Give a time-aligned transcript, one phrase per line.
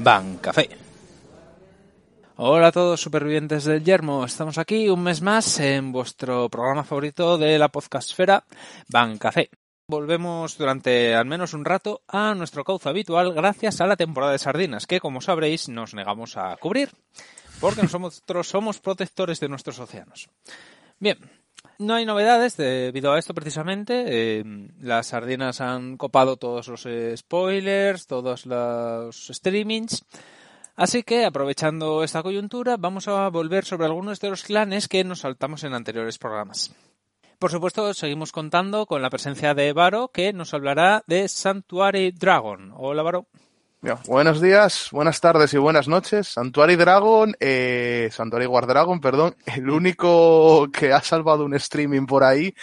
[0.00, 0.68] Bancafé.
[2.36, 7.36] Hola a todos supervivientes del yermo, estamos aquí un mes más en vuestro programa favorito
[7.36, 8.44] de la podcastfera,
[8.88, 9.50] Bancafé.
[9.88, 14.38] Volvemos durante al menos un rato a nuestro cauce habitual gracias a la temporada de
[14.38, 16.90] sardinas que, como sabréis, nos negamos a cubrir,
[17.60, 20.28] porque nosotros somos protectores de nuestros océanos.
[21.00, 21.18] Bien,
[21.78, 24.04] no hay novedades debido a esto precisamente.
[24.06, 24.44] Eh,
[24.80, 26.86] las sardinas han copado todos los
[27.16, 30.04] spoilers, todos los streamings.
[30.76, 35.20] Así que, aprovechando esta coyuntura, vamos a volver sobre algunos de los clanes que nos
[35.20, 36.72] saltamos en anteriores programas.
[37.38, 42.72] Por supuesto, seguimos contando con la presencia de Varo, que nos hablará de Sanctuary Dragon.
[42.76, 43.26] Hola, Varo.
[44.06, 46.28] Buenos días, buenas tardes y buenas noches.
[46.28, 52.24] Santuary Dragon, eh, Santuary War Dragon, perdón, el único que ha salvado un streaming por
[52.24, 52.54] ahí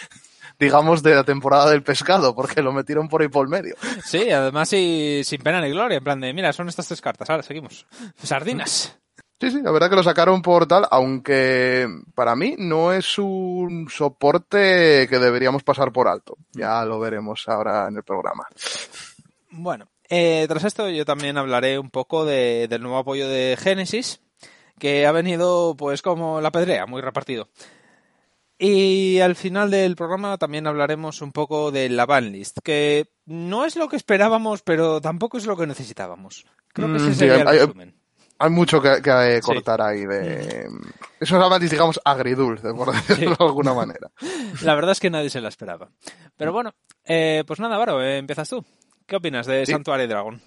[0.58, 3.76] digamos, de la temporada del pescado, porque lo metieron por ahí por el medio.
[4.04, 7.28] Sí, además y sin pena ni gloria, en plan de, mira, son estas tres cartas,
[7.28, 7.86] ahora seguimos.
[8.22, 8.98] Sardinas.
[9.38, 13.86] Sí, sí, la verdad que lo sacaron por tal, aunque para mí no es un
[13.90, 16.38] soporte que deberíamos pasar por alto.
[16.52, 18.46] Ya lo veremos ahora en el programa.
[19.50, 24.20] Bueno, eh, tras esto yo también hablaré un poco de, del nuevo apoyo de Genesis,
[24.78, 27.48] que ha venido pues como la pedrea, muy repartido.
[28.58, 33.76] Y al final del programa también hablaremos un poco de la banlist, que no es
[33.76, 36.46] lo que esperábamos, pero tampoco es lo que necesitábamos.
[36.72, 37.94] Creo que ese mm, sería el resumen.
[38.38, 40.68] Hay mucho que, cortar ahí de...
[41.20, 44.10] Eso es banlist, digamos, agridulce, por decirlo de alguna manera.
[44.62, 45.90] La verdad es que nadie se la esperaba.
[46.36, 48.64] Pero bueno, eh, pues nada, Varo, eh, empiezas tú.
[49.06, 50.40] ¿Qué opinas de Santuario Dragon?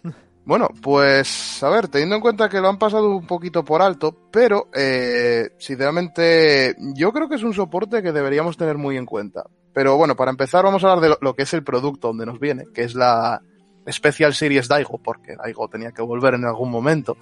[0.46, 4.16] Bueno, pues a ver, teniendo en cuenta que lo han pasado un poquito por alto,
[4.32, 9.44] pero eh, sinceramente yo creo que es un soporte que deberíamos tener muy en cuenta.
[9.74, 12.40] Pero bueno, para empezar vamos a hablar de lo, que es el producto donde nos
[12.40, 13.42] viene, que es la
[13.88, 17.16] Special Series Daigo, porque Daigo tenía que volver en algún momento.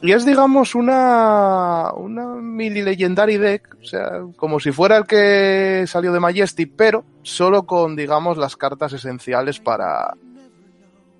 [0.00, 5.84] Y es, digamos, una, una mini legendary deck, o sea, como si fuera el que
[5.86, 10.14] salió de Majesty, pero solo con, digamos, las cartas esenciales para,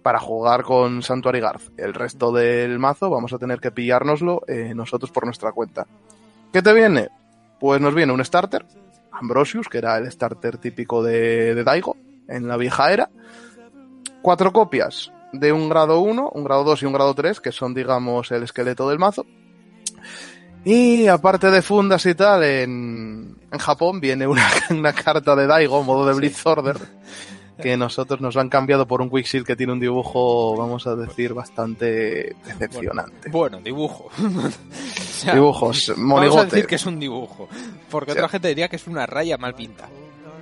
[0.02, 1.78] para jugar con Santuary Garth.
[1.78, 5.86] El resto del mazo vamos a tener que pillárnoslo eh, nosotros por nuestra cuenta.
[6.52, 7.08] ¿Qué te viene?
[7.60, 8.66] Pues nos viene un starter,
[9.12, 11.96] Ambrosius, que era el starter típico de, de Daigo
[12.28, 13.10] en la vieja era.
[14.20, 17.74] Cuatro copias de un grado 1, un grado 2 y un grado 3, que son,
[17.74, 19.26] digamos, el esqueleto del mazo.
[20.64, 25.82] Y aparte de fundas y tal, en, en Japón viene una, una carta de Daigo,
[25.82, 26.76] modo de Blitz Order,
[27.60, 31.34] que nosotros nos han cambiado por un Quicksilver que tiene un dibujo, vamos a decir,
[31.34, 33.30] bastante decepcionante.
[33.30, 34.10] Bueno, dibujo.
[35.32, 36.28] Dibujos, monigote.
[36.28, 37.48] Vamos a decir que es un dibujo,
[37.90, 39.88] porque otra gente diría que es una raya mal pinta.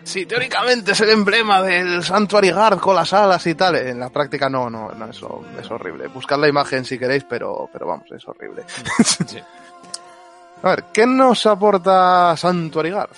[0.03, 3.77] Sí, teóricamente es el emblema del Sanctuary Guard con las alas y tal.
[3.77, 6.09] En la práctica no, no, no, eso es horrible.
[6.09, 8.65] Buscad la imagen si queréis, pero, pero vamos, es horrible.
[10.63, 13.11] a ver, ¿qué nos aporta Sanctuary Guard?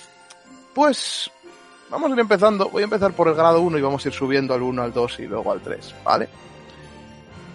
[0.73, 1.31] Pues
[1.93, 2.69] Vamos a ir empezando.
[2.69, 4.91] Voy a empezar por el grado 1 y vamos a ir subiendo al 1, al
[4.91, 6.27] 2 y luego al 3, ¿vale?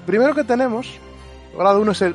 [0.07, 0.97] Primero que tenemos,
[1.51, 2.15] el grado 1 es el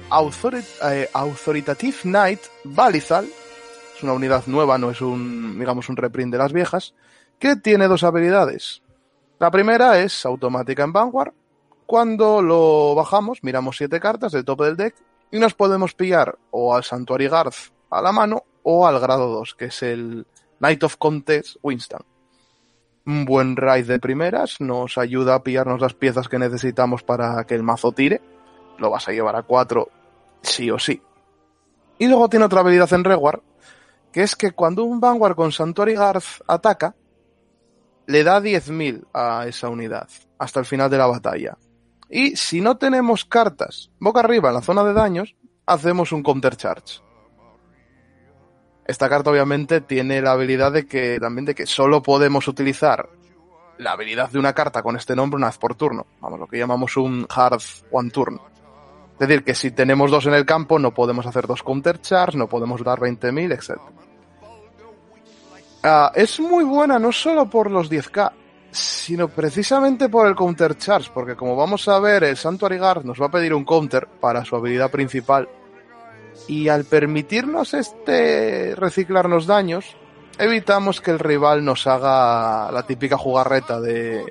[0.84, 3.26] eh, Authoritative Knight Balizal.
[3.26, 6.94] Es una unidad nueva, no es un, digamos, un reprint de las viejas,
[7.40, 8.82] que tiene dos habilidades.
[9.38, 11.34] La primera es automática en Vanguard.
[11.86, 14.96] Cuando lo bajamos, miramos siete cartas del tope del deck
[15.30, 17.54] y nos podemos pillar o al Santuary Guard
[17.90, 20.26] a la mano o al grado 2, que es el
[20.60, 22.13] Knight of Contest Winston
[23.06, 27.56] un buen raid de primeras, nos ayuda a pillarnos las piezas que necesitamos para que
[27.56, 28.22] el mazo tire.
[28.78, 29.90] Lo vas a llevar a 4
[30.42, 31.02] sí o sí.
[32.00, 33.42] Y luego tiene otra habilidad en Reward,
[34.12, 36.96] que es que cuando un Vanguard con Santuary Garth ataca,
[38.06, 41.58] le da 10.000 a esa unidad hasta el final de la batalla.
[42.10, 46.56] Y si no tenemos cartas boca arriba en la zona de daños, hacemos un counter
[46.56, 47.02] charge.
[48.86, 53.08] Esta carta obviamente tiene la habilidad de que también de que solo podemos utilizar
[53.78, 56.06] la habilidad de una carta con este nombre una vez por turno.
[56.20, 57.62] Vamos, lo que llamamos un hard
[57.92, 58.40] one turn.
[59.14, 62.38] Es decir, que si tenemos dos en el campo no podemos hacer dos counter charge,
[62.38, 63.80] no podemos dar 20.000, etc.
[65.84, 68.32] Ah, es muy buena no solo por los 10k,
[68.72, 73.22] sino precisamente por el counter charge, porque como vamos a ver, el Santuary Guard nos
[73.22, 75.48] va a pedir un counter para su habilidad principal
[76.48, 79.96] y al permitirnos este reciclarnos daños,
[80.38, 84.24] evitamos que el rival nos haga la típica jugarreta de,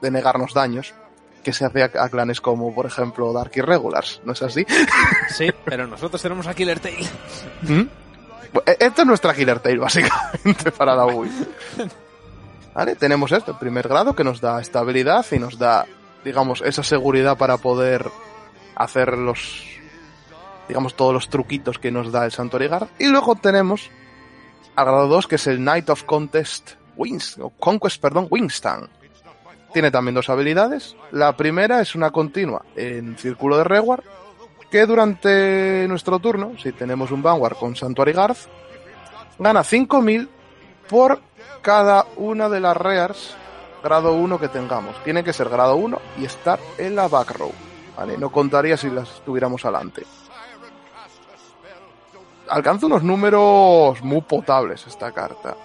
[0.00, 0.94] de negarnos daños
[1.42, 4.64] que se hace a, clanes como, por ejemplo, Dark Irregulars, ¿no es así?
[5.28, 7.06] Sí, pero nosotros tenemos a Killer Tail.
[7.62, 7.80] ¿Mm?
[8.66, 11.30] E, esta es nuestra Killer Tail, básicamente, para la UI.
[12.74, 12.96] ¿Vale?
[12.96, 15.86] Tenemos esto, el primer grado, que nos da estabilidad y nos da,
[16.24, 18.10] digamos, esa seguridad para poder
[18.76, 19.71] hacer los,
[20.68, 22.88] digamos, todos los truquitos que nos da el Santuary Guard.
[22.98, 23.90] Y luego tenemos
[24.76, 28.88] al grado 2, que es el Knight of Contest Wings, o Conquest, perdón, Wingstan.
[29.72, 30.96] Tiene también dos habilidades.
[31.10, 34.04] La primera es una continua en círculo de Reward,
[34.70, 38.36] que durante nuestro turno, si tenemos un Vanguard con Santuary Guard,
[39.38, 40.28] gana 5000
[40.88, 41.20] por
[41.62, 43.36] cada una de las Rears
[43.82, 44.96] grado 1 que tengamos.
[45.04, 47.52] Tiene que ser grado 1 y estar en la back row.
[47.96, 48.16] ¿vale?
[48.16, 50.02] No contaría si las tuviéramos adelante.
[52.52, 55.56] Alcanza unos números muy potables esta carta.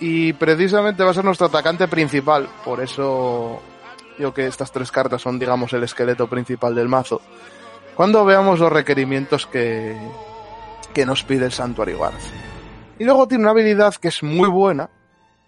[0.00, 2.48] Y precisamente va a ser nuestro atacante principal.
[2.64, 3.60] Por eso
[4.16, 7.20] digo que estas tres cartas son, digamos, el esqueleto principal del mazo.
[7.94, 9.94] Cuando veamos los requerimientos que,
[10.94, 12.14] que nos pide el Sanctuary Guard.
[12.98, 14.88] Y luego tiene una habilidad que es muy buena,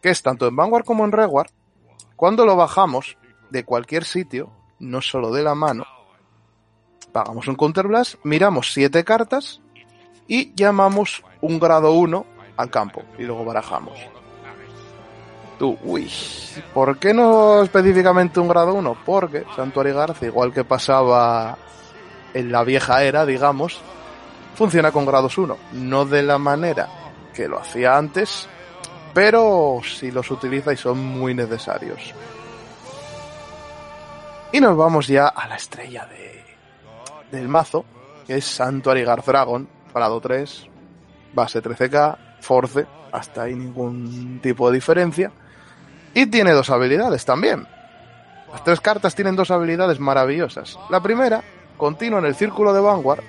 [0.02, 1.48] que es tanto en Vanguard como en Reward,
[2.14, 3.16] cuando lo bajamos
[3.48, 5.86] de cualquier sitio, no solo de la mano,
[7.10, 9.62] pagamos un counterblast, miramos siete cartas
[10.28, 12.26] y llamamos un grado 1
[12.56, 13.98] al campo y luego barajamos.
[15.58, 16.10] Tú, uy,
[16.72, 18.96] ¿por qué no específicamente un grado 1?
[19.04, 21.56] Porque Santuary Garza, igual que pasaba
[22.32, 23.80] en la vieja era, digamos,
[24.54, 25.56] funciona con grados 1.
[25.72, 26.88] No de la manera
[27.32, 28.48] que lo hacía antes,
[29.12, 32.00] pero si los utiliza y son muy necesarios.
[34.52, 36.44] Y nos vamos ya a la estrella de,
[37.30, 37.84] del mazo,
[38.26, 40.66] que es Sanctuary Guard Dragon, grado 3,
[41.32, 45.30] base 13k, force, hasta ahí ningún tipo de diferencia.
[46.12, 47.66] Y tiene dos habilidades también.
[48.52, 50.78] Las tres cartas tienen dos habilidades maravillosas.
[50.90, 51.42] La primera,
[51.76, 53.22] continúa en el círculo de Vanguard.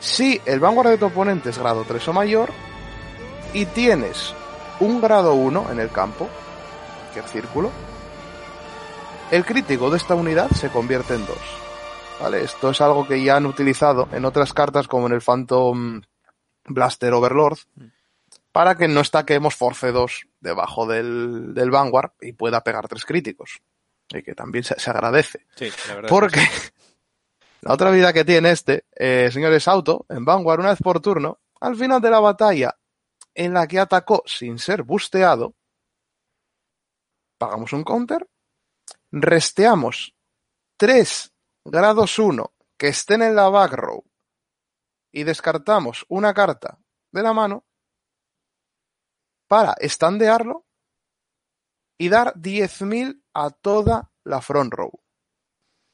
[0.00, 2.50] Si el Vanguard de tu oponente es grado 3 o mayor,
[3.52, 4.34] y tienes
[4.80, 6.28] un grado 1 en el campo,
[7.12, 7.70] que el círculo,
[9.30, 11.36] el crítico de esta unidad se convierte en 2.
[12.24, 12.42] ¿Vale?
[12.42, 16.00] Esto es algo que ya han utilizado en otras cartas como en el Phantom
[16.64, 17.58] Blaster Overlord
[18.50, 23.60] para que no estaquemos Force 2 debajo del, del Vanguard y pueda pegar tres críticos.
[24.08, 25.44] Y que también se, se agradece.
[25.54, 26.08] Sí, la verdad.
[26.08, 26.70] Porque sí.
[27.60, 31.40] la otra vida que tiene este, eh, señores Auto, en Vanguard, una vez por turno,
[31.60, 32.74] al final de la batalla
[33.34, 35.52] en la que atacó sin ser busteado,
[37.36, 38.26] pagamos un counter,
[39.12, 40.14] resteamos
[40.78, 41.33] tres
[41.64, 44.04] grados 1 que estén en la back row
[45.12, 46.78] y descartamos una carta
[47.12, 47.64] de la mano
[49.46, 50.66] para estandearlo
[51.96, 54.90] y dar 10.000 a toda la front row.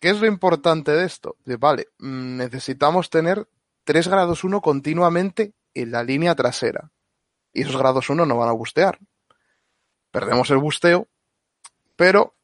[0.01, 1.37] ¿Qué es lo importante de esto?
[1.45, 3.47] Vale, mm, necesitamos tener
[3.85, 6.91] 3 grados 1 continuamente en la línea trasera.
[7.53, 8.99] Y esos grados 1 no van a bustear.
[10.11, 11.09] Perdemos el busteo,
[11.97, 12.35] pero,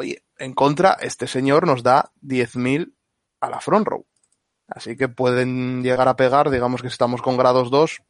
[0.00, 2.94] oye, en contra, este señor nos da 10.000
[3.40, 4.06] a la front row.
[4.66, 8.02] Así que pueden llegar a pegar, digamos que si estamos con grados 2,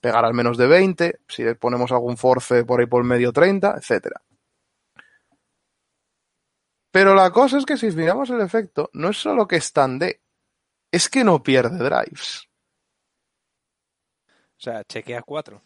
[0.00, 3.74] pegar al menos de 20, si le ponemos algún force por ahí por medio 30,
[3.76, 4.22] etcétera.
[6.90, 9.60] Pero la cosa es que si miramos el efecto, no es solo que
[9.98, 10.20] de,
[10.90, 12.48] es que no pierde drives.
[14.56, 15.60] O sea, chequea 4.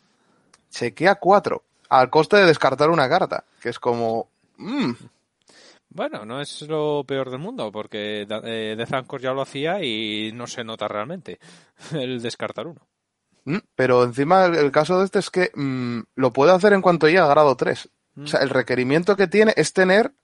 [0.70, 4.31] Chequea 4, al coste de descartar una carta, que es como...
[4.56, 4.93] mm,
[5.91, 10.32] Bueno, no es lo peor del mundo, porque eh, Death Anchor ya lo hacía y
[10.32, 11.39] no se nota realmente
[11.93, 12.81] el descartar uno.
[13.44, 16.82] mm, pero encima el, el caso de este es que mm, lo puede hacer en
[16.82, 17.89] cuanto llegue a grado 3.
[18.15, 18.25] Mm.
[18.25, 20.15] O sea, el requerimiento que tiene es tener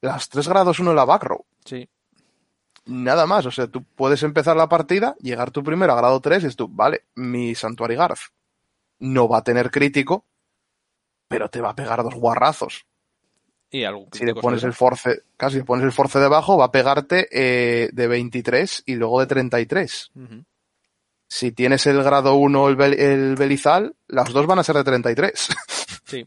[0.00, 1.44] las 3 grados 1 en la back row.
[1.64, 1.88] Sí,
[2.86, 6.44] Nada más, o sea, tú puedes empezar la partida, llegar tú primero a grado 3
[6.44, 8.20] y es tú, vale, mi Santuary Garth
[9.00, 10.24] no va a tener crítico,
[11.26, 12.86] pero te va a pegar dos guarrazos.
[13.70, 16.72] Y algún Si le pones el force, casi le pones el force debajo, va a
[16.72, 20.10] pegarte eh, de 23 y luego de 33.
[20.14, 20.44] Ujú.
[21.28, 24.84] Si tienes el grado 1 el, bel- el Belizal, las dos van a ser de
[24.84, 25.48] 33.
[26.04, 26.26] Sí,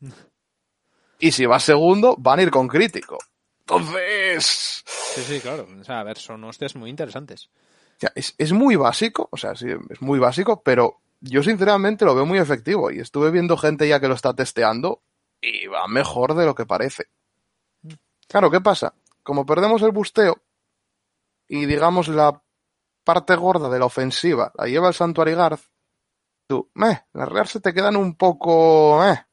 [1.18, 3.18] y si vas segundo, van a ir con crítico.
[3.60, 5.66] Entonces, sí, sí, claro.
[5.80, 7.48] O sea, a ver, son hostias muy interesantes.
[7.96, 12.04] O sea, es, es muy básico, o sea, sí, es muy básico, pero yo sinceramente
[12.04, 15.00] lo veo muy efectivo y estuve viendo gente ya que lo está testeando
[15.46, 17.04] y va mejor de lo que parece.
[18.28, 18.94] Claro, ¿qué pasa?
[19.22, 20.42] Como perdemos el busteo
[21.48, 22.42] y digamos la
[23.04, 25.60] parte gorda de la ofensiva la lleva el Santuary Guard,
[26.48, 29.24] tú, meh, las reales se te quedan un poco, eh.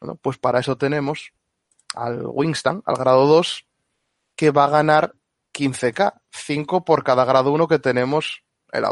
[0.00, 1.32] Bueno, pues para eso tenemos
[1.94, 3.66] al Wingstan, al grado 2,
[4.36, 5.14] que va a ganar
[5.54, 8.90] 15k, 5 por cada grado 1 que tenemos en la.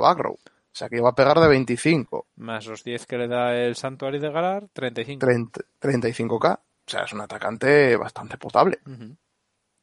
[0.73, 3.77] O sea que va a pegar de 25, Más los 10 que le da el
[3.77, 5.21] Santuario de Galar, 35.
[5.21, 6.55] 30, 35k.
[6.55, 6.61] O
[6.91, 8.79] sea, es un atacante bastante potable.
[8.87, 9.15] Ujú.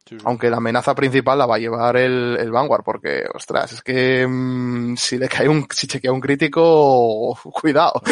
[0.04, 0.24] Sí, sí.
[0.24, 4.26] Aunque la amenaza principal la va a llevar el, el Vanguard, porque, ostras, es que
[4.26, 8.02] mm, si le cae un, si chequea un crítico, cuidado.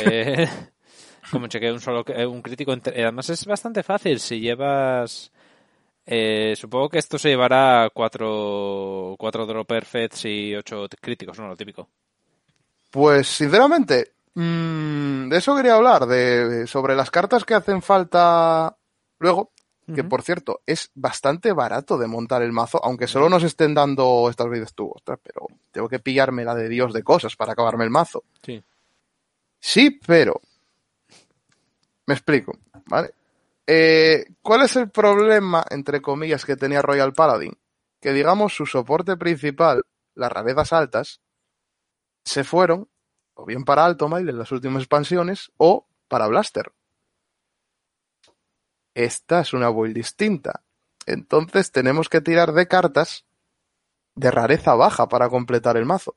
[0.00, 0.48] Eh,
[1.30, 5.30] como chequeé un solo eh, un crítico entre- además es bastante fácil si llevas
[6.06, 11.48] eh, supongo que esto se llevará cuatro cuatro drop perfects y ocho t- críticos no
[11.48, 11.88] lo típico
[12.92, 18.76] Pues, sinceramente, mm, de eso quería hablar, de, sobre las cartas que hacen falta
[19.18, 19.50] luego,
[19.94, 24.28] que por cierto, es bastante barato de montar el mazo, aunque solo nos estén dando
[24.28, 27.84] estas vidas tú, ostras, pero tengo que pillarme la de Dios de cosas para acabarme
[27.84, 28.24] el mazo.
[28.42, 28.62] sí
[29.58, 30.40] Sí, pero.
[32.06, 33.12] Me explico, ¿vale?
[33.66, 37.56] Eh, ¿Cuál es el problema, entre comillas, que tenía Royal Paladin?
[38.00, 39.82] Que digamos su soporte principal,
[40.14, 41.21] las rarezas altas,
[42.24, 42.88] se fueron
[43.34, 46.72] o bien para Altomail en las últimas expansiones o para Blaster.
[48.94, 50.62] Esta es una build distinta.
[51.06, 53.24] Entonces tenemos que tirar de cartas
[54.14, 56.16] de rareza baja para completar el mazo.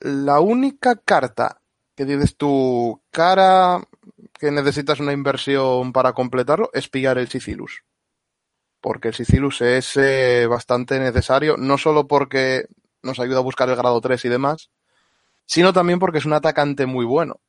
[0.00, 1.60] La única carta
[1.94, 3.80] que dices tú, cara
[4.34, 7.82] que necesitas una inversión para completarlo, es pillar el Sicilus.
[8.80, 12.68] Porque el Sicilus es eh, bastante necesario, no solo porque
[13.02, 14.70] nos ayuda a buscar el grado 3 y demás,
[15.46, 17.40] sino también porque es un atacante muy bueno.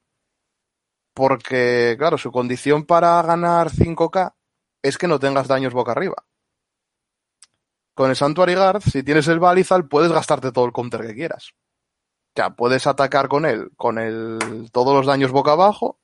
[1.13, 4.33] Porque, claro, su condición para ganar 5k
[4.81, 6.23] es que no tengas daños boca arriba.
[7.93, 11.51] Con el Sanctuary Guard, si tienes el Balizal, puedes gastarte todo el counter que quieras.
[11.51, 15.99] O sea, puedes atacar con él, con el, todos los daños boca abajo,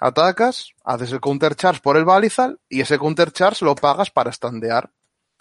[0.00, 4.32] atacas, haces el counter charge por el Balizal y ese counter charge lo pagas para
[4.32, 4.92] standear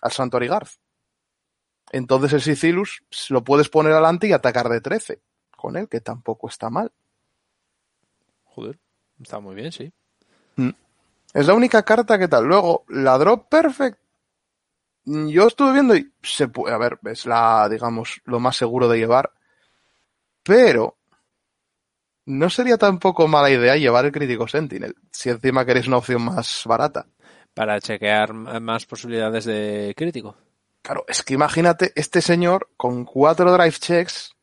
[0.01, 0.69] al Sanctuary Guard.
[1.91, 5.21] Entonces el Sicilus lo puedes poner adelante y atacar de 13
[5.55, 6.91] con él, que tampoco está mal.
[8.43, 8.79] joder
[9.21, 9.91] está muy bien sí
[11.33, 12.45] Es la única carta que tal.
[12.45, 13.97] Luego, la Drop Perfect.
[15.05, 18.87] mm, Yo estuve viendo y se puede, a ver, es la, digamos, lo más seguro
[18.87, 19.31] de llevar.
[20.43, 20.95] Pero
[22.25, 26.63] no sería tampoco mala idea llevar el crítico Sentinel, si encima queréis una opción más
[26.65, 27.05] barata.
[27.53, 30.35] para chequear más posibilidades de crítico
[30.85, 34.35] Claro, es que imagínate este señor con cuatro drive checks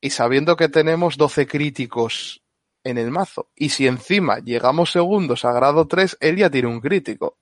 [0.00, 2.42] y sabiendo que tenemos 12 críticos
[2.82, 3.50] en el mazo.
[3.54, 7.36] Y si encima llegamos segundos a grado 3, él ya tiene un crítico.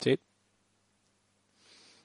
[0.00, 0.18] sí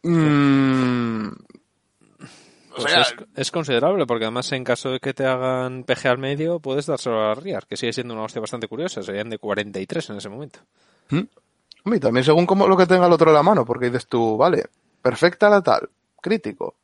[0.03, 5.83] Mm, o Pues sea, es, es considerable, porque además en caso de que te hagan
[5.83, 9.01] PG al medio, puedes dárselo a Riar, que sigue siendo una hostia bastante curiosa.
[9.01, 10.59] Serían de 43 en ese momento.
[11.93, 14.37] Y también según como lo que tenga el otro en la mano, porque dices tú,
[14.37, 14.65] vale,
[15.01, 15.89] perfecta la tal,
[16.19, 16.75] crítico.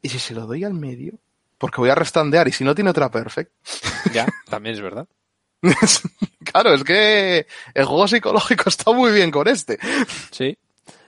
[0.00, 1.14] ¿Y si se lo doy al medio?
[1.58, 3.52] Porque voy a restandear y si no tiene otra perfect.
[4.12, 5.06] Ya, también es verdad.
[6.44, 9.78] claro, es que el juego psicológico está muy bien con este.
[10.30, 10.56] Sí.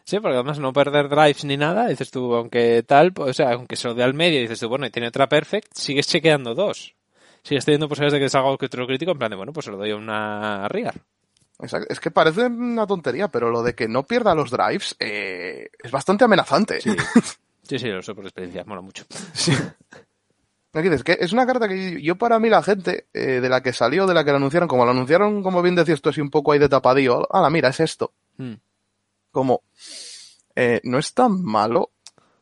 [0.04, 3.52] Sí, porque además no perder drives ni nada, dices tú, aunque tal, pues, o sea,
[3.52, 6.54] aunque se lo dé al medio, dices tú, bueno, y tiene otra perfect, sigues chequeando
[6.54, 6.94] dos.
[7.42, 9.76] Sigues teniendo posibilidades de que salga otro crítico, en plan de, bueno, pues se lo
[9.76, 10.94] doy a una Riar.
[11.60, 11.92] Exacto.
[11.92, 15.90] Es que parece una tontería, pero lo de que no pierda los drives eh, es
[15.90, 16.80] bastante amenazante.
[16.80, 16.96] Sí.
[17.62, 19.04] sí, sí, lo sé por experiencia, mola mucho.
[19.32, 19.52] Sí.
[20.72, 23.62] Aquí dices que es una carta que yo para mí la gente eh, de la
[23.62, 26.20] que salió, de la que la anunciaron, como la anunciaron, como bien decías tú, así
[26.20, 28.12] un poco ahí de tapadillo, ah, mira, es esto.
[28.36, 28.54] Mm.
[29.32, 29.62] Como,
[30.54, 31.90] eh, no es tan malo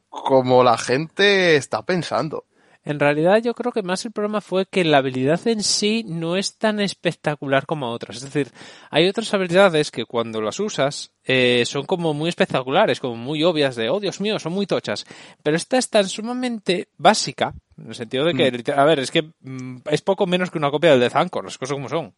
[0.08, 2.44] como la gente está pensando.
[2.86, 6.36] En realidad yo creo que más el problema fue que la habilidad en sí no
[6.36, 8.18] es tan espectacular como otras.
[8.18, 8.52] Es decir,
[8.90, 13.74] hay otras habilidades que cuando las usas eh, son como muy espectaculares, como muy obvias
[13.74, 15.04] de, oh Dios mío, son muy tochas.
[15.42, 19.30] Pero esta es tan sumamente básica, en el sentido de que, a ver, es que
[19.40, 22.14] mm, es poco menos que una copia del Death Anchor, las cosas como son.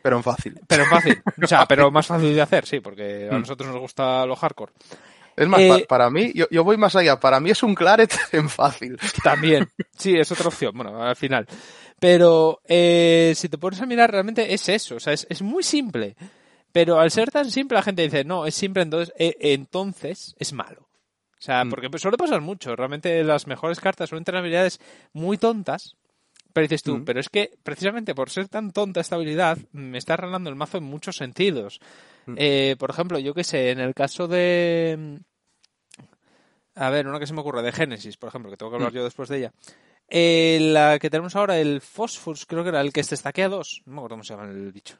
[0.00, 0.60] Pero en fácil.
[0.68, 3.40] Pero fácil, o sea, pero más fácil de hacer, sí, porque a Mm.
[3.40, 4.72] nosotros nos gusta lo hardcore.
[5.36, 7.18] Es más, Eh, pa- para mí, yo, yo voy más allá.
[7.18, 8.98] Para mí es un claret en fácil.
[9.22, 11.46] También, sí, es otra opción, bueno, al final.
[11.98, 15.62] Pero eh, si te pones a mirar, realmente es eso, o sea, es, es muy
[15.62, 16.16] simple.
[16.72, 20.52] Pero al ser tan simple, la gente dice, no, es simple, entonces, eh, entonces es
[20.52, 20.88] malo.
[21.38, 21.70] O sea, Mm.
[21.70, 22.74] porque suele pasar mucho.
[22.74, 24.80] Realmente las mejores cartas suelen tener habilidades
[25.12, 25.94] muy tontas.
[26.52, 27.04] Pero dices tú, Mm.
[27.04, 30.78] pero es que precisamente por ser tan tonta esta habilidad, me está arreglando el mazo
[30.78, 31.80] en muchos sentidos.
[32.26, 32.34] Mm.
[32.38, 35.18] Eh, por ejemplo, yo qué sé, en el caso de.
[36.76, 38.92] A ver, una que se me ocurre, de Génesis, por ejemplo, que tengo que hablar
[38.92, 38.96] Mm.
[38.96, 39.52] yo después de ella.
[40.08, 43.82] Eh, la que tenemos ahora, el Phosphorus, creo que era el que se estaquea dos.
[43.86, 44.96] No me acuerdo cómo se llama el bicho.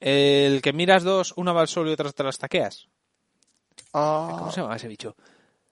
[0.00, 2.88] El que miras dos, una va al sol y otra te las taqueas.
[3.94, 5.14] Ah, ¿Cómo se llama ese bicho?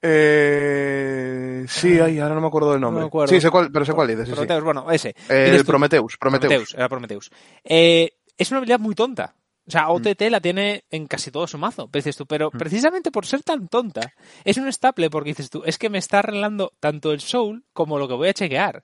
[0.02, 3.00] eh, sí, ay, ahora no me acuerdo del nombre.
[3.02, 3.33] No acuerdo.
[3.35, 4.26] Sí, sé cuál, pero sé cuál dices.
[4.26, 4.35] sí, sí.
[4.37, 5.14] Prometheus, bueno, ese.
[5.28, 6.49] El Dices tú, Prometheus, Prometheus.
[6.50, 7.30] Prometheus, era Prometheus.
[7.64, 9.35] Eh, es una habilidad muy tonta.
[9.71, 13.12] O sea, OTT la tiene en casi todo su mazo, pero dices tú, pero precisamente
[13.12, 14.12] por ser tan tonta,
[14.43, 17.97] es un staple porque dices tú, es que me está arreglando tanto el soul como
[17.97, 18.83] lo que voy a chequear.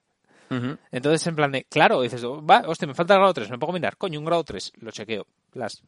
[0.89, 3.71] Entonces, en plan de, claro, dices, va, hostia, me falta el grado 3, me a
[3.73, 5.27] mirar, coño, un grado 3, lo chequeo.
[5.51, 5.83] Las...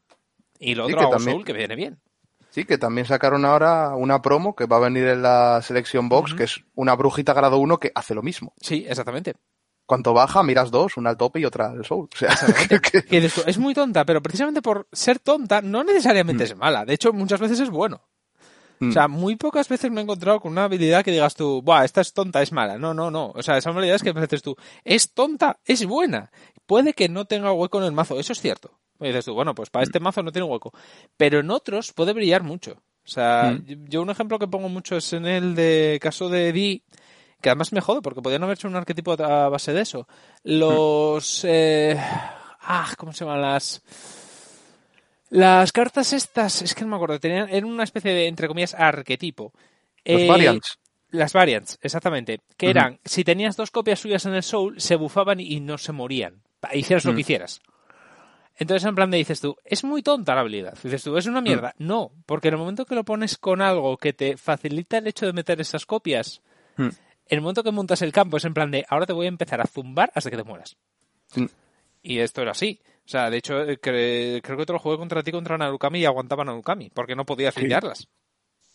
[0.60, 2.02] Y lo otro hago Soul, que viene bien.
[2.50, 6.34] Sí, que también sacaron ahora una promo que va a venir en la Selection Box,
[6.34, 8.52] que es una brujita grado 1 que hace lo mismo.
[8.60, 9.36] Sí, exactamente.
[9.90, 12.08] Cuanto baja, miras dos, una al tope y otra al soul.
[12.14, 12.30] O sea,
[13.48, 16.46] es muy tonta, pero precisamente por ser tonta no necesariamente mm.
[16.46, 16.86] es mala.
[16.86, 18.00] De hecho, muchas veces es bueno.
[18.80, 18.92] O mm.
[18.92, 22.02] sea, muy pocas veces me he encontrado con una habilidad que digas tú, Buah, esta
[22.02, 22.78] es tonta, es mala.
[22.78, 23.32] No, no, no.
[23.34, 26.30] O sea, esa habilidad es que dices tú, es tonta, es buena.
[26.68, 28.70] Puede que no tenga hueco en el mazo, eso es cierto.
[29.00, 30.72] Y dices tú, bueno, pues para este mazo no tiene hueco.
[31.18, 32.74] Pero en otros puede brillar mucho.
[33.04, 33.86] O sea, mm.
[33.90, 36.84] yo un ejemplo que pongo mucho es en el de caso de Di,
[37.42, 40.08] que además me jode porque podrían haber hecho un arquetipo a base de eso.
[40.44, 41.44] Los...
[41.46, 43.82] Eh, ah, ¿cómo se llaman las...?
[45.30, 48.74] Las cartas estas, es que no me acuerdo, tenían, eran una especie de, entre comillas,
[48.74, 49.54] arquetipo.
[50.04, 50.80] Las eh, variants.
[51.12, 52.42] Las variants, exactamente.
[52.58, 55.92] Que eran, si tenías dos copias suyas en el Soul, se bufaban y no se
[55.92, 56.42] morían.
[56.74, 57.62] Hicieras lo que hicieras.
[58.58, 60.78] Entonces, en plan de dices tú, es muy tonta la habilidad.
[60.84, 61.74] Dices tú, es una mierda.
[61.78, 65.26] No, porque en el momento que lo pones con algo que te facilita el hecho
[65.26, 66.42] de meter esas copias,
[67.30, 69.62] el momento que montas el campo es en plan de, ahora te voy a empezar
[69.62, 70.78] a zumbar hasta que te mueras.
[72.02, 72.82] Y esto era así.
[73.06, 76.06] O sea, de hecho, eh, creo que te lo jugué contra ti contra Narukami y
[76.06, 77.68] aguantaba Narukami, porque no podías sí.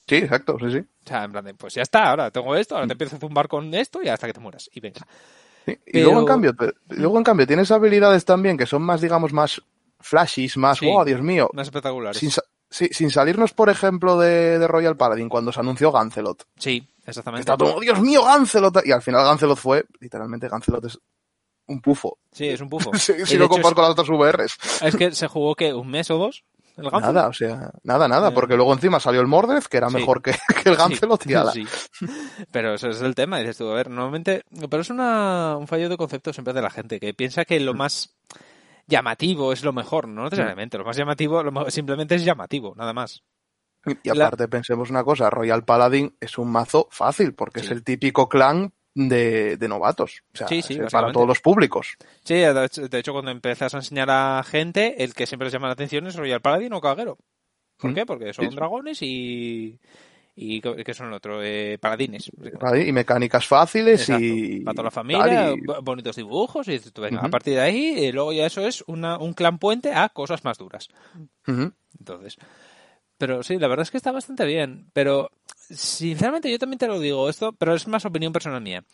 [0.06, 0.78] Sí, exacto, sí, sí.
[0.78, 2.96] O sea, en plan de, pues ya está, ahora tengo esto, ahora te mm.
[2.96, 4.68] empiezo a zumbar con esto y hasta que te mueras.
[4.72, 5.06] Y venga.
[5.86, 6.54] Y luego en cambio,
[6.88, 9.62] luego en cambio tienes habilidades también que son más, digamos, más
[9.98, 11.48] flashes, más, oh, Dios mío.
[11.54, 12.18] Más espectaculares.
[12.18, 16.46] Sin, sin salirnos, por ejemplo, de, Royal Paladin, cuando se anunció Gancelot.
[16.58, 17.40] Sí, exactamente.
[17.40, 18.86] Está todo, Dios mío, Gancelot.
[18.86, 20.98] Y al final Gancelot fue, literalmente, Gancelot es
[21.66, 22.18] un pufo.
[22.32, 22.92] Sí, es un pufo.
[22.98, 24.82] si, lo comparo con las otras VRs.
[24.82, 26.44] Es que se jugó que un mes o dos.
[26.76, 30.20] El nada, o sea, nada, nada, porque luego encima salió el Mordred, que era mejor
[30.20, 30.32] que,
[30.64, 32.06] el Gancelot sí, sí.
[32.50, 35.88] Pero ese es el tema, dices tú, a ver, normalmente, pero es una, un fallo
[35.88, 37.76] de concepto siempre de la gente, que piensa que lo mm.
[37.76, 38.16] más
[38.88, 43.22] llamativo es lo mejor, no necesariamente, lo más llamativo simplemente es llamativo, nada más.
[44.02, 48.28] Y aparte pensemos una cosa, Royal Paladin es un mazo fácil, porque es el típico
[48.28, 50.22] clan de, de novatos.
[50.32, 50.48] O sea,
[50.90, 51.96] para todos los públicos.
[52.24, 55.72] Sí, de hecho, cuando empiezas a enseñar a gente, el que siempre les llama la
[55.72, 57.18] atención es Royal Paladin o Caguero.
[57.76, 57.94] ¿Por mm.
[57.94, 58.06] qué?
[58.06, 59.78] Porque son dragones y.
[60.36, 61.40] ¿Y qué son el otro?
[61.44, 62.28] Eh, paladines.
[62.84, 64.60] Y mecánicas fáciles y.
[64.60, 66.66] Para toda la familia, bonitos dibujos.
[66.68, 69.92] Y venga, a partir de ahí, eh, luego ya eso es una, un clan puente
[69.92, 70.88] a cosas más duras.
[71.46, 72.36] Entonces.
[73.18, 74.90] Pero sí, la verdad es que está bastante bien.
[74.92, 78.84] Pero, sinceramente, yo también te lo digo esto, pero es más opinión personal mía.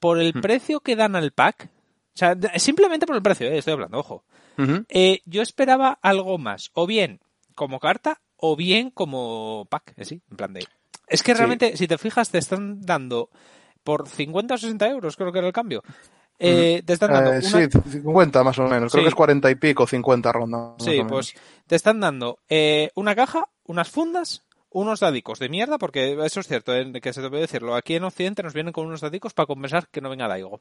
[0.00, 0.40] Por el hmm.
[0.40, 4.24] precio que dan al pack, o sea, simplemente por el precio, eh, estoy hablando, ojo.
[4.88, 7.20] Eh, yo esperaba algo más, o bien
[7.54, 10.66] como carta, o bien como pack, sí, en plan de...
[11.06, 13.30] Es que realmente, si te fijas, te están dando
[13.84, 15.82] por 50 o 60 euros, creo que era el cambio.
[16.38, 18.92] Te están dando Sí, 50 más o menos.
[18.92, 20.74] Creo que es 40 y pico, 50 ronda.
[20.78, 21.34] Sí, pues
[21.66, 22.38] te están dando
[22.94, 26.92] una caja, unas fundas, unos dadicos de mierda, porque eso es cierto, ¿eh?
[27.00, 27.74] que se debe decirlo.
[27.74, 30.60] Aquí en Occidente nos vienen con unos dadicos para compensar que no venga Daigo.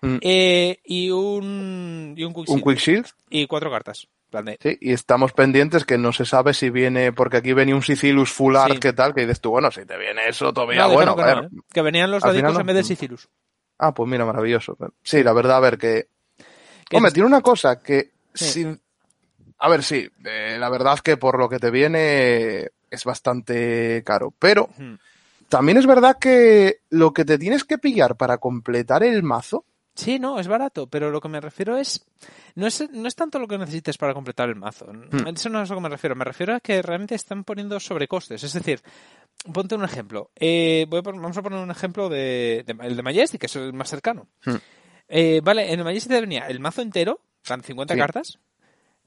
[0.00, 0.18] Mm.
[0.20, 4.08] Eh, y un, y un quick, Y cuatro cartas.
[4.60, 8.30] Sí, y estamos pendientes que no se sabe si viene, porque aquí venía un Sicilus
[8.30, 9.14] full art, ¿qué tal?
[9.14, 11.16] Que dices tú, bueno, si te viene eso todavía, bueno.
[11.16, 11.48] Que, ¿eh?
[11.72, 13.28] que, venían los dadicos en vez de Sicilus.
[13.78, 14.76] Ah, pues mira, maravilloso.
[15.02, 16.08] Sí, la verdad, a ver, que...
[16.92, 18.80] Hombre, tiene una cosa que sin,
[19.58, 24.32] a ver, sí, eh, la verdad que por lo que te viene es bastante caro,
[24.38, 24.68] pero
[25.48, 29.64] también es verdad que lo que te tienes que pillar para completar el mazo.
[29.98, 32.06] Sí, no, es barato, pero lo que me refiero es
[32.54, 34.86] no es, no es tanto lo que necesites para completar el mazo.
[34.86, 35.26] Hmm.
[35.34, 36.14] Eso no es a lo que me refiero.
[36.14, 38.44] Me refiero a que realmente están poniendo sobrecostes.
[38.44, 38.80] Es decir,
[39.52, 40.30] ponte un ejemplo.
[40.36, 44.28] Eh, vamos a poner un ejemplo de, el de Majestic, que es el más cercano.
[44.44, 44.54] Hmm.
[45.08, 48.38] Eh, vale, en el Majestic te venía el mazo entero, van 50 cartas,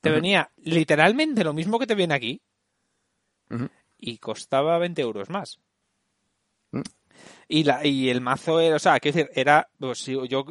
[0.02, 2.42] te venía literalmente lo mismo que te viene aquí
[3.98, 5.58] y costaba 20 euros más.
[6.72, 6.82] Mm.
[7.48, 10.46] Y, la, y el mazo era, o sea, quiero decir, era, pues, yo,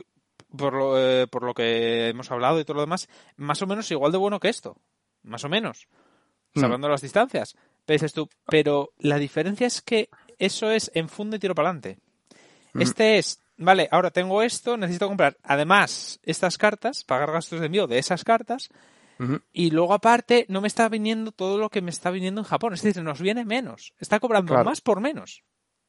[0.57, 3.91] por lo, eh, por lo que hemos hablado y todo lo demás, más o menos
[3.91, 4.77] igual de bueno que esto.
[5.23, 5.89] Más o menos.
[6.55, 6.65] Mm.
[6.65, 7.57] Hablando de las distancias.
[7.85, 10.09] Pero dices tú, pero la diferencia es que
[10.39, 11.99] eso es en y tiro para adelante.
[12.75, 17.87] Este es, vale, ahora tengo esto, necesito comprar además estas cartas, pagar gastos de envío
[17.89, 18.71] de esas cartas,
[19.53, 22.73] y luego aparte no me está viniendo todo lo que me está viniendo en Japón.
[22.73, 23.93] Es decir, nos viene menos.
[23.99, 25.43] Está cobrando más por menos.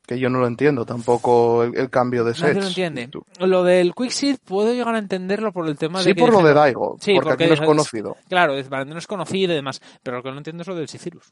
[0.05, 2.55] Que yo no lo entiendo tampoco el, el cambio de sets.
[2.57, 3.07] lo entiende.
[3.07, 6.41] Tú- Lo del Quickshift puedo llegar a entenderlo por el tema de Sí, por lo
[6.41, 8.17] de Daigo, Sí, porque, porque aquí no es es- conocido.
[8.27, 10.87] Claro, es, no es conocido y demás, pero lo que no entiendo es lo del
[10.89, 11.31] Sicirus.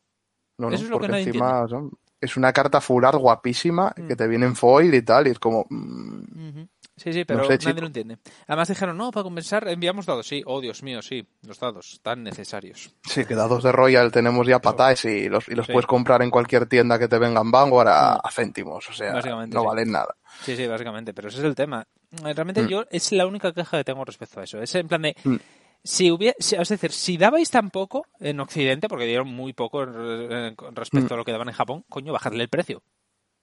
[0.60, 3.94] No, no, Eso es lo que nadie encima son- es una carta full art guapísima
[3.98, 4.08] Mm.
[4.08, 5.66] que te viene en foil y tal, y es como.
[5.70, 6.62] mm.
[7.00, 7.82] Sí, sí, pero sé, nadie chico.
[7.82, 8.18] lo entiende.
[8.48, 10.28] Además dijeron, no, para compensar enviamos dados.
[10.28, 12.94] Sí, oh Dios mío, sí, los dados tan necesarios.
[13.04, 15.72] Sí, que dados de Royal tenemos ya pataes y los, y los Sí.
[15.74, 18.20] puedes comprar en cualquier tienda que te venga en Vanguard a, Mm.
[18.28, 18.90] a céntimos.
[18.90, 19.66] O sea, no sí.
[19.66, 20.16] valen nada.
[20.44, 21.88] Sí, sí, básicamente, pero ese es el tema.
[22.26, 22.68] Eh, Realmente Mm.
[22.68, 24.62] yo es la única queja que tengo respecto a eso.
[24.62, 25.36] Es en plan de, Mm.
[25.84, 31.14] si hubiera, es decir, si dabais tan poco en Occidente, porque dieron muy poco respecto
[31.14, 31.14] Mm.
[31.14, 32.82] a lo que daban en Japón, coño, bajarle el precio.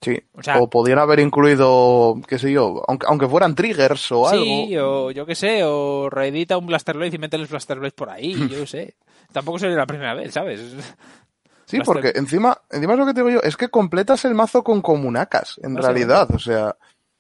[0.01, 0.19] Sí.
[0.35, 4.75] O sea- o podrían haber incluido, qué sé yo, aunque, aunque fueran triggers o Sí,
[4.77, 5.07] algo.
[5.07, 8.35] o yo qué sé, o reedita un Blaster Blade y mételes Blaster Blade por ahí,
[8.49, 8.95] yo qué sé.
[9.33, 10.61] Tampoco sería la primera vez, ¿sabes?
[11.65, 14.35] Sí, Blaster- porque encima, encima es lo que te digo yo, es que completas el
[14.35, 16.29] mazo con comunacas, en realidad.
[16.33, 16.77] O sea,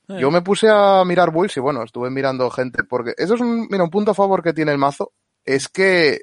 [0.08, 3.40] Eh, yo me puse a mirar builds y bueno, estuve mirando gente, porque eso es
[3.40, 5.10] un, mira, un punto a favor que tiene el mazo,
[5.44, 6.20] es que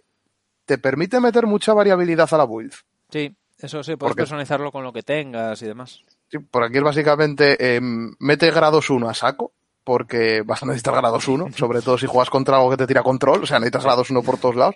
[0.66, 2.72] te permite meter mucha variabilidad a la build.
[3.10, 6.00] Sí, eso sí, puedes Porque- personalizarlo con lo que tengas y demás.
[6.40, 9.52] Por aquí es básicamente eh, mete grados 1 a saco,
[9.84, 13.04] porque vas a necesitar grados 1, sobre todo si juegas contra algo que te tira
[13.04, 14.76] control, o sea, necesitas grados 1 por todos lados.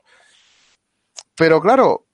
[1.36, 2.06] Pero claro,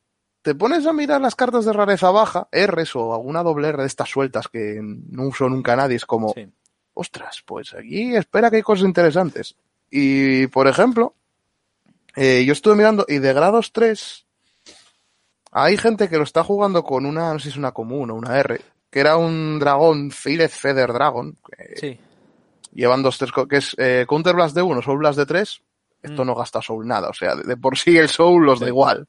[0.41, 3.88] te pones a mirar las cartas de rareza baja, Rs o alguna doble R de
[3.88, 6.47] estas sueltas que no uso nunca nadie, es como, Sí.
[6.93, 9.56] ostras, pues aquí espera que hay cosas interesantes.
[9.89, 11.15] Y, por ejemplo,
[12.15, 14.25] eh, yo estuve mirando y de grados 3
[15.56, 18.15] hay gente que lo está jugando con una, no sé si es una común o
[18.15, 18.60] una R,
[18.93, 21.99] que era un dragón, Filed Feather Dragon, que Sí,
[22.73, 25.62] llevan dos, tres, que es eh, Counter Blast de 1, Soul Blast de 3,
[26.03, 26.27] esto Mm.
[26.27, 29.08] no gasta Soul nada, o sea, de, de por sí el Soul los da igual.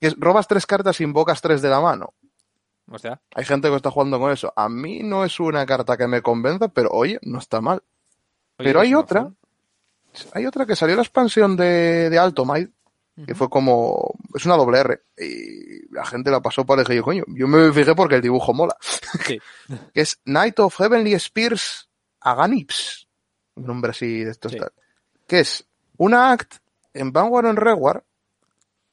[0.00, 2.14] Que es, robas tres cartas y invocas tres de la mano.
[2.88, 4.52] o sea, Hay gente que está jugando con eso.
[4.54, 7.82] A mí no es una carta que me convenza, pero oye, no está mal.
[8.58, 9.30] oye, Pero hay otra,
[10.32, 12.18] hay otra que salió la expansión de, de
[13.26, 17.02] Que fue como, es una doble R, y la gente la pasó para el yo,
[17.02, 18.76] coño, yo me fijé porque el dibujo mola,
[19.26, 19.38] Sí.
[19.94, 21.88] que es Knight of Heavenly Spears
[22.20, 23.08] Aganips,
[23.56, 24.58] un nombre así de estos Sí.
[24.58, 24.72] tal,
[25.26, 25.66] que es
[25.98, 26.54] una act
[26.94, 28.02] en Vanguard o en Reward,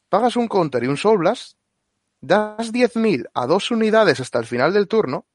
[0.09, 1.57] pagas un counter y un Soul Blast,
[2.19, 5.25] das 10.000 a dos unidades hasta el final del turno,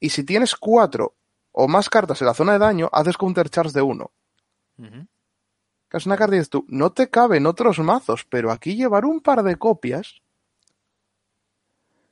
[0.00, 1.14] y si tienes cuatro
[1.52, 4.10] o más cartas en la zona de daño, haces counter charge de uno.
[5.92, 9.20] Es una carta y dices tú, no te caben otros mazos, pero aquí llevar un
[9.20, 10.20] par de copias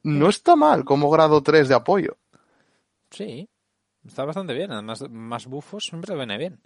[0.02, 2.16] no está mal como grado 3 de apoyo.
[3.10, 3.48] Sí,
[4.06, 4.70] está bastante bien.
[4.72, 6.60] Además, más bufos siempre viene bien.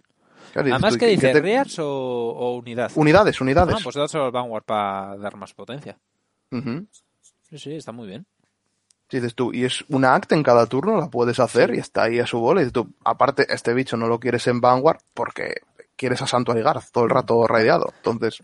[0.53, 1.33] Claro, Además, ¿qué ¿y dice?
[1.33, 2.91] te- ¿Rears o, o unidad?
[2.95, 3.75] Unidades, unidades.
[3.77, 5.97] Ah, pues dárselo al Vanguard para dar más potencia.
[6.51, 8.25] Sí, sí, está muy bien.
[9.09, 11.75] Si dices tú, y es una acta en cada turno, la puedes hacer Sí.
[11.75, 12.61] y está ahí a su bola.
[12.61, 15.55] Y dices tú, aparte, este bicho no lo quieres en Vanguard porque
[16.01, 17.93] quieres a Santo Aligarz todo el rato raideado.
[17.97, 18.41] Entonces.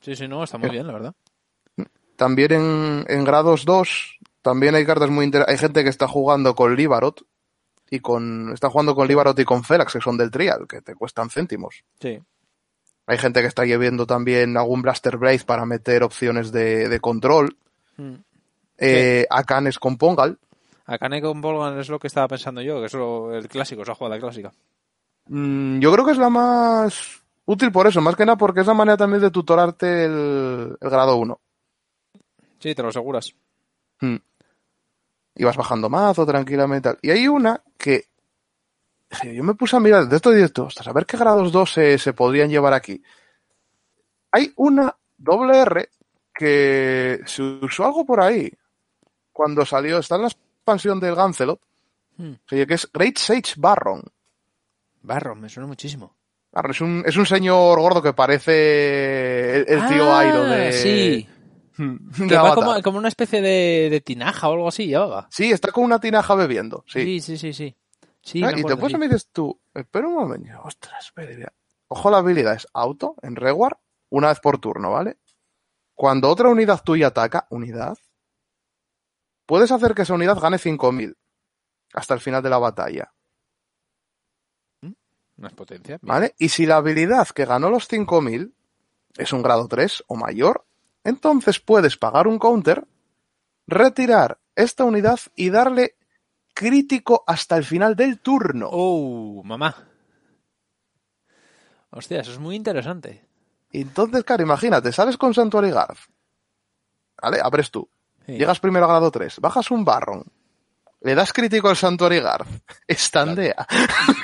[0.00, 0.72] Sí, sí, no, está muy Eh.
[0.72, 1.14] bien, la verdad.
[2.16, 5.52] también en, en grados 2, también hay cartas muy interesantes.
[5.54, 7.24] Hay gente que está jugando con Libarot
[7.90, 10.94] y con, está jugando con Libarot y con Felax, que son del Trial, que te
[10.96, 11.84] cuestan céntimos.
[12.00, 12.18] Sí.
[13.06, 17.56] Hay gente que está llevando también algún Blaster Blade para meter opciones de, de control.
[17.96, 18.14] Mm.
[18.78, 20.38] Eh, Akanes con Pongal.
[20.86, 23.94] Akane con Volgan es lo que estaba pensando yo, que es lo- el clásico, esa
[23.94, 24.52] jugada clásica.
[25.28, 28.66] Mm, yo creo que es la más útil por eso, más que nada porque es
[28.66, 31.40] la manera también de tutorarte el, el grado 1.
[32.58, 33.34] Sí, te lo aseguras.
[34.00, 34.16] Mm.
[35.36, 36.96] Y vas bajando mazo tranquilamente.
[37.02, 38.06] Y hay una que
[39.32, 41.98] yo me puse a mirar de esto esto, ostras, a ver qué grados 2 se,
[41.98, 43.02] se podrían llevar aquí.
[44.32, 45.88] Hay una doble R
[46.34, 48.52] que se usó algo por ahí
[49.32, 51.60] cuando salió, está en la expansión del Gancelot,
[52.18, 52.32] Mm.
[52.48, 54.02] que es Great Sage Barron.
[55.02, 56.16] Barro, me suena muchísimo.
[56.52, 60.72] Barron es un, es un señor gordo que parece el, el tío Ah, Airo de,
[60.72, 61.28] Sí,
[62.28, 65.28] que va como, como una especie de, de tinaja o algo así, llevaba.
[65.30, 66.84] Sí, está con una tinaja bebiendo.
[66.88, 67.02] Sí.
[67.02, 67.76] Sí, sí, sí, sí.
[68.22, 68.98] Sí, Ah, y después sí.
[68.98, 71.52] me dices tú, espera un momento, ostras, espera, mira.
[71.86, 73.76] Ojo la habilidad, es auto en Reward,
[74.10, 75.16] una vez por turno, ¿vale?
[75.94, 77.96] Cuando otra unidad tuya ataca, unidad,
[79.46, 81.16] puedes hacer que esa unidad gane 5000
[81.94, 83.12] hasta el final de la batalla,
[85.38, 85.96] Más potencia.
[85.96, 86.08] bien.
[86.08, 86.34] ¿vale?
[86.38, 88.52] Y si la habilidad que ganó los 5000
[89.16, 90.64] es un grado 3 o mayor,
[91.04, 92.86] entonces puedes pagar un counter,
[93.66, 95.96] retirar esta unidad y darle
[96.54, 98.68] crítico hasta el final del turno.
[98.70, 99.88] Oh, mamá.
[101.90, 103.24] Hostia, eso es muy interesante.
[103.70, 105.98] Entonces, claro, imagínate, sales con Santuario Garth.
[107.22, 107.38] ¿Vale?
[107.42, 107.88] Abres tú.
[108.26, 108.32] Sí.
[108.32, 109.40] Llegas primero a grado 3.
[109.40, 110.24] Bajas un Barron.
[111.00, 112.48] Le das crítico al Santuario Garth.
[112.86, 113.66] Estandea.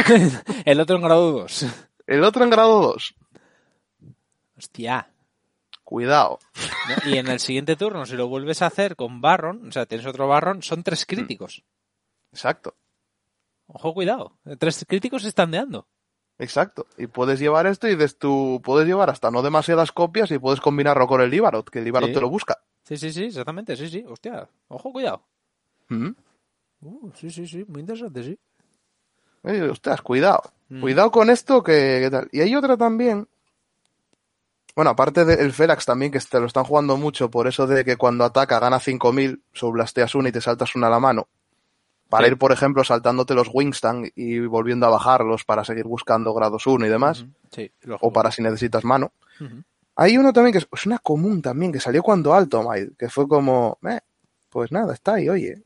[0.64, 1.66] el otro en grado 2.
[2.06, 3.14] El otro en grado 2.
[4.58, 5.08] Hostia.
[5.84, 6.38] Cuidado.
[6.88, 7.10] ¿No?
[7.10, 10.06] Y en el siguiente turno, si lo vuelves a hacer con Barron, o sea, tienes
[10.06, 11.62] otro Barron, son tres críticos.
[12.32, 12.74] Exacto.
[13.66, 14.32] Ojo, cuidado.
[14.58, 15.86] Tres críticos estandeando.
[16.38, 16.86] Exacto.
[16.98, 17.96] Y puedes llevar esto y
[18.60, 22.08] puedes llevar hasta no demasiadas copias y puedes combinarlo con el Ibarot, que el Ibarot
[22.08, 22.14] Sí.
[22.14, 22.58] te lo busca.
[22.82, 24.04] Sí, sí, sí, exactamente, sí, sí.
[24.08, 25.22] Hostia, ojo, cuidado.
[25.88, 26.10] ¿Mm?
[26.84, 28.38] Uh, sí, sí, sí, muy interesante, sí.
[29.42, 30.42] Oye, ostras, cuidado.
[30.68, 30.80] Mm.
[30.80, 32.28] Cuidado con esto que, que tal.
[32.32, 33.26] Y hay otra también.
[34.76, 37.96] Bueno, aparte del Felax también, que te lo están jugando mucho por eso de que
[37.96, 41.28] cuando ataca gana 5000, soblasteas una y te saltas una a la mano.
[42.08, 42.32] Para Sí.
[42.32, 46.86] ir, por ejemplo, saltándote los Wingstan y volviendo a bajarlos para seguir buscando grados 1
[46.86, 47.24] y demás.
[47.50, 47.70] Sí,
[48.00, 49.12] O para si necesitas mano.
[49.96, 53.08] Hay uno también que es, es una común también, que salió cuando Alto Might, que
[53.08, 54.00] fue como, eh,
[54.50, 55.62] pues nada, está ahí, oye.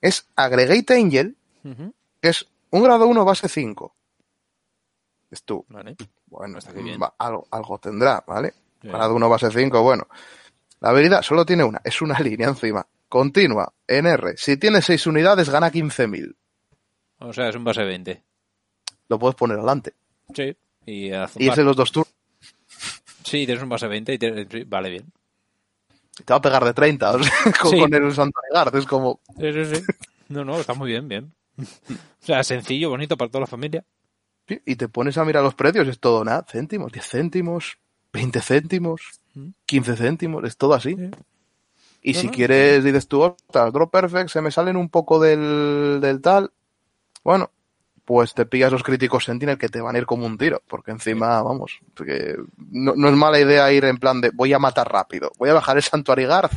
[0.00, 1.92] Es Aggregate Angel, Ujú.
[2.20, 3.94] que es un grado 1 base 5.
[5.30, 5.64] Es tú.
[5.68, 5.96] Vale.
[6.26, 7.00] Bueno, Está bien.
[7.00, 8.54] va- algo, algo tendrá, ¿vale?
[8.82, 8.88] Sí.
[8.88, 10.06] Grado 1 base 5, bueno.
[10.80, 12.86] La habilidad solo tiene una, es una línea encima.
[13.08, 14.36] Continua, en R.
[14.36, 16.34] Si tiene 6 unidades, gana 15.000.
[17.20, 18.22] O sea, es un base 20.
[19.08, 19.94] Lo puedes poner adelante.
[20.34, 20.56] Sí.
[20.86, 22.14] Y a Y es en los dos turnos.
[23.24, 24.68] Sí, tienes un base 20 y tienes...
[24.68, 25.12] Vale, bien.
[26.24, 27.80] Te va a pegar de 30, o sea, con, Sí.
[27.80, 28.74] con el Santaregard.
[28.76, 29.82] Es como, Sí, sí, sí.
[30.28, 31.32] No, no, está muy bien, bien.
[31.58, 31.64] O
[32.20, 33.84] sea, sencillo, bonito para toda la familia.
[34.46, 37.78] Sí, y te pones a mirar los precios, es todo nada, céntimos, 10 céntimos,
[38.12, 39.00] 20 céntimos,
[39.34, 39.48] Mm.
[39.66, 40.94] 15 céntimos, es todo así.
[40.96, 41.10] Sí.
[42.02, 45.20] Y No, si no, quieres, dices tú, ostras, Drop Perfect, se me salen un poco
[45.20, 46.50] del, del tal,
[47.24, 47.50] bueno,
[48.08, 50.92] pues te pillas los críticos Sentinel que te van a ir como un tiro, porque
[50.92, 51.78] encima, vamos,
[52.56, 55.52] no, no es mala idea ir en plan de voy a matar rápido, voy a
[55.52, 56.54] bajar el Santuario Garth.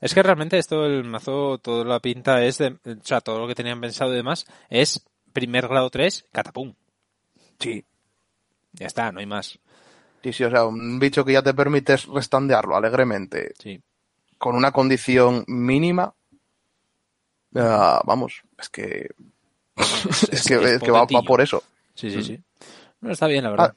[0.00, 2.78] Es que realmente esto, el mazo, toda la pinta es de...
[2.82, 5.04] O sea, todo lo que tenían pensado y demás es
[5.34, 6.72] primer grado 3, catapum.
[7.58, 7.84] Sí.
[8.72, 9.58] Ya está, no hay más.
[10.22, 13.82] Sí, sí, o sea, un bicho que ya te permites restandearlo alegremente, Sí.
[14.38, 16.14] con una condición mínima,
[17.54, 19.10] ah, vamos, es que
[20.30, 21.62] es, que, es que va, por eso.
[21.94, 22.40] Sí, sí, sí.
[23.00, 23.74] No, está bien, la verdad.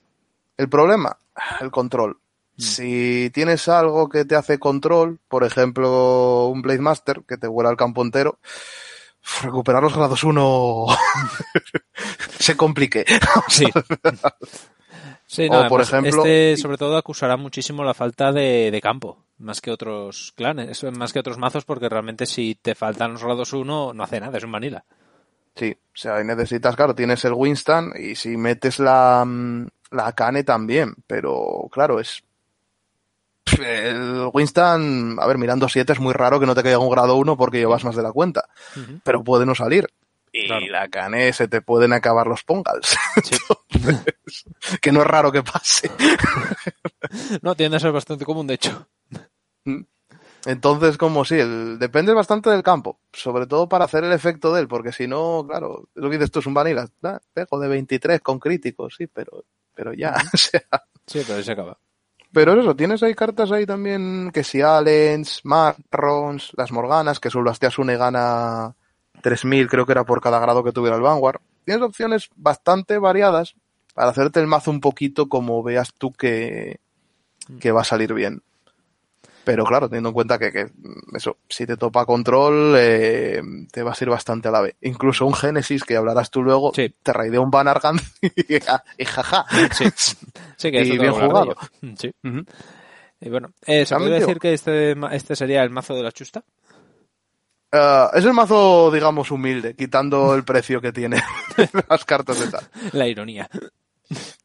[0.58, 1.18] El problema,
[1.62, 2.18] el control.
[2.58, 2.62] Mm.
[2.62, 7.70] Si tienes algo que te hace control, por ejemplo, un Blade Master que te vuela
[7.70, 8.40] al campo entero,
[9.42, 10.86] recuperar los grados 1
[12.40, 13.06] se complique.
[13.48, 13.66] Sí.
[15.26, 19.26] Sí, O, por además, ejemplo- este sobre todo acusará muchísimo la falta de, de campo,
[19.38, 23.54] más que otros clanes, más que otros mazos, porque realmente si te faltan los grados
[23.54, 24.84] 1 no hace nada, es un vanilla.
[25.60, 30.14] Sí, o sea, ahí necesitas, claro, tienes el Winston y si metes la, mm, la
[30.14, 32.24] Kane también, pero claro, es...
[33.60, 37.16] El Winston, a ver, mirando 7 es muy raro que no te caiga un grado
[37.16, 38.48] 1 porque llevas más de la cuenta,
[39.04, 39.88] pero puede no salir.
[40.32, 40.68] Y Claro.
[40.68, 42.96] la Kane se te pueden acabar los pongals.
[43.24, 43.36] Sí.
[43.72, 44.46] Entonces,
[44.82, 45.90] que no es raro que pase.
[47.42, 48.88] No, tiende a ser bastante común, de hecho.
[50.46, 54.62] Entonces, como sí, el, depende bastante del campo, sobre todo para hacer el efecto de
[54.62, 57.68] él, porque si no, claro, lo que dices tú es un vanilla, ah, pego de
[57.68, 60.62] 23 con críticos, sí, pero, pero ya, o sea,
[61.08, 61.78] Sí, pero ahí se acaba.
[62.32, 67.96] pero eso, tienes ahí cartas ahí también, que si Allens, Marrons, las Morganas, que y
[67.96, 68.76] gana
[69.22, 71.42] 3000, creo que era por cada grado que tuviera el Vanguard.
[71.66, 73.56] Tienes opciones bastante variadas
[73.94, 76.80] para hacerte el mazo un poquito como veas tú que,
[77.60, 78.44] que va a salir bien.
[79.50, 80.70] Pero claro, teniendo en cuenta que, que,
[81.16, 84.76] eso, si te topa control, eh, te vas a ir bastante a la vez.
[84.82, 86.94] Incluso un Génesis, que hablarás tú luego, Sí.
[87.02, 89.46] te raidea un Banargan y, y jaja.
[89.72, 89.86] Sí.
[90.56, 91.56] Sí, que Y bien jugado.
[91.98, 92.12] Sí.
[93.22, 96.44] Y bueno, eh, ¿se puede decir que este, este sería el mazo de la chusta?
[97.72, 101.24] Ah, es el mazo, digamos, humilde, quitando el precio que tiene
[101.90, 102.70] las cartas de tal.
[102.92, 103.50] La ironía.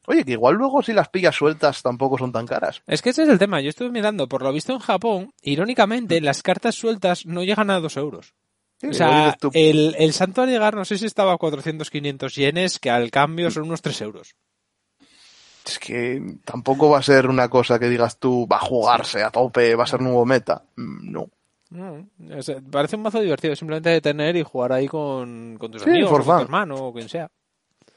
[0.07, 2.83] Oye, que igual luego si las pillas sueltas tampoco son tan caras.
[2.87, 3.61] Es que ese es el tema.
[3.61, 7.81] Yo estuve mirando, por lo visto en Japón, irónicamente, las cartas sueltas no llegan a
[7.81, 8.35] 2 euros.
[8.81, 11.89] Sí, O sea, tú, el, el santo al llegar, no sé si estaba a 400,
[11.91, 14.35] 500 yenes, que al cambio son unos 3 euros.
[15.65, 19.31] Es que tampoco va a ser una cosa que digas tú, va a jugarse a
[19.31, 20.63] tope, va a ser nuevo meta.
[20.77, 21.29] Mm, No.
[21.71, 22.07] No,
[22.39, 25.83] o sea, parece un mazo divertido, simplemente de tener y jugar ahí con, con tus
[25.83, 27.29] Sí, amigos, o con tu hermano, o quien sea.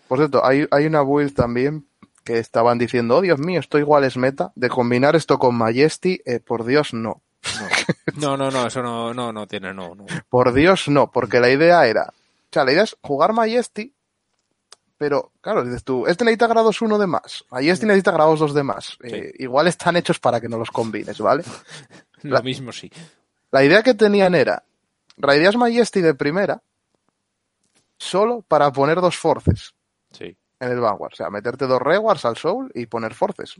[0.07, 1.85] Por cierto, hay, hay una build también
[2.27, 4.51] que estaban diciendo, oh Dios mío, esto igual es meta.
[4.55, 7.21] De combinar esto con Majesty, eh, por Dios no.
[8.17, 10.05] No, no, no, eso no, no, no tiene, no, no.
[10.27, 12.13] Por Dios no, porque la idea era, o
[12.51, 13.93] sea, la idea es jugar Majesty,
[14.97, 18.63] pero claro, dices tú, este necesita grados 1 de más, Majesty necesita grados 2 de
[18.63, 18.97] más.
[19.03, 21.43] Eh, igual están hechos para que no los combines, ¿vale?
[22.23, 22.91] Lo La- mismo sí.
[23.51, 24.63] La idea que tenían era,
[25.15, 26.61] raideas Majesty de primera,
[27.97, 29.73] solo para poner dos forces
[30.11, 30.35] Sí.
[30.59, 31.13] En el Vanguard.
[31.13, 33.55] O sea, meterte dos rewards al Soul y poner forces.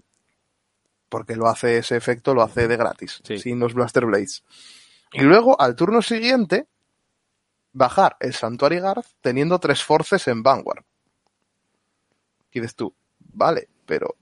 [1.09, 3.39] Porque lo hace ese efecto, lo hace de gratis, Sí.
[3.39, 4.43] sin los Blaster Blades.
[5.13, 6.67] Y luego, al turno siguiente,
[7.71, 10.83] bajar el Santuary Guard teniendo tres forces en Vanguard.
[12.51, 14.15] Y dices tú, vale, pero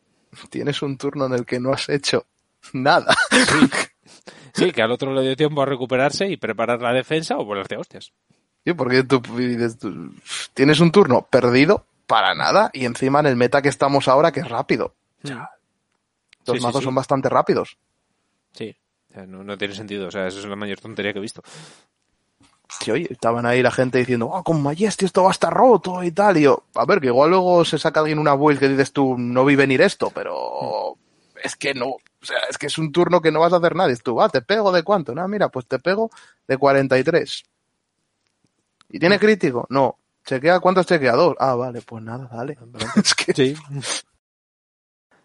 [0.49, 2.25] tienes un turno en el que no has hecho
[2.73, 3.15] nada.
[4.53, 7.75] Sí, que al otro le dio tiempo a recuperarse y preparar la defensa o volarte
[7.75, 8.11] a hostias.
[8.65, 9.21] Sí, porque tú,
[10.53, 14.39] tienes un turno perdido para nada y encima en el meta que estamos ahora que
[14.41, 14.95] es rápido.
[15.23, 15.49] O sea,
[16.45, 16.85] los Sí, mazos sí.
[16.85, 17.77] son bastante rápidos.
[18.53, 18.75] Sí.
[19.09, 20.07] O sea, no, no tiene sentido.
[20.07, 21.41] O sea, eso es la mayor tontería que he visto.
[22.81, 26.03] Sí, oye, estaban ahí la gente diciendo, oh, con Majesty esto va a estar roto
[26.03, 26.37] y tal.
[26.37, 29.15] Y yo, a ver, que igual luego se saca alguien una build que dices tú,
[29.17, 30.97] no vi venir esto, pero
[31.43, 31.87] es que no.
[31.89, 33.89] O sea, es que es un turno que no vas a hacer nada.
[33.89, 35.13] Dices tú, ah, te pego de cuánto.
[35.13, 36.09] No, mira, pues te pego
[36.47, 37.43] de 43.
[38.89, 39.67] ¿Y tiene crítico?
[39.69, 39.97] No.
[40.25, 41.13] ¿Chequea cuántos chequea?
[41.13, 41.35] Dos.
[41.39, 42.57] Ah, vale, pues nada, dale.
[43.03, 43.55] es que Sí.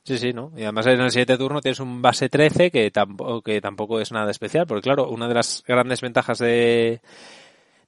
[0.02, 0.50] Sí, sí, ¿no?
[0.56, 4.10] Y además en el siguiente turno tienes un base 13 que tampoco, que tampoco es
[4.12, 7.00] nada especial, porque claro, una de las grandes ventajas de,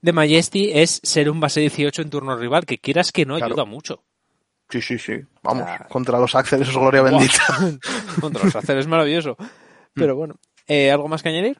[0.03, 3.55] de Majesty es ser un base 18 en turno rival, que quieras que no Claro.
[3.55, 4.03] ayuda mucho.
[4.69, 5.15] Sí, sí, sí.
[5.43, 5.87] Vamos, Ah.
[5.89, 7.43] contra los Axel, es gloria bendita.
[8.21, 9.37] Contra los hacer es maravilloso.
[9.95, 11.59] Pero bueno, eh, ¿algo más que añadir?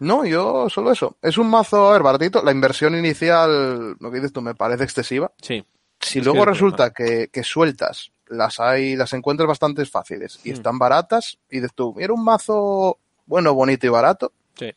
[0.00, 1.16] No, yo solo eso.
[1.22, 2.42] Es un mazo, a ver, baratito.
[2.42, 5.32] La inversión inicial, lo que dices tú, me parece excesiva.
[5.40, 5.64] Sí.
[6.00, 10.38] Si Es luego que es resulta que, que sueltas, las hay, las encuentras bastante fáciles
[10.44, 10.54] y Hmm.
[10.54, 14.32] están baratas, y dices tú, mira un mazo bueno, bonito y barato.
[14.58, 14.72] Sí.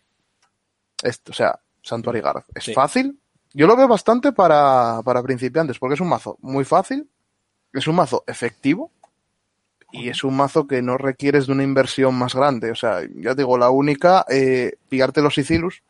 [1.03, 2.43] Esto, o sea, Santuary Guard.
[2.55, 2.73] Es Sí.
[2.73, 3.19] fácil.
[3.53, 7.09] Yo lo veo bastante para, para principiantes, porque es un mazo muy fácil,
[7.73, 8.91] es un mazo efectivo
[9.91, 12.71] y es un mazo que no requieres de una inversión más grande.
[12.71, 15.81] O sea, ya te digo, la única, eh, pillarte los Sicilus,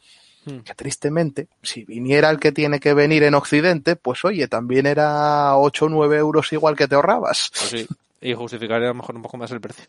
[0.46, 0.60] Hmm.
[0.60, 5.58] que tristemente, si viniera el que tiene que venir en Occidente, pues oye, también era
[5.58, 7.52] 8 o 9 euros igual que te ahorrabas.
[7.54, 7.88] Pues sí.
[8.22, 9.84] Y justificar a lo mejor un poco más el precio.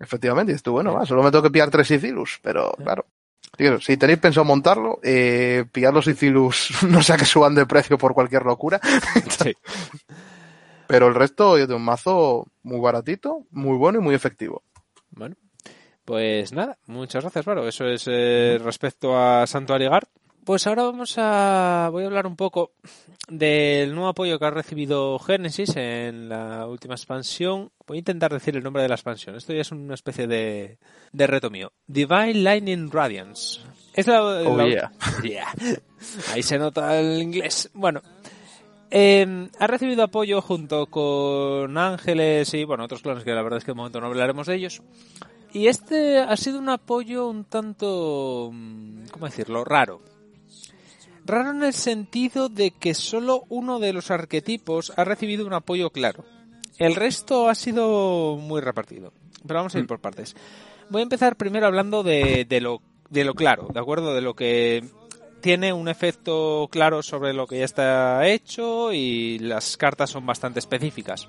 [0.00, 3.04] Efectivamente, dices tú, bueno, va, solo me tengo que pillar tres Sicilus, pero claro.
[3.82, 8.14] Si tenéis pensado montarlo, eh, pillar los Sicilus, no sea que suban de precio por
[8.14, 8.80] cualquier locura,
[9.42, 9.52] Sí.
[10.86, 14.62] pero el resto, yo tengo un mazo muy baratito, muy bueno y muy efectivo.
[15.10, 15.36] Bueno,
[16.04, 17.66] pues nada, muchas gracias, Varo.
[17.68, 20.08] Eso es eh, respecto a Santuary Guard.
[20.44, 21.88] Pues ahora vamos a.
[21.92, 22.72] Voy a hablar un poco
[23.28, 27.70] del nuevo apoyo que ha recibido Genesis en la última expansión.
[27.86, 29.36] Voy a intentar decir el nombre de la expansión.
[29.36, 30.78] Esto ya es una especie de,
[31.12, 31.72] de reto mío.
[31.86, 33.60] Divine Lightning Radiance.
[33.94, 34.92] Es la, Oh, la- yeah.
[35.22, 35.54] Yeah.
[36.32, 37.70] Ahí se nota el inglés.
[37.74, 38.02] Bueno,
[38.94, 43.64] eh, ha recibido apoyo junto con Ángeles y bueno otros clones que la verdad es
[43.64, 44.82] que de momento no hablaremos de ellos.
[45.54, 49.64] Y este ha sido un apoyo un tanto, mm, ¿cómo decirlo?
[49.64, 50.02] Raro.
[51.24, 55.88] Raro en el sentido de que solo uno de los arquetipos ha recibido un apoyo
[55.88, 56.24] claro.
[56.76, 59.14] El resto ha sido muy repartido.
[59.46, 60.36] Pero vamos a ir por partes.
[60.90, 64.14] Voy a empezar primero hablando de, de lo, de lo claro, ¿de acuerdo?
[64.14, 64.84] De lo que
[65.42, 70.60] tiene un efecto claro sobre lo que ya está hecho y las cartas son bastante
[70.60, 71.28] específicas.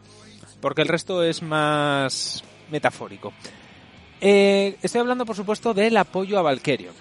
[0.62, 3.34] Porque el resto es más metafórico.
[4.22, 6.94] Eh, estoy hablando, por supuesto, del apoyo a Valkyrion.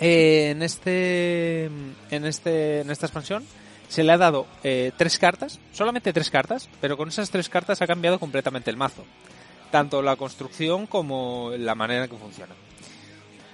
[0.00, 3.44] Eh, en este, en este, en esta expansión
[3.88, 7.80] se le ha dado eh, tres cartas, solamente tres cartas, pero con esas tres cartas
[7.82, 9.04] ha cambiado completamente el mazo,
[9.70, 12.54] tanto la construcción como la manera en que funciona.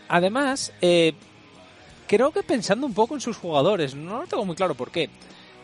[0.09, 1.15] Además, eh,
[2.07, 5.11] creo que pensando un poco en sus jugadores, no lo tengo muy claro por qué.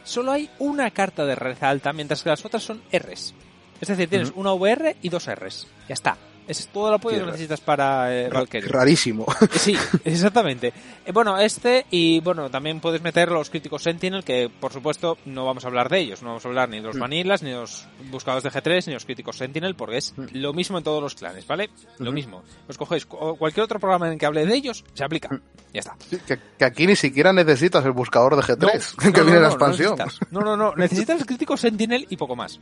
[0.05, 3.35] Solo hay una carta de red alta, mientras que las otras son Rs.
[3.81, 5.67] Es decir, tienes una VR y dos Rs.
[5.89, 6.17] Ya está.
[6.49, 8.69] Es todo el apoyo que necesitas para eh, Valkyrie.
[8.69, 9.27] Rarísimo.
[9.53, 10.73] Sí, exactamente.
[11.05, 15.45] Eh, Bueno, este y bueno, también puedes meter los críticos Sentinel, que por supuesto no
[15.45, 17.01] vamos a hablar de ellos, no vamos a hablar ni de los Mm.
[17.01, 20.25] Vanillas, ni de los buscadores de G3, ni de los críticos Sentinel, porque es Mm.
[20.33, 21.69] lo mismo en todos los clanes, ¿vale?
[21.99, 22.43] Lo mismo.
[22.67, 25.29] Os cogéis cu- cualquier otro programa en el que hable de ellos, se aplica.
[25.29, 25.41] Mm.
[25.75, 25.97] Ya está.
[26.09, 28.59] Sí, que, que aquí ni siquiera necesitas el buscador de G3,
[29.05, 29.97] No, que no, viene no, la expansión.
[30.31, 30.75] No, no, no.
[30.77, 32.59] Necesitas el crítico Sentinel y poco más.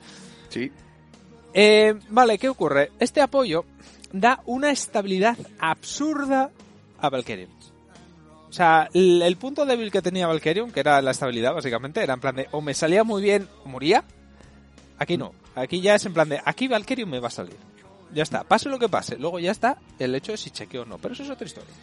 [0.49, 0.73] sí.
[1.59, 2.93] Eh, vale, ¿qué ocurre?
[3.01, 3.65] Este apoyo
[4.13, 6.51] da una estabilidad absurda
[7.01, 7.49] a Valkyrion.
[8.51, 12.13] O sea, el, el punto débil que tenía Valkyrion, que era la estabilidad, básicamente, era
[12.13, 14.05] en plan de o me salía muy bien o moría.
[14.99, 15.33] Aquí no.
[15.55, 17.57] Aquí ya es en plan de aquí Valkyrion me va a salir.
[18.13, 18.45] Ya está.
[18.45, 19.17] Pase lo que pase.
[19.17, 20.99] Luego ya está el hecho de si chequeo o no.
[20.99, 21.75] Pero eso es otra historia.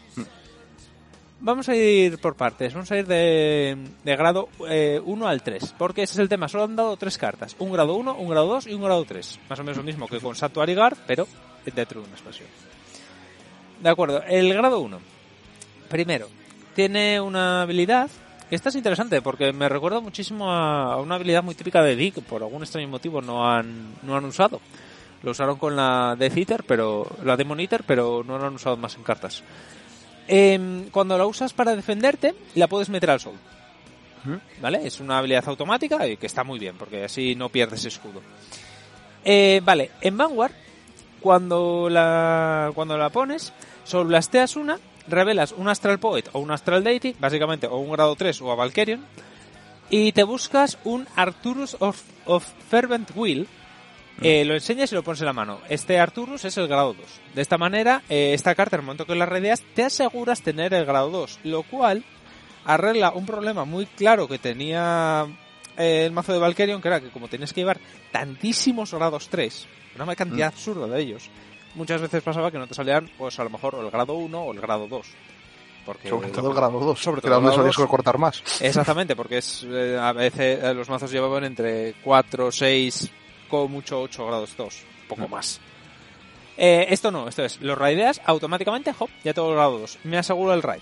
[1.44, 2.74] Vamos a ir por partes.
[2.74, 5.76] Vamos a ir de, de grado 1 al 3.
[5.78, 6.48] Porque ese es el tema.
[6.48, 7.54] Solo han dado tres cartas.
[7.60, 9.42] Un grado 1, un grado 2 y un grado 3.
[9.50, 11.28] Más o menos lo mismo que con Santuary Guard, pero
[11.66, 12.48] dentro de una expansión.
[13.82, 14.24] De acuerdo.
[14.24, 14.98] El grado 1.
[15.90, 16.30] Primero,
[16.76, 18.10] tiene una habilidad
[18.50, 22.44] esta es interesante porque me recuerda muchísimo a una habilidad muy típica de Dick, por
[22.44, 24.62] algún extraño motivo no han, no han usado.
[25.24, 28.78] Lo usaron con la Death Eater, pero, la Demon Eater, pero no lo han usado
[28.78, 29.44] más en cartas.
[30.28, 33.36] Em, cuando la usas para defenderte, la puedes meter al sol.
[34.62, 34.88] ¿Vale?
[34.88, 38.22] Es una habilidad automática y que está muy bien, porque así no pierdes escudo.
[39.26, 40.54] Eh, vale, en Vanguard,
[41.20, 43.52] cuando la, cuando la pones,
[43.92, 48.42] blasteas una, revelas un Astral Poet o un Astral Deity, básicamente, o un grado 3
[48.42, 49.06] o a Valkyrian,
[49.90, 53.48] y te buscas un Arturus of, of Fervent Will,
[54.22, 55.60] eh, lo enseñas y lo pones en la mano.
[55.70, 57.06] Este Arturus es el grado 2.
[57.36, 60.74] De esta manera, eh, esta carta, en el momento que la redeas, te aseguras tener
[60.74, 62.04] el grado 2, lo cual
[62.66, 65.26] arregla un problema muy claro que tenía
[65.78, 67.80] eh, el mazo de Valkyrion, que era que como tenías que llevar
[68.12, 70.54] tantísimos grados 3, una cantidad mm.
[70.54, 71.30] absurda de ellos,
[71.76, 74.54] muchas veces pasaba que no te salían, pues a lo mejor el grado 1 o
[74.54, 75.08] el grado 2.
[75.86, 78.42] Porque, sobre todo el grado 2, sobre todo donde solías cortar más.
[78.62, 79.68] Exactamente, porque es
[80.00, 83.12] a veces los mazos llevaban entre 4, 6,
[83.68, 85.60] mucho 8 grados 2, poco más.
[86.58, 90.00] Eh, esto no, esto es, los raideas automáticamente, hop, ya el grado 2.
[90.04, 90.82] Me aseguro el raid.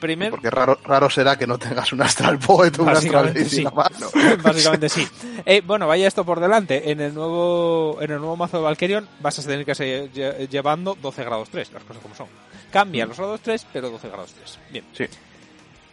[0.00, 3.58] Primero, porque raro, raro será que no tengas un Astral Poet o un Astral sí.
[3.58, 4.10] en la mano.
[4.42, 5.06] Básicamente sí.
[5.46, 6.90] Eh, bueno, vaya esto por delante.
[6.90, 10.10] En el nuevo en el nuevo mazo de Valkyrion vas a tener que seguir
[10.50, 12.26] llevando 12 grados 3, las cosas como son.
[12.70, 13.08] Cambia mm.
[13.08, 14.58] los grados 3, pero 12 grados 3.
[14.72, 14.84] Bien.
[14.92, 15.04] Sí.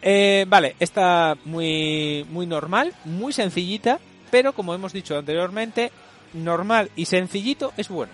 [0.02, 4.00] Eh, vale, está muy, muy normal, muy sencillita,
[4.30, 5.92] pero como hemos dicho anteriormente,
[6.34, 8.12] normal y sencillito es bueno.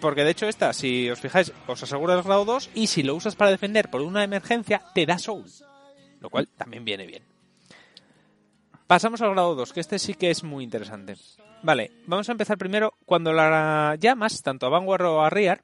[0.00, 3.14] Porque de hecho esta, si os fijáis, os asegura el grado 2 y si lo
[3.14, 5.44] usas para defender por una emergencia, te da soul.
[6.20, 7.22] Lo cual también viene bien.
[8.86, 11.16] Pasamos al grado 2, que este sí que es muy interesante.
[11.62, 12.94] Vale, vamos a empezar primero.
[13.04, 15.62] Cuando la llamas, tanto a Vanguard o a Rear,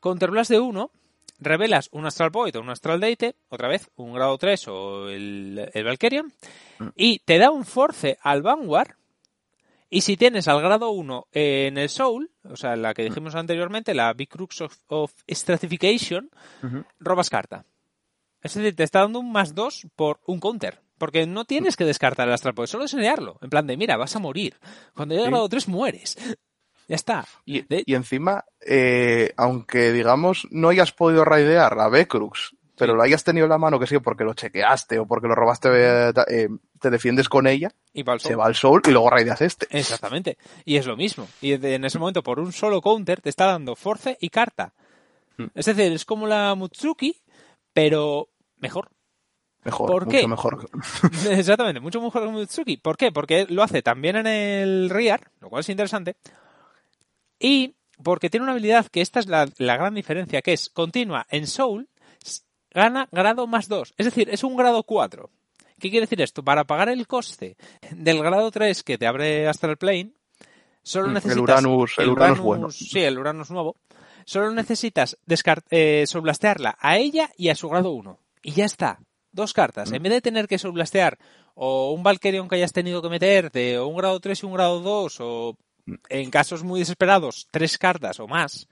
[0.00, 0.90] con terlas de 1,
[1.38, 5.70] revelas un Astral Void o un Astral Deite, otra vez, un grado 3 o el,
[5.72, 6.32] el Valkyrian,
[6.78, 6.88] mm.
[6.96, 8.96] y te da un Force al Vanguard
[9.94, 13.92] y si tienes al grado 1 en el Soul, o sea, la que dijimos anteriormente,
[13.92, 16.30] la Big Crux of, Stratification,
[16.98, 17.66] robas carta.
[18.40, 20.80] Es decir, te está dando un más 2 por un counter.
[20.96, 23.38] Porque no tienes que descartar el Astral solo enseñarlo.
[23.42, 24.56] En plan de, mira, vas a morir.
[24.94, 26.16] Cuando llegue al grado 3 mueres.
[26.88, 27.26] Ya está.
[27.44, 27.62] Y,
[27.94, 33.50] encima, eh, aunque digamos no hayas podido raidear a B-Crux pero lo hayas tenido en
[33.50, 36.48] la mano, que sí, porque lo chequeaste o porque lo robaste, eh, eh,
[36.82, 39.66] te defiendes con ella, y se va al sol y luego raideas este.
[39.70, 40.36] Exactamente.
[40.64, 41.26] Y es lo mismo.
[41.40, 44.74] Y en ese momento, por un solo counter, te está dando force y carta.
[45.38, 45.46] Hmm.
[45.54, 47.16] Es decir, es como la Mutsuki,
[47.72, 48.28] pero
[48.58, 48.90] mejor.
[49.64, 50.70] Mejor, ¿Por mucho mejor.
[51.30, 52.76] Exactamente, mucho mejor que Mutsuki.
[52.76, 53.12] ¿Por qué?
[53.12, 56.16] Porque lo hace también en el Rear, lo cual es interesante.
[57.38, 61.26] Y porque tiene una habilidad que esta es la, la gran diferencia, que es continua
[61.30, 61.88] en Soul
[62.74, 63.94] gana grado más 2.
[63.96, 65.30] Es decir, es un grado 4.
[65.82, 66.44] ¿Qué quiere decir esto?
[66.44, 67.56] Para pagar el coste
[67.90, 70.12] del grado 3 que te abre Astral Plane,
[70.80, 71.36] solo mm, necesitas...
[71.36, 72.70] El Uranus, el, Uranus, bueno.
[72.70, 73.74] Sí, el Uranus nuevo.
[74.24, 75.18] Solo necesitas
[75.70, 78.16] eh, sorblastearla a ella y a su grado 1.
[78.44, 79.00] Y ya está.
[79.32, 79.90] Dos cartas.
[79.90, 79.94] Mm.
[79.96, 81.18] En vez de tener que sorblastear
[81.56, 84.78] o un Valkyrion que hayas tenido que meterte, o un grado 3 y un grado
[84.78, 85.94] 2, o mm.
[86.10, 88.68] en casos muy desesperados, tres cartas o más,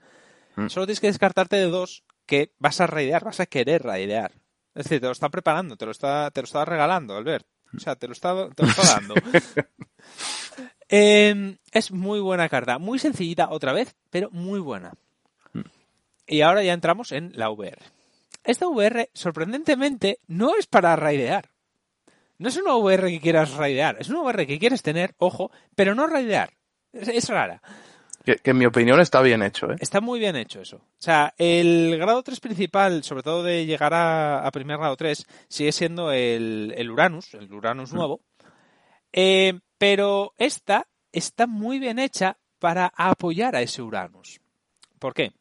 [0.69, 4.31] solo tienes que descartarte de dos que vas a raidear, vas a querer raidear.
[4.73, 7.45] Es decir, te lo está preparando, te lo está, te lo está regalando, Albert.
[7.75, 9.15] O sea, te lo está, te lo está dando.
[10.93, 14.91] Em, es muy buena carta, muy sencillita otra vez, pero muy buena.
[16.27, 17.81] Y ahora ya entramos en la VR.
[18.43, 21.49] Esta VR, sorprendentemente, no es para raidear.
[22.39, 25.95] No es una VR que quieras raidear, es una VR que quieres tener, ojo, pero
[25.95, 26.51] no raidear.
[26.91, 27.61] es rara.
[28.23, 29.75] Que, en mi opinión está bien hecho, ¿eh?
[29.79, 30.77] Está muy bien hecho eso.
[30.77, 35.71] O sea, el grado 3 principal, sobre todo de llegar a, primer grado 3, sigue
[35.71, 37.95] siendo el, el Uranus, el Uranus mm.
[37.95, 38.21] nuevo.
[39.13, 44.39] Eh, pero esta está muy bien hecha para apoyar a ese Uranus.
[44.99, 45.33] ¿Por qué?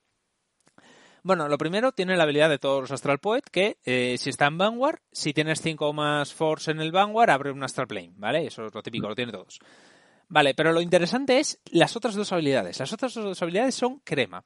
[1.22, 4.46] Bueno, lo primero, tiene la habilidad de todos los Astral Poet, que eh, si está
[4.46, 8.46] en Vanguard, si tienes 5 más Force en el Vanguard, abre un Astral Plane, ¿vale?
[8.46, 9.58] Eso es lo típico, lo tiene todos.
[10.30, 12.78] Vale, pero lo interesante es las otras dos habilidades.
[12.78, 14.44] Las otras dos habilidades son crema.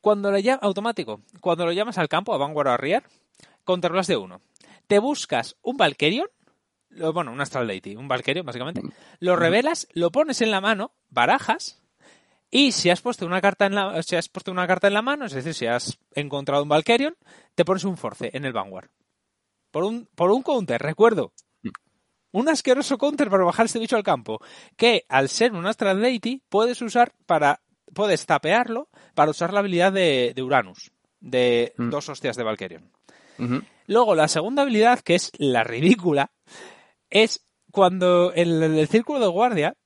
[0.00, 3.02] Cuando le llamas, automático, cuando lo llamas al campo, a Vanguard o a Rear,
[3.64, 4.40] controlas de uno.
[4.86, 6.28] Te buscas un Valkyrion,
[7.12, 8.80] bueno, un Astral Deity, un Valkyrion básicamente,
[9.18, 11.82] lo revelas, lo pones en la mano, barajas,
[12.48, 15.02] y si has puesto una carta en la, si has puesto una carta en la
[15.02, 17.16] mano, es decir, si has encontrado un Valkyrion,
[17.56, 18.90] te pones un Force en el Vanguard.
[19.72, 21.32] Por un, por un counter, recuerdo,
[22.32, 24.40] un asqueroso counter para bajar este bicho al campo,
[24.76, 27.60] que al ser un Astral Deity puedes usar para,
[27.94, 31.90] puedes tapearlo para usar la habilidad de, Uranus, de mm.
[31.90, 32.92] dos hostias de Valkyrion.
[33.86, 36.32] Luego, la segunda habilidad, que es la ridícula,
[37.08, 39.76] es cuando en el, el círculo de guardia,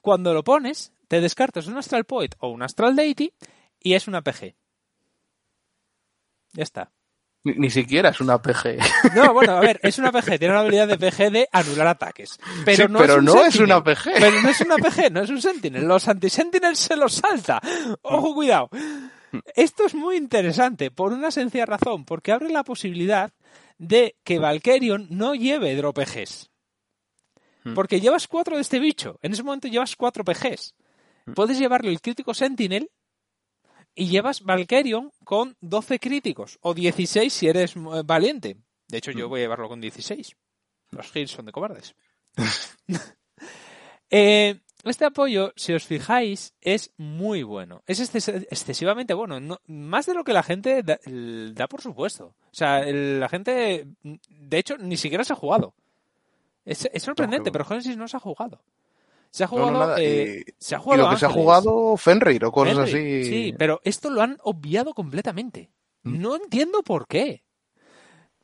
[0.00, 3.34] cuando lo pones, te descartas un Astral Poet o un Astral Deity
[3.80, 4.54] y es una PG.
[6.52, 6.92] Ya está.
[7.42, 8.78] Ni, ni siquiera es una PG.
[9.14, 12.38] No, bueno, a ver, es una PG, tiene la habilidad de PG de anular ataques.
[12.64, 14.12] Pero Sí, no, pero es, un no es una PG.
[14.14, 15.84] Pero no es una PG, no es un Sentinel.
[15.84, 17.60] Los anti-Sentinels se los salta.
[18.02, 18.68] Ojo, cuidado.
[19.54, 23.32] Esto es muy interesante por una sencilla razón, porque abre la posibilidad
[23.78, 26.50] de que Valkyrion no lleve drop PGs.
[27.64, 27.74] Hmm.
[27.74, 29.18] Porque llevas cuatro de este bicho.
[29.22, 30.74] En ese momento llevas cuatro PGs.
[31.26, 31.32] Hmm.
[31.32, 32.90] Puedes llevarle el crítico Sentinel
[34.00, 36.58] y llevas Valkyrion con 12 críticos.
[36.62, 38.56] O 16 si eres eh, valiente.
[38.88, 39.30] De hecho, yo Hmm.
[39.30, 40.36] voy a llevarlo con 16.
[40.92, 41.94] Los heals son de cobardes.
[44.12, 47.82] Eh, este apoyo, si os fijáis, es muy bueno.
[47.86, 49.38] Es exces- excesivamente bueno.
[49.38, 50.98] No- más de lo que la gente da,
[51.52, 52.34] da por supuesto.
[52.50, 55.74] O sea, el- la gente, de hecho, ni siquiera se ha jugado.
[56.64, 58.62] Es, es sorprendente, No, pero Genesis no se ha jugado.
[59.30, 59.70] Se ha jugado.
[59.70, 59.96] no, nada.
[60.00, 61.02] eh, Y- se ha Y jugado.
[61.04, 63.24] lo que se ha jugado Fenrir o cosas así.
[63.24, 65.70] Sí, pero esto lo han obviado completamente.
[66.02, 66.20] Mm.
[66.20, 67.44] No entiendo por qué.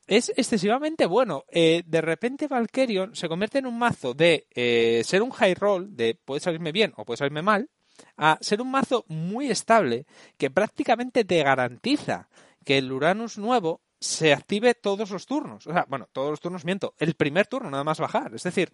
[0.07, 1.45] Es excesivamente bueno.
[1.49, 5.97] Eh, de repente Valkyrion se convierte en un mazo de eh, ser un high roll,
[5.97, 7.69] de puede salirme bien o puede salirme mal,
[8.17, 10.07] a ser un mazo muy estable
[10.37, 12.29] que prácticamente te garantiza
[12.65, 15.67] que el Uranus nuevo se active todos los turnos.
[15.67, 16.95] O sea, bueno, todos los turnos miento.
[16.99, 18.33] El primer turno nada más bajar.
[18.35, 18.71] Es decir,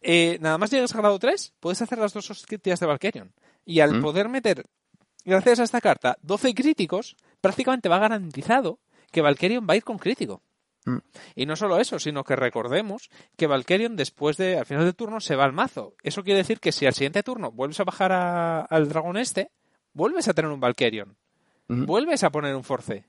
[0.00, 3.32] eh, nada más llegas a grado 3, puedes hacer las dos hostias de Valkyrion.
[3.64, 4.02] Y al Mm.
[4.02, 4.64] poder meter,
[5.24, 8.78] gracias a esta carta, 12 críticos, prácticamente va garantizado
[9.12, 10.42] que Valkyrion va a ir con crítico.
[10.86, 10.96] Mm.
[11.34, 15.20] Y no solo eso, sino que recordemos que Valkyrion después de, al final del turno,
[15.20, 15.94] se va al mazo.
[16.02, 19.50] Eso quiere decir que si al siguiente turno vuelves a bajar a- al dragón este,
[19.92, 21.16] vuelves a tener un Valkyrion.
[21.68, 21.84] Ujú.
[21.84, 23.04] Vuelves a poner un Force.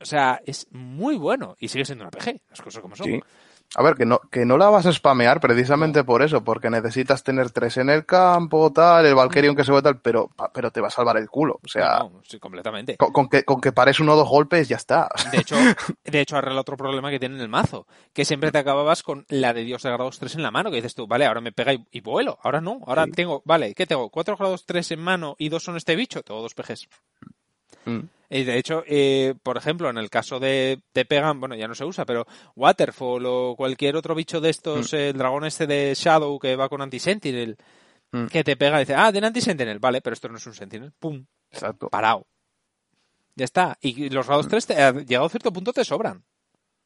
[0.00, 1.56] O sea, es muy bueno.
[1.58, 3.06] Y sigue siendo una PG, las cosas como son.
[3.06, 3.20] Sí.
[3.74, 7.22] A ver, que no, que no la vas a spamear precisamente por eso, porque necesitas
[7.22, 10.80] tener tres en el campo, tal, el Valkyrion que se va tal, pero, pero te
[10.80, 11.60] va a salvar el culo.
[11.62, 12.96] O sea, No, no, sí, completamente.
[12.96, 15.08] con, con que, con que pares uno o dos golpes ya está.
[15.32, 15.56] De hecho,
[16.04, 19.26] de hecho, arregla otro problema que tiene en el mazo, que siempre te acababas con
[19.28, 21.52] la de Dios de grados 3 en la mano, que dices tú, vale, ahora me
[21.52, 23.10] pega y, y vuelo, ahora no, ahora Sí.
[23.12, 24.08] tengo, vale, ¿qué tengo?
[24.08, 26.22] ¿Cuatro grados 3 en mano y dos son este bicho?
[26.22, 26.54] Tengo dos.
[27.84, 27.98] Mm.
[28.30, 31.74] Y de hecho, eh, por ejemplo, en el caso de te pegan, bueno, ya no
[31.74, 32.26] se usa, pero
[32.56, 36.82] Waterfall o cualquier otro bicho de estos, el dragón este de Shadow que va con
[36.82, 37.56] Anti-Sentinel,
[38.10, 38.26] Mm.
[38.26, 40.92] que te pega y dice, ah, tiene Anti-Sentinel, vale, pero esto no es un Sentinel,
[40.98, 41.88] pum, Exacto.
[41.90, 42.26] parado.
[43.34, 43.76] Ya está.
[43.82, 46.24] Y los grados 3, te, a- llegado a cierto punto, te sobran.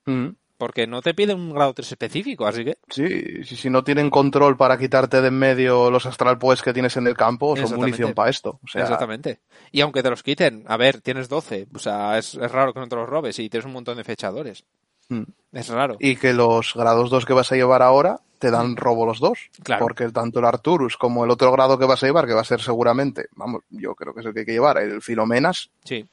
[0.06, 0.28] Mm.
[0.62, 2.78] Porque no te pide un grado 3 específico, así que.
[2.88, 6.72] Sí, si, si no tienen control para quitarte de en medio los astral pues que
[6.72, 8.60] tienes en el campo, son munición para esto.
[8.62, 9.40] O sea, Exactamente.
[9.72, 11.66] Y aunque te los quiten, a ver, tienes 12.
[11.74, 14.04] O sea, es, es raro que no te los robes y tienes un montón de
[14.04, 14.64] fechadores.
[15.08, 15.22] mm.
[15.50, 15.96] Es raro.
[15.98, 19.50] y que los grados 2 que vas a llevar ahora te dan robo los dos.
[19.64, 19.80] Claro.
[19.84, 22.44] Porque tanto el Arturus como el otro grado que vas a llevar, que va a
[22.44, 26.06] ser seguramente, vamos, yo creo que es el que hay que llevar, el Filomenas, Sí.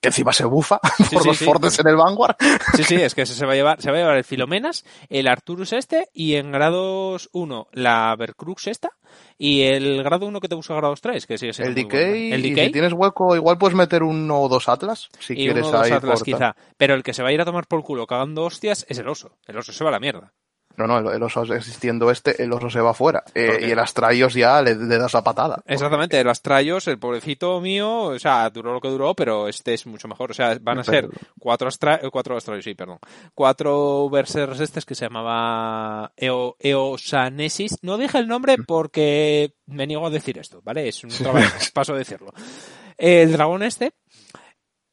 [0.00, 0.78] Que encima se bufa
[1.12, 1.44] por sí, los sí.
[1.44, 2.36] fordes en el Vanguard.
[2.76, 5.26] Sí, sí, es que se va a llevar, se va a llevar el Filomenas, el
[5.26, 8.90] Arturus este, y en grados 1 la Vercrux esta,
[9.36, 12.54] y el grado 1 que te usa grados 3, que sigue siendo El Decay, y
[12.54, 15.72] si tienes hueco, igual puedes meter uno o dos Atlas, si y quieres uno o
[15.72, 16.56] dos ahí Atlas quizá.
[16.76, 19.08] Pero el que se va a ir a tomar por culo cagando hostias es el
[19.08, 19.36] oso.
[19.46, 20.32] El oso se va a la mierda.
[20.78, 23.24] No, no, el, el oso existiendo este, el oso se va fuera.
[23.34, 25.60] Eh, y el Astraios ya le, le das la patada.
[25.66, 29.86] Exactamente, los Astrayos, el pobrecito mío, o sea, duró lo que duró, pero este es
[29.86, 30.30] mucho mejor.
[30.30, 31.08] O sea, van a ser
[31.40, 32.98] cuatro Astra eh, cuatro Astrayos, sí, perdón.
[33.34, 37.78] Cuatro Berserkers estos que se llamaba Eo, Eosanesis.
[37.82, 40.86] No dije el nombre porque me niego a decir esto, ¿vale?
[40.86, 42.32] Es un trabajo, paso a decirlo.
[42.96, 43.94] El dragón este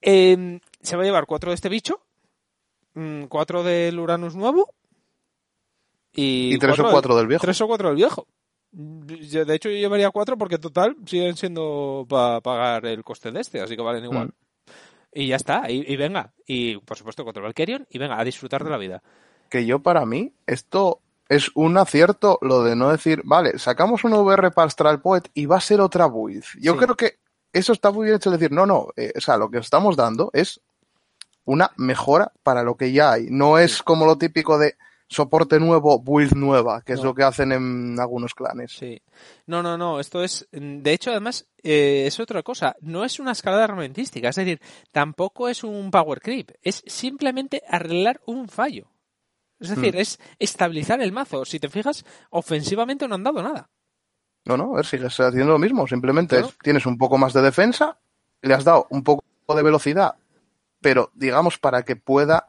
[0.02, 2.02] eh, se va a llevar cuatro de este bicho,
[2.96, 4.74] mm, cuatro del Uranus nuevo
[6.16, 7.41] y, Y tres o cuatro del viejo.
[7.41, 8.28] Tres o cuatro del viejo.
[8.72, 13.39] Yo, De hecho, yo llevaría cuatro porque total siguen siendo para pagar el coste de
[13.41, 14.28] este, así que valen igual.
[14.28, 14.32] Mm.
[15.18, 16.34] Y ya está, y, y venga.
[16.45, 19.01] Y por supuesto cuatro Valkyrion y venga a disfrutar de la vida.
[19.49, 20.99] que yo para mí esto
[21.30, 25.45] es un acierto lo de no decir, vale, sacamos un VR para Astral Poet y
[25.45, 26.43] va a ser otra build.
[26.59, 26.80] Yo Sí.
[26.80, 27.18] creo que
[27.53, 30.30] eso está muy bien hecho decir, no, no, eh, o sea, lo que estamos dando
[30.34, 30.59] es
[31.45, 33.28] una mejora para lo que ya hay.
[33.30, 34.76] No es como lo típico de
[35.08, 37.06] soporte nuevo, build nueva, que es No.
[37.06, 38.72] lo que hacen en algunos clanes.
[38.72, 39.01] Sí.
[39.45, 42.76] No, no, no, esto es, de hecho, además, eh, es otra cosa.
[42.82, 44.60] No es una escalada armamentística, es decir,
[44.91, 48.88] tampoco es un power creep, es simplemente arreglar un fallo.
[49.60, 49.99] Es decir, Mm.
[49.99, 51.45] es estabilizar el mazo.
[51.45, 53.70] Si te fijas, ofensivamente no han dado nada.
[54.43, 55.88] No, no, a ver, sigues haciendo lo mismo.
[55.88, 56.49] Simplemente Claro.
[56.49, 57.97] es- tienes un poco más de defensa,
[58.41, 59.24] le has dado un poco
[59.56, 60.16] de velocidad
[60.82, 62.45] pero digamos para que pueda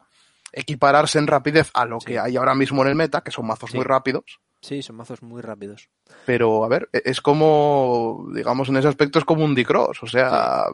[0.57, 3.73] equipararse en rapidez a lo que hay ahora mismo en el meta, que son mazos
[3.75, 4.39] muy rápidos.
[4.59, 5.89] Sí, son mazos muy rápidos.
[6.25, 10.01] Pero, a ver, e-, es como, digamos, en ese aspecto es como un Dicross.
[10.01, 10.65] O sea,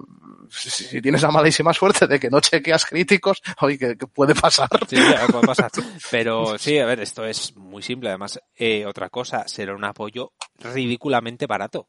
[0.50, 4.70] si, tienes la malísima suerte de que no chequeas críticos, oye, que, puede pasar.
[4.88, 4.96] Sí,
[5.30, 5.70] puede pasar.
[6.10, 8.10] Pero sí, a ver, esto es muy simple.
[8.10, 11.88] Además, eh, otra cosa, será un apoyo ridículamente barato.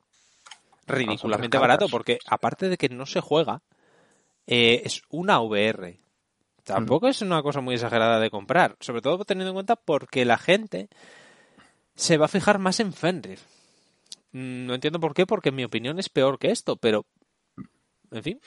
[0.86, 3.62] Ridículamente barato, porque aparte de que no se juega,
[4.46, 6.00] eh, es una VR.
[6.64, 10.38] Tampoco es una cosa muy exagerada de comprar, sobre todo teniendo en cuenta porque la
[10.38, 10.88] gente
[11.94, 13.38] se va a fijar más en Fenrir.
[14.32, 17.04] Mm, no entiendo por qué, porque en mi opinión es peor que esto, pero
[18.10, 18.40] en fin,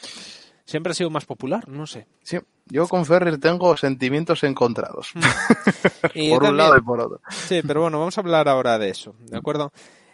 [0.66, 2.08] siempre ha sido más popular, no sé.
[2.24, 5.12] Sí, yo con Fenrir tengo sentimientos encontrados.
[5.14, 6.30] Mm.
[6.32, 7.22] por un lado y por otro.
[7.30, 9.72] Sí, pero bueno, vamos a hablar ahora de eso, ¿de acuerdo?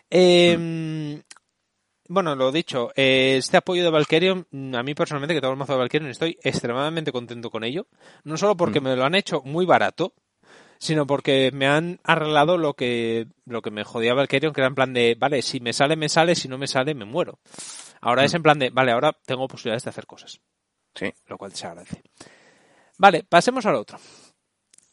[0.09, 1.23] Eh,
[2.13, 5.57] bueno, lo dicho, eh, este apoyo de Valkyrion, mm, a mí personalmente, que tengo el
[5.57, 7.87] mazo de Valkyrion, estoy extremadamente contento con ello.
[8.23, 8.83] No solo porque mm.
[8.83, 10.13] me lo han hecho muy barato,
[10.77, 14.75] sino porque me han arreglado lo que, lo que me jodía Valkyrion, que era en
[14.75, 17.39] plan de, vale, si me sale, me sale, si no me sale, me muero.
[17.99, 18.35] Ahora es mm.
[18.35, 20.39] en plan de, vale, ahora tengo posibilidades de hacer cosas.
[20.93, 21.11] Sí.
[21.25, 22.03] Lo cual se agradece.
[22.99, 23.97] Vale, pasemos al otro.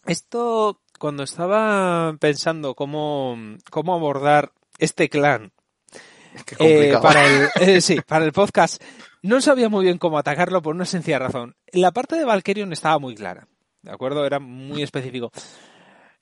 [0.07, 3.37] Esto, cuando estaba pensando cómo,
[3.71, 5.53] cómo abordar este clan
[6.59, 8.83] eh, para el, eh, sí, para el podcast.
[9.22, 11.57] No sabía muy bien cómo atacarlo por una sencilla razón.
[11.72, 13.47] La parte de Valkyrion estaba muy clara,
[13.83, 14.24] ¿de acuerdo?
[14.24, 15.31] Era muy específico.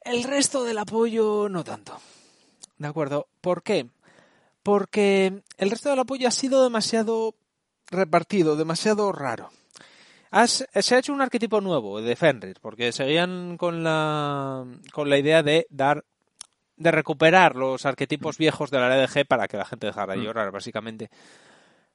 [0.01, 1.99] El resto del apoyo no tanto.
[2.77, 3.29] ¿De acuerdo?
[3.41, 3.87] ¿Por qué?
[4.63, 7.35] Porque el resto del apoyo ha sido demasiado
[7.91, 9.51] repartido, demasiado raro.
[10.45, 15.43] se ha hecho un arquetipo nuevo de Fenrir, porque seguían con la, con la idea
[15.43, 16.05] de dar
[16.79, 20.25] de recuperar los arquetipos viejos de la LDG para que la gente dejara de mm.
[20.25, 21.11] llorar, básicamente.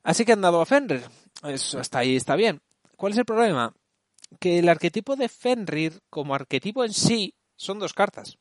[0.04, 1.04] Así que han dado a Fenrir.
[1.44, 2.62] Eso hasta ahí está bien.
[2.98, 3.74] ¿Cuál es el problema?
[4.40, 8.38] Que el arquetipo de Fenrir, como arquetipo en sí, son dos cartas.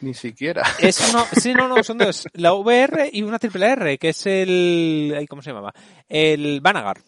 [0.00, 0.62] Ni, siquiera.
[0.78, 0.96] Es
[1.40, 2.28] sí, no, no, son dos.
[2.34, 5.26] La VR y una triple R, que es el.
[5.28, 5.72] ¿Cómo se llamaba?
[6.08, 6.98] El Vanagar.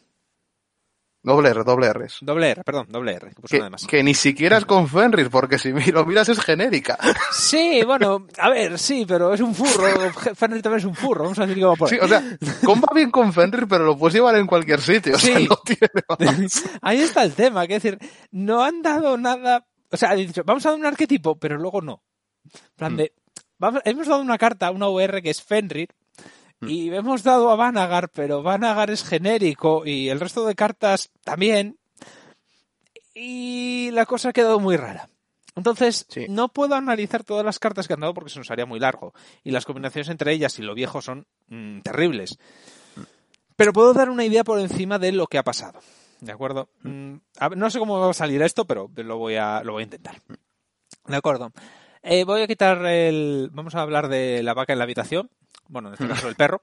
[1.21, 2.07] Doble R, doble R.
[2.21, 3.33] Doble R, perdón, doble R.
[3.89, 6.97] Que, ni siquiera es con Fenrir, porque si lo miras es genérica.
[7.33, 10.12] Sí, bueno, a ver, sí, pero es un furro.
[10.35, 11.99] Fenrir también es un furro, vamos a decir que va por ahí.
[11.99, 12.23] Sí, o sea,
[12.64, 15.19] comba bien con Fenrir, pero lo puedes llevar en cualquier sitio.
[15.19, 15.49] Sí.
[15.49, 15.89] no tiene
[16.83, 17.99] ahí está el tema, que decir,
[18.31, 19.66] no han dado nada.
[19.91, 22.03] O sea, han dicho, vamos a dar un arquetipo, pero luego no.
[22.45, 22.97] En plan mm.
[22.97, 23.12] de.
[23.85, 25.89] hemos dado una carta, una UR que es Fenrir.
[26.61, 31.78] Y hemos dado a Vanagar, pero Vanagar es genérico y el resto de cartas también.
[33.14, 35.09] Y la cosa ha quedado muy rara.
[35.54, 38.78] Entonces, no puedo analizar todas las cartas que han dado porque se nos haría muy
[38.78, 39.12] largo.
[39.42, 42.38] Y las combinaciones entre ellas y lo viejo son mm, terribles.
[43.56, 45.80] Pero puedo dar una idea por encima de lo que ha pasado.
[46.20, 46.68] ¿De acuerdo?
[46.82, 47.14] Mm,
[47.56, 50.20] no sé cómo va a salir esto, pero lo voy a, lo voy a intentar.
[51.06, 51.52] ¿De acuerdo?
[52.02, 53.50] Eh, voy a quitar el.
[53.52, 55.28] Vamos a hablar de la vaca en la habitación
[55.69, 56.62] bueno, en este caso el perro.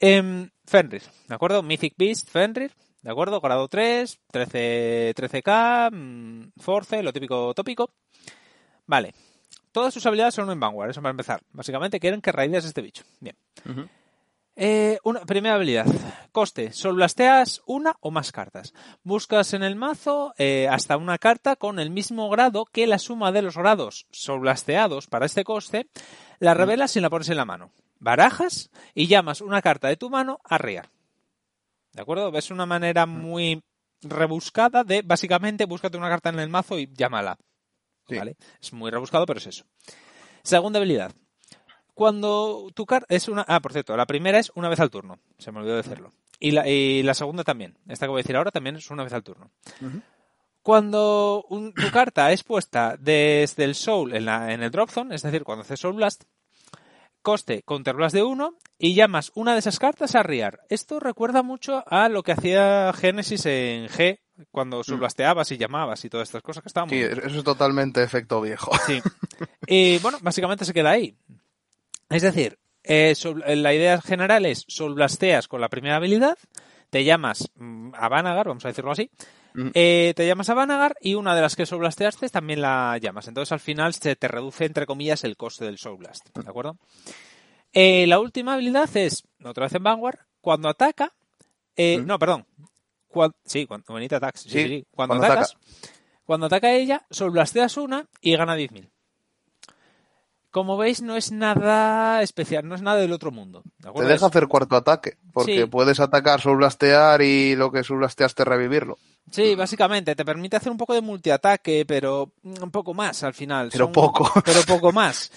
[0.00, 1.62] Eh, Fenrir, ¿de acuerdo?
[1.62, 3.40] Mythic Beast, Fenrir, ¿de acuerdo?
[3.40, 7.92] Grado 3, 13, 13k, Force, lo típico tópico.
[8.86, 9.14] Vale.
[9.70, 11.40] Todas sus habilidades son en Vanguard, eso para empezar.
[11.50, 13.04] Básicamente quieren que raides este bicho.
[13.20, 13.36] Bien.
[14.54, 15.86] Eh, una, primera habilidad.
[16.30, 16.72] Coste.
[16.72, 18.74] Solblasteas una o más cartas.
[19.02, 23.32] Buscas en el mazo eh, hasta una carta con el mismo grado que la suma
[23.32, 25.88] de los grados solblasteados para este coste.
[26.38, 30.10] La revelas y la pones en la mano barajas y llamas una carta de tu
[30.10, 30.90] mano a rear.
[31.92, 32.36] ¿De acuerdo?
[32.36, 33.62] Es una manera muy
[34.02, 37.38] rebuscada de, básicamente, búscate una carta en el mazo y llámala.
[38.08, 38.36] ¿Vale?
[38.60, 39.64] Es muy rebuscado, pero es eso.
[40.42, 41.12] Segunda habilidad.
[41.94, 43.44] Cuando tu carta es una...
[43.46, 45.18] Ah, por cierto, la primera es una vez al turno.
[45.38, 46.12] Se me olvidó decirlo.
[46.40, 47.78] Y la, y la segunda también.
[47.86, 49.50] Esta que voy a decir ahora también es una vez al turno.
[50.62, 55.22] Cuando tu carta es puesta desde el Soul en, la, en el Drop Zone, es
[55.22, 56.24] decir, cuando haces Soul Blast,
[57.22, 60.60] coste Counterblast de 1 y llamas una de esas cartas a Riar.
[60.68, 64.20] Esto recuerda mucho a lo que hacía Genesis en G
[64.50, 64.84] cuando mm.
[64.84, 68.72] subblasteabas y llamabas y todas estas cosas que estaban Sí, eso es totalmente efecto viejo.
[68.86, 69.00] Sí.
[69.66, 71.16] Y bueno, básicamente se queda ahí.
[72.10, 73.14] Es decir, eh,
[73.56, 76.36] la idea general es soulblasteas con la primera habilidad,
[76.90, 79.10] te llamas mm, a Vanagar, vamos a decirlo así,
[79.74, 83.28] eh, te llamas a Vanagar y una de las que soulblasteaste también la llamas.
[83.28, 86.36] Entonces al final se te reduce, entre comillas, el coste del soulblast.
[86.36, 86.76] ¿De acuerdo?
[87.72, 91.12] Eh, la última habilidad es, otra vez en Vanguard, cuando ataca.
[91.76, 92.46] Eh, no, perdón.
[93.44, 94.42] sí, cuando bonita attacks.
[94.42, 95.56] Sí, sí, Cuando, atacas.
[96.24, 98.90] Cuando ataca ella, soulblasteas una y gana 10.000.
[100.52, 103.62] Como veis, no es nada especial, no es nada del otro mundo.
[103.78, 105.66] ¿de Te deja hacer cuarto ataque, porque Sí.
[105.66, 108.98] puedes atacar, soulblastear y lo que soulblasteaste revivirlo.
[109.30, 113.70] Sí, básicamente, te permite hacer un poco de multiataque, pero un poco más al final.
[113.72, 114.30] Pero Son- poco.
[114.44, 115.30] Pero poco más.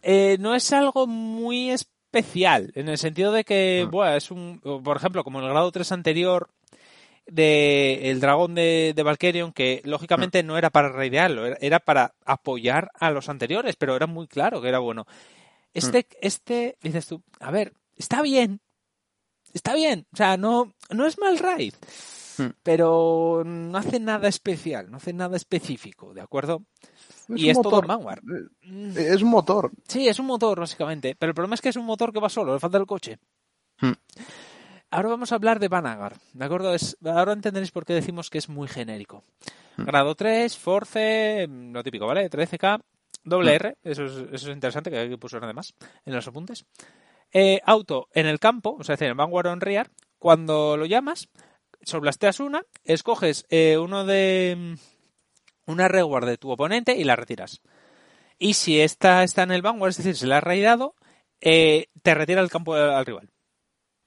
[0.00, 3.90] Eh, no es algo muy especial, en el sentido de que, Mm.
[3.90, 6.50] buah, es un, por ejemplo, como en el grado 3 anterior
[7.26, 12.14] de el dragón de, de Valkyrion, que lógicamente no era para raidearlo, era, era para
[12.24, 15.06] apoyar a los anteriores, pero era muy claro que era bueno.
[15.74, 18.60] Este, este, dices tú, a ver, está bien,
[19.54, 21.74] está bien, o sea, no, no es mal raid,
[22.38, 22.46] Mm.
[22.62, 26.64] pero no hace nada especial, no hace nada específico, ¿de acuerdo?
[27.28, 27.86] y un es todo motor.
[27.86, 28.20] Vanguard.
[28.20, 29.70] Eh, Mm, Es un motor.
[29.86, 32.30] Sí, es un motor, básicamente, pero el problema es que es un motor que va
[32.30, 33.18] solo, le falta el coche.
[33.80, 33.92] Hmm.
[34.94, 36.74] Ahora vamos a hablar de Vanagar, ¿de acuerdo?
[36.74, 39.24] Es, ahora entenderéis por qué decimos que es muy genérico.
[39.78, 39.84] Hmm.
[39.84, 42.28] Grado 3, Force, mm, lo típico, ¿vale?
[42.28, 42.78] 13K,
[43.24, 43.54] doble Hmm.
[43.54, 45.72] R, eso es, eso es interesante, que hay que puso además
[46.04, 46.66] en los apuntes.
[47.32, 49.88] Eh, auto en el campo, o sea, es decir, en Vanguard on Rear,
[50.18, 51.30] cuando lo llamas,
[51.80, 57.62] soblasteas una, escoges eh, uno de mm, una reward de tu oponente y la retiras.
[58.38, 60.96] Y si esta está en el Vanguard, es decir, se la ha raidado,
[61.40, 63.31] eh, te retira el campo al rival.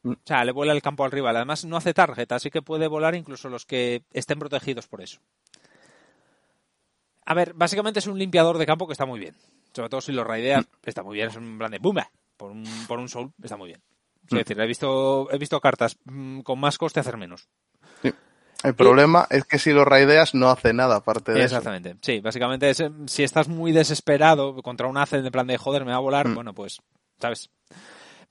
[0.05, 1.35] O sea, le vuela el campo al rival.
[1.35, 5.19] Además, no hace target, así que puede volar incluso los que estén protegidos por eso.
[7.25, 9.35] A ver, básicamente es un limpiador de campo que está muy bien.
[9.73, 11.29] Sobre todo si lo raideas, está muy bien.
[11.29, 12.09] Es un plan de ¡bumba!
[12.37, 13.81] Por un, por un soul, está muy bien.
[14.27, 17.47] Es decir, he visto, he visto cartas mm, con más coste hacer menos.
[18.63, 21.57] El problema es que si lo raideas no hace nada aparte de eso.
[21.57, 21.97] Exactamente.
[22.01, 25.91] Sí, básicamente es, si estás muy desesperado contra un Ace de plan de joder, me
[25.91, 26.35] va a volar, Mm.
[26.35, 26.79] bueno, pues,
[27.19, 27.51] ¿sabes?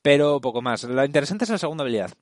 [0.05, 0.85] Pero poco más.
[0.85, 2.13] Lo interesante es la segunda habilidad.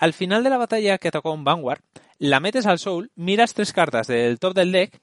[0.00, 1.82] Al final de la batalla que tocó un Vanguard,
[2.16, 4.98] la metes al Soul, miras tres cartas del top del deck,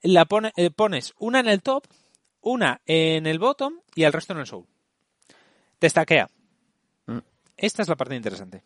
[0.00, 1.84] la pone- eh, pones una en el top,
[2.40, 4.64] una en el bottom y el resto en el Soul.
[5.78, 6.30] Te estaquea.
[7.04, 7.18] Mm.
[7.58, 8.62] Esta es la parte interesante.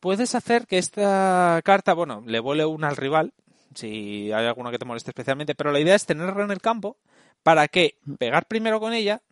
[0.00, 3.32] Puedes hacer que esta carta, bueno, le vuele una al rival,
[3.74, 6.98] si hay alguna que te moleste especialmente, pero la idea es tenerla en el campo
[7.42, 9.22] para que pegar primero con ella,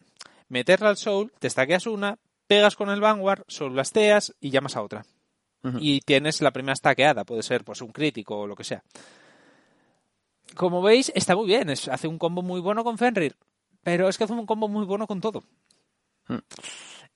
[0.48, 2.18] meterla al soul, te estaqueas una,
[2.48, 5.04] pegas con el vanguard, soul blasteas y llamas a otra.
[5.80, 8.82] Y tienes la primera stackeada, puede ser pues un crítico o lo que sea.
[10.56, 13.36] Como veis, está muy bien, es- hace un combo muy bueno con Fenrir,
[13.82, 15.44] pero es que hace un combo muy bueno con todo.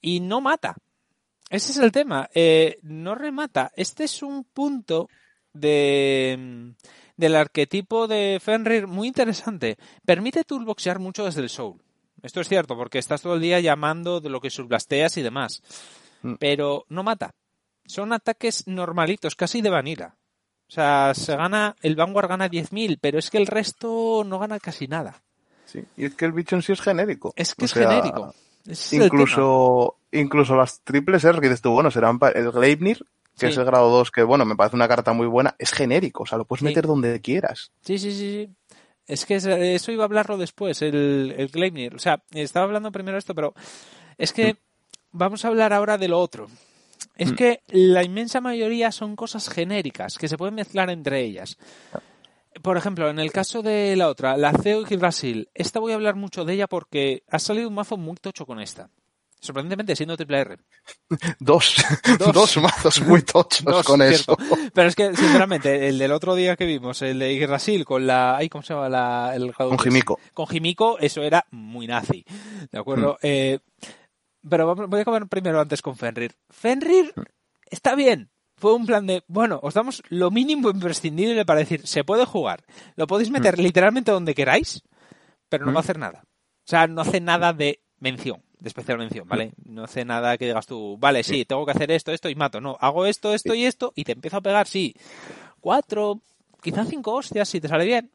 [0.01, 0.75] Y no mata.
[1.49, 2.29] Ese es el tema.
[2.33, 3.71] eh, no remata.
[3.75, 5.07] Este es un punto
[5.53, 6.73] de,
[7.15, 9.77] del arquetipo de Fenrir muy interesante.
[10.05, 11.82] Permite toolboxear mucho desde el soul.
[12.23, 15.61] Esto es cierto, porque estás todo el día llamando de lo que subblasteas y demás.
[16.23, 16.33] Mm.
[16.39, 17.35] Pero no mata.
[17.85, 20.15] Son ataques normalitos, casi de vanilla.
[20.67, 24.57] O sea, se gana, el Vanguard gana 10.000, pero es que el resto no gana
[24.59, 25.21] casi nada.
[25.65, 25.83] Sí.
[25.97, 27.33] Y es que el bicho en sí es genérico.
[27.35, 28.33] Es que O es sea, genérico.
[28.65, 28.93] Es.
[28.93, 33.05] Incluso, incluso las triples R que dices tú, bueno, serán el Gleipnir, que
[33.35, 33.45] Sí.
[33.47, 36.25] es el grado 2, que bueno, me parece una carta muy buena, es genérico, o
[36.25, 36.65] sea, lo puedes Sí.
[36.65, 37.71] meter donde quieras.
[37.81, 38.17] Sí, sí, sí,
[38.47, 38.53] sí.
[39.07, 41.49] Es que es- eso iba a hablarlo después, el, el.
[41.95, 43.53] O sea, estaba hablando primero esto, pero
[44.17, 44.57] es que
[45.11, 46.47] vamos a hablar ahora de lo otro.
[47.15, 47.35] Es Mm.
[47.35, 51.57] que la inmensa mayoría son cosas genéricas que se pueden mezclar entre ellas.
[52.61, 56.15] Por ejemplo, en el caso de la otra, la CEO Brasil, esta voy a hablar
[56.15, 58.89] mucho de ella porque ha salido un mazo muy tocho con esta.
[59.43, 60.57] Sorprendentemente, siendo triple R.
[61.39, 61.75] Dos,
[62.17, 62.33] Dos.
[62.33, 64.37] dos, mazos muy tochos Dos, con eso.
[64.73, 68.37] Pero es que, sinceramente, el del otro día que vimos, el de Yggdrasil con la...
[68.37, 70.19] Ay, ¿Cómo se llama la, el Con Jimico.
[70.33, 72.23] Con Jimico, eso era muy nazi.
[72.71, 73.15] ¿De acuerdo?
[73.15, 73.17] Mm.
[73.27, 73.59] Eh,
[74.49, 76.35] pero vamos- voy a comer primero antes con Fenrir.
[76.49, 77.13] Fenrir
[77.69, 78.29] está bien.
[78.55, 82.63] Fue un plan de, bueno, os damos lo mínimo imprescindible para decir, se puede jugar.
[82.95, 84.83] Lo podéis meter literalmente donde queráis,
[85.49, 85.75] pero no Mm.
[85.75, 86.23] va a hacer nada.
[86.25, 89.51] O sea, no hace nada de mención, de especial mención, ¿vale?
[89.65, 92.61] No hace nada que digas tú, vale, sí, tengo que hacer esto, esto y mato.
[92.61, 94.95] No, hago esto, esto y esto y te empiezo a pegar, sí.
[95.59, 96.21] Cuatro,
[96.61, 98.09] quizás cinco hostias si te sale bien,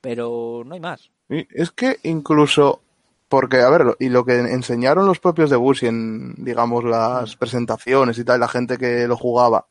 [0.00, 1.10] pero no hay más.
[1.28, 2.80] Es que incluso,
[3.28, 8.18] porque, a ver, y lo que enseñaron los propios de Bush en, digamos, las presentaciones
[8.18, 9.66] y tal, la gente que lo jugaba,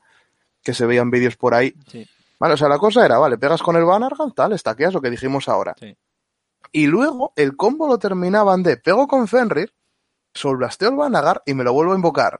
[0.64, 2.08] que se veían vídeos por ahí, Sí,
[2.40, 5.10] Vale, o sea, la cosa era, vale, pegas con el Bannergan, tal, estaqueas lo que
[5.10, 5.76] dijimos ahora.
[5.78, 5.98] sí.
[6.72, 9.74] Y luego el combo lo terminaban de pego con Fenrir,
[10.38, 12.40] solblasteo el Vanagar y me lo vuelvo a invocar.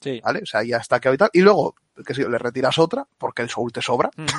[0.00, 0.20] Sí.
[0.24, 0.40] ¿Vale?
[0.42, 1.30] O sea, ya está y tal.
[1.32, 1.74] Y luego,
[2.06, 4.10] que si le retiras otra, porque el soul te sobra.
[4.16, 4.26] Mm.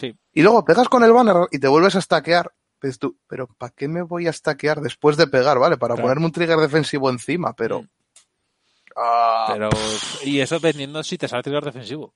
[0.00, 0.16] Sí.
[0.32, 2.50] Y luego pegas con el Bannergan y te vuelves a stackear.
[2.98, 5.58] Tú, pero ¿para qué me voy a stackear después de pegar?
[5.58, 6.06] Vale, para Claro.
[6.06, 7.82] ponerme un trigger defensivo encima, pero.
[7.82, 7.88] Mm.
[8.96, 9.68] Ah, Pero,
[10.24, 12.14] y eso dependiendo si te sale trigger defensivo.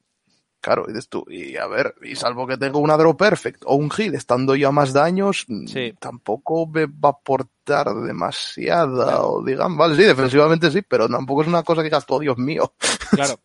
[0.65, 3.91] Claro, dices tú, y a ver, y salvo que tenga una draw perfect o un
[3.95, 5.93] heal estando ya más daños, Sí.
[5.99, 11.49] tampoco me va a aportar demasiada, o digan, vale, sí, defensivamente sí, pero tampoco es
[11.49, 12.73] una cosa que digas, oh Dios mío.
[13.11, 13.41] Claro.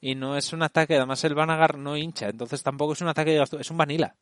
[0.00, 3.26] Y no es un ataque, además el Vanagar no hincha, entonces tampoco es un ataque
[3.26, 4.16] que digas tú, es un vanilla.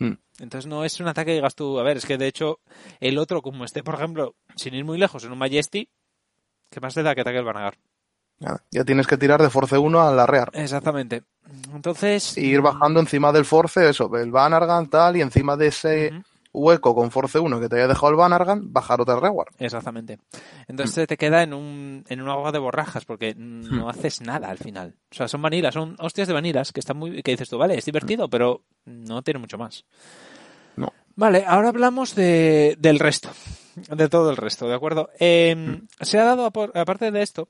[0.00, 0.14] Hmm.
[0.40, 2.58] Entonces no es un ataque que digas tú, a ver, es que de hecho
[2.98, 5.88] el otro, como esté, por ejemplo, sin ir muy lejos, en un Majesty,
[6.70, 7.78] ¿qué más te da que ataque el Vanagar?
[8.38, 10.50] Ya tienes que tirar de Force 1 a la Rear.
[10.52, 11.22] Exactamente.
[11.74, 12.36] Entonces...
[12.36, 16.12] Y ir bajando encima del Force, eso, el Banargan tal, y encima de ese
[16.52, 19.48] hueco con Force 1 que te haya dejado el Banargan, bajar otra Reward.
[19.58, 20.18] Exactamente.
[20.68, 24.58] Entonces te queda en un, en un agua de borrajas porque no haces nada al
[24.58, 24.94] final.
[25.10, 27.76] O sea, son vanilas, son hostias de vanilas que están muy, que dices tú, vale,
[27.76, 29.84] es divertido, pero no tiene mucho más.
[30.76, 30.92] No.
[31.14, 33.30] Vale, ahora hablamos de, del resto,
[33.90, 35.10] de todo el resto, ¿de acuerdo?
[35.18, 37.48] Eh, Se ha dado, aparte de esto,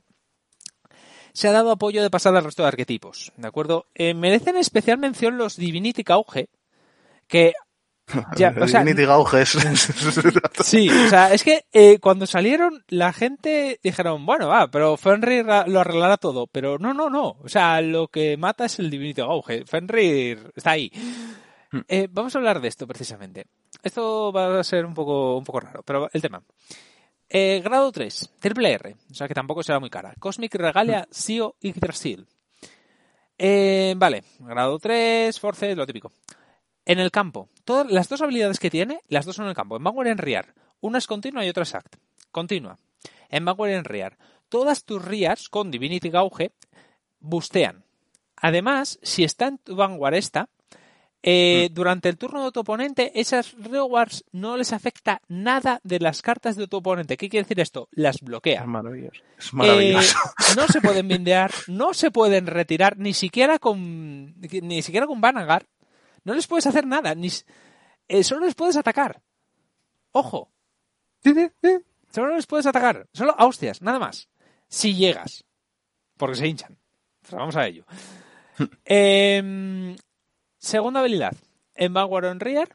[1.36, 3.84] se ha dado apoyo de pasada al resto de arquetipos, ¿de acuerdo?
[3.94, 6.48] Eh, merecen especial mención los Divinity Cauge,
[7.28, 7.52] que
[8.36, 9.58] ya, o sea, Divinity Gauges.
[10.64, 15.44] Sí, o sea, es que eh, cuando salieron la gente dijeron, bueno, va, pero Fenrir
[15.44, 19.20] lo arreglará todo, pero no, no, no, o sea, lo que mata es el Divinity
[19.20, 20.90] Gauge, Fenrir está ahí.
[21.86, 23.44] Eh, vamos a hablar de esto precisamente.
[23.82, 26.42] Esto va a ser un poco, un poco raro, pero el tema.
[27.28, 30.14] Eh, grado 3, triple R, o sea que tampoco será muy cara.
[30.18, 32.26] Cosmic Regalia, Sio Yggdrasil.
[33.38, 36.12] Eh, vale, grado 3, Force, lo típico.
[36.84, 39.76] En el campo, todas las dos habilidades que tiene, las dos son en el campo.
[39.76, 40.54] En Vanguard en Rear.
[40.80, 41.96] Una es continua y otra es act.
[42.30, 42.78] Continua.
[43.28, 44.16] En Vanguard en Rear.
[44.48, 46.52] Todas tus Rears con Divinity Gauge
[47.18, 47.84] bustean.
[48.36, 50.48] Además, si está en tu Vanguard esta,
[51.28, 56.22] eh, durante el turno de tu oponente, esas rewards no les afecta nada de las
[56.22, 57.16] cartas de tu oponente.
[57.16, 57.88] ¿Qué quiere decir esto?
[57.90, 58.60] Las bloquea.
[58.60, 59.22] Es maravilloso.
[59.36, 60.16] Es maravilloso.
[60.16, 65.20] Eh, no se pueden bindear, no se pueden retirar, ni siquiera con ni siquiera con
[65.20, 65.66] Vanagar.
[66.22, 67.28] No les puedes hacer nada, ni
[68.06, 69.20] eh, solo les puedes atacar.
[70.12, 70.52] Ojo,
[72.12, 74.28] solo les puedes atacar, solo a hostias, nada más.
[74.68, 75.44] Si llegas,
[76.16, 76.78] porque se hinchan.
[77.32, 77.84] Vamos a ello.
[78.84, 79.96] Em,
[80.66, 81.32] segunda habilidad,
[81.74, 82.68] en Vanguard o en Rear,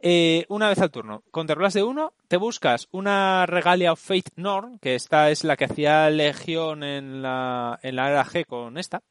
[0.00, 1.22] eh, una vez al turno.
[1.30, 5.64] Contra de uno, te buscas una Regalia of Fate Norn, que esta es la que
[5.64, 9.02] hacía Legión en la, en la era G con esta.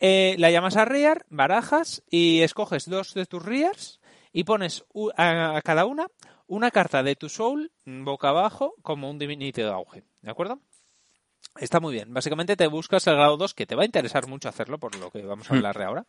[0.00, 4.00] Eh, la llamas a Rear, barajas y escoges dos de tus Rears
[4.32, 4.84] y pones
[5.16, 6.08] a, a cada una
[6.46, 10.02] una carta de tu Soul mm, boca abajo como un Divinity de auge.
[10.20, 10.58] ¿De acuerdo?
[11.56, 12.12] Está muy bien.
[12.12, 15.10] Básicamente te buscas el grado 2, que te va a interesar mucho hacerlo, por lo
[15.10, 16.06] que vamos a hablar de ahora.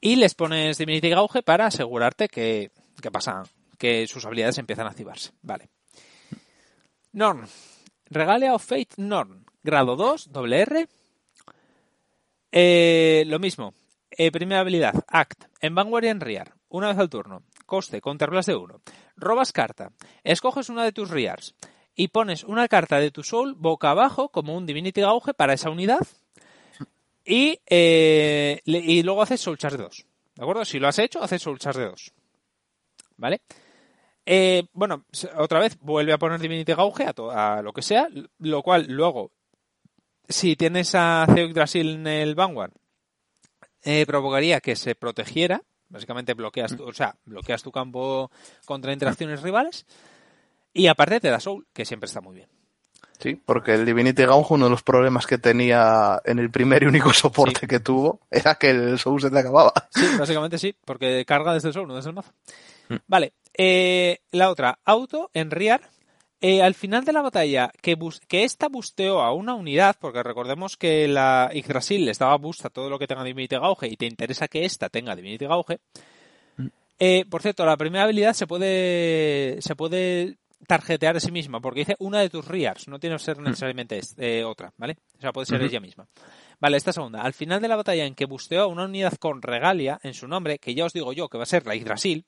[0.00, 3.42] Y les pones Divinity Gauge para asegurarte que, que pasa,
[3.78, 5.32] que sus habilidades empiezan a activarse.
[5.42, 5.68] Vale.
[7.12, 7.46] Norn.
[8.10, 9.44] Regalia of Fate Norn.
[9.62, 10.88] Grado 2, doble R.
[12.52, 13.72] Eh, lo mismo.
[14.10, 15.44] Eh, primera habilidad, Act.
[15.60, 16.54] En Vanguard y en Rear.
[16.68, 17.42] Una vez al turno.
[17.66, 18.80] Coste, contarlas de uno.
[19.16, 19.92] Robas carta.
[20.22, 21.54] Escoges una de tus Rears.
[21.96, 25.70] Y pones una carta de tu Soul boca abajo como un Divinity Gauge para esa
[25.70, 26.06] unidad.
[27.24, 28.60] Y, eh,
[29.04, 30.06] luego haces Soul Charge de 2.
[30.36, 30.64] ¿De acuerdo?
[30.64, 32.12] Si lo has hecho, haces Soul Charge de 2.
[33.16, 33.42] ¿Vale?
[34.26, 35.04] Eh, bueno,
[35.36, 38.08] otra vez vuelve a poner Divinity Gauge a, a lo que sea,
[38.38, 39.32] lo cual luego,
[40.28, 42.72] si tienes a Theo Yggdrasil en el Vanguard,
[43.84, 45.62] eh, provocaría que se protegiera.
[45.88, 48.30] Básicamente bloqueas tu, o sea, bloqueas tu campo
[48.64, 49.86] contra interacciones rivales.
[50.72, 52.48] Y aparte te da Soul, que siempre está muy bien.
[53.18, 56.86] Sí, porque el Divinity Gauge, uno de los problemas que tenía en el primer y
[56.86, 57.66] único soporte Sí.
[57.66, 59.72] que tuvo, era que el Soul se te acababa.
[59.90, 62.32] Sí, básicamente sí, porque carga desde el Soul, no desde el mazo.
[63.06, 65.80] Vale, eh, la otra, auto en Rear.
[66.40, 70.22] Eh, al final de la batalla, que, bus- que esta busteó a una unidad, porque
[70.22, 73.96] recordemos que la Yggdrasil les daba boost a todo lo que tenga Divinity Gauge y
[73.96, 75.78] te interesa que esta tenga Divinity Gauge.
[76.98, 80.36] Eh, por cierto, la primera habilidad se puede se puede
[80.66, 83.98] tarjetear a sí misma, porque dice una de tus Rears, no tiene que ser necesariamente
[83.98, 84.96] es- eh, otra, ¿vale?
[85.18, 86.06] O sea, puede ser ella misma.
[86.60, 87.22] Vale, esta segunda.
[87.22, 90.26] Al final de la batalla en que busteó a una unidad con regalia en su
[90.28, 92.24] nombre, que ya os digo yo que va a ser la Yggdrasil,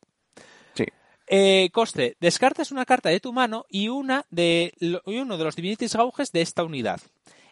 [0.74, 0.84] Sí.
[1.28, 5.56] eh, coste, descartas una carta de tu mano y una de y uno de los
[5.56, 7.00] Divinities Gauges de esta unidad.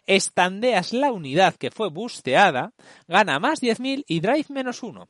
[0.07, 2.73] Estandeas la unidad que fue busteada,
[3.07, 5.07] gana más 10.000 y drive menos 1.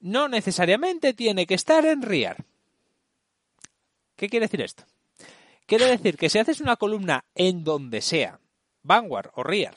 [0.00, 2.44] No necesariamente tiene que estar en Rear.
[4.18, 4.82] ¿Qué quiere decir esto?
[5.64, 8.40] Quiere decir que si haces una columna en donde sea,
[8.82, 9.76] Vanguard o Rear,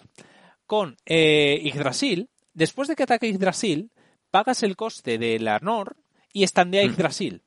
[0.65, 3.91] con eh, Yggdrasil, después de que ataque Yggdrasil,
[4.31, 5.95] pagas el coste de la Nor
[6.33, 7.43] y estandea Yggdrasil.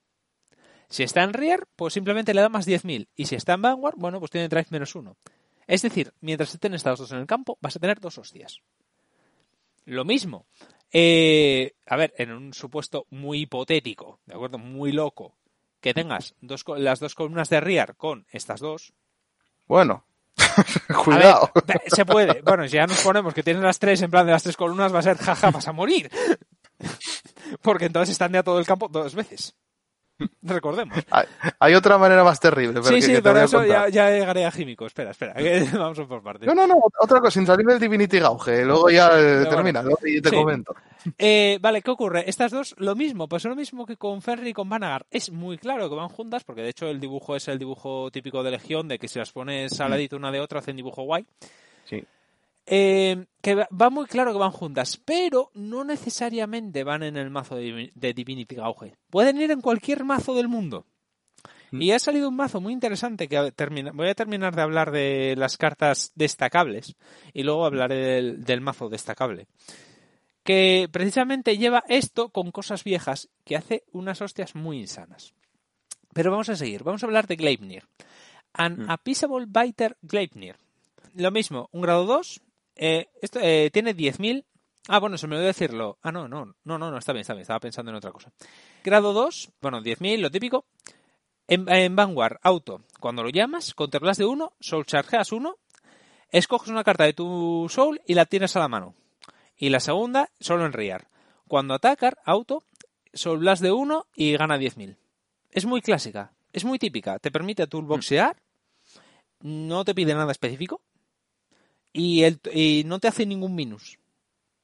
[0.89, 3.09] Si está en Rear, pues simplemente le da más 10.000.
[3.17, 5.17] Y si está en Vanguard, bueno, pues tiene drive menos 1.
[5.67, 8.61] Es decir, mientras estén estas dos en el campo, vas a tener dos hostias.
[9.85, 10.47] Lo mismo.
[10.93, 14.59] Eh, a ver, en un supuesto muy hipotético, ¿de acuerdo?
[14.59, 15.35] Muy loco,
[15.85, 18.95] que tengas dos, las dos columnas de Rear con estas dos.
[19.67, 20.07] Bueno,
[21.05, 21.51] cuidado.
[21.67, 22.41] Ver, se puede.
[22.41, 24.95] Bueno, si ya nos ponemos que tienes las tres en plan de las tres columnas,
[24.95, 26.11] va a ser jaja, vas a morir.
[27.63, 29.55] Porque entonces están ya todo el campo dos veces.
[30.43, 30.97] Recordemos.
[31.11, 31.27] Hay,
[31.59, 32.75] hay, otra manera más terrible.
[32.75, 34.87] Pero sí, que, sí, que pero eso ya, ya, llegaré a Químico.
[34.87, 35.35] Espera, espera.
[35.79, 36.47] vamos por partes.
[36.47, 36.77] No, no, no.
[37.01, 38.65] Otra cosa, sin salir del Divinity Gauge.
[38.65, 39.83] Luego ya eh, termina.
[39.83, 40.37] Bueno, y te sí.
[40.37, 40.75] comento.
[41.19, 42.29] Eh, vale, ¿qué ocurre?
[42.29, 43.29] Estas dos, lo mismo.
[43.29, 45.07] Pues lo mismo que con Ferry y con Vanagar.
[45.11, 48.43] Es muy claro que van juntas, porque de hecho el dibujo es el dibujo típico
[48.43, 51.27] de Legión, de que si las pones al ladito una de otra hacen dibujo guay.
[51.85, 52.05] Sí.
[52.67, 57.57] Eh, que va muy claro que van juntas, pero no necesariamente van en el mazo
[57.57, 58.97] de, de Divinity Gauge.
[59.11, 60.87] Pueden ir en cualquier mazo del mundo.
[61.73, 61.83] Mm.
[61.83, 65.35] Y ha salido un mazo muy interesante que termina, voy a terminar de hablar de
[65.37, 66.97] las cartas destacables
[67.33, 69.47] y luego hablaré del, del mazo destacable.
[70.43, 75.35] Que precisamente lleva esto con cosas viejas que hace unas hostias muy insanas.
[76.15, 77.85] Pero vamos a seguir, vamos a hablar de Gleipnir.
[78.53, 78.91] An Mm.
[78.91, 80.57] Appeasable Biter Gleipnir.
[81.15, 82.41] Lo mismo, un grado 2,
[82.77, 84.45] eh, esto eh, tiene 10.000.
[84.89, 85.99] Ah, bueno, se me olvidó decirlo.
[86.03, 88.33] Ah, no, no, no, no, no, está bien, está bien, estaba pensando en otra cosa.
[88.83, 90.67] Grado 2, bueno, 10.000, lo típico.
[91.47, 95.57] En, en, Vanguard, auto, cuando lo llamas, controlas de 1, soul chargeas 1,
[96.31, 98.95] escoges una carta de tu soul y la tienes a la mano.
[99.57, 101.09] Y la segunda, solo en Rear.
[101.47, 102.65] Cuando atacar, auto,
[103.13, 104.97] soul blast de 1 y gana 10.000.
[105.51, 108.37] Es muy clásica, es muy típica, te permite toolboxear,
[109.41, 110.81] no te pide nada específico
[111.95, 113.99] y, el, y no te hace ningún minus.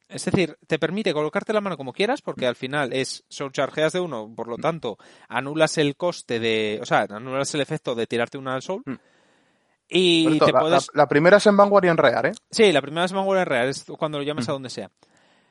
[0.08, 3.92] Es decir, te permite colocarte la mano como quieras, porque al final es soul chargeas
[3.92, 6.80] de uno, por lo tanto, anulas el coste de.
[6.82, 8.82] O sea, anulas el efecto de tirarte una al soul.
[9.88, 10.90] Y Esto, te la, puedes.
[10.92, 12.32] la, la, primera es en Vanguard y en Rear, ¿eh?
[12.50, 14.50] Sí, la primera es en Vanguard y en Rear, es cuando lo llames mm.
[14.50, 14.90] a donde sea.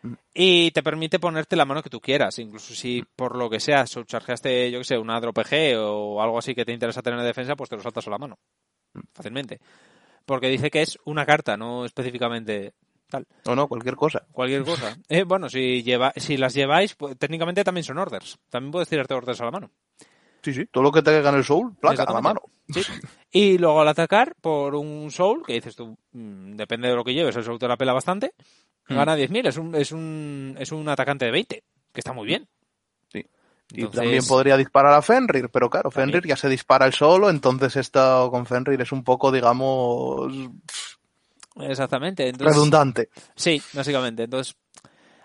[0.01, 0.13] Mm.
[0.34, 3.88] Y te permite ponerte la mano que tú quieras, incluso si por lo que sea
[3.88, 7.19] soul chargeaste, yo que sé, una drop PG o algo así que te interesa tener
[7.19, 8.38] de defensa, pues te lo saltas a la mano.
[9.13, 9.59] Fácilmente.
[10.30, 12.75] Porque dice que es una carta, no específicamente
[13.09, 13.25] tal.
[13.47, 14.27] O no, cualquier cosa.
[14.32, 14.95] Cualquier cosa.
[15.09, 18.38] Eh, bueno, si, lleva, si las lleváis, pues, técnicamente también son orders.
[18.47, 19.71] También puedes tirarte orders a la mano.
[20.43, 22.41] Sí, sí, todo lo que te caiga en el soul, placa a la mano.
[22.67, 22.84] Sí.
[23.32, 27.15] Y luego al atacar por un soul, que dices tú, mmm, depende de lo que
[27.15, 28.36] lleves, el soul te la pela bastante,
[28.88, 28.95] mm.
[28.95, 32.47] gana 10.000, es un, es, un, es un atacante de 20, que está muy bien.
[33.72, 34.01] Y entonces...
[34.01, 36.36] también podría disparar a Fenrir, pero claro, Fenrir ¿También?
[36.36, 40.32] ya se dispara el solo, entonces esto con Fenrir es un poco, digamos...
[41.61, 42.28] Exactamente.
[42.28, 43.09] Entonces, redundante.
[43.36, 44.24] Sí, básicamente.
[44.24, 44.55] Entonces,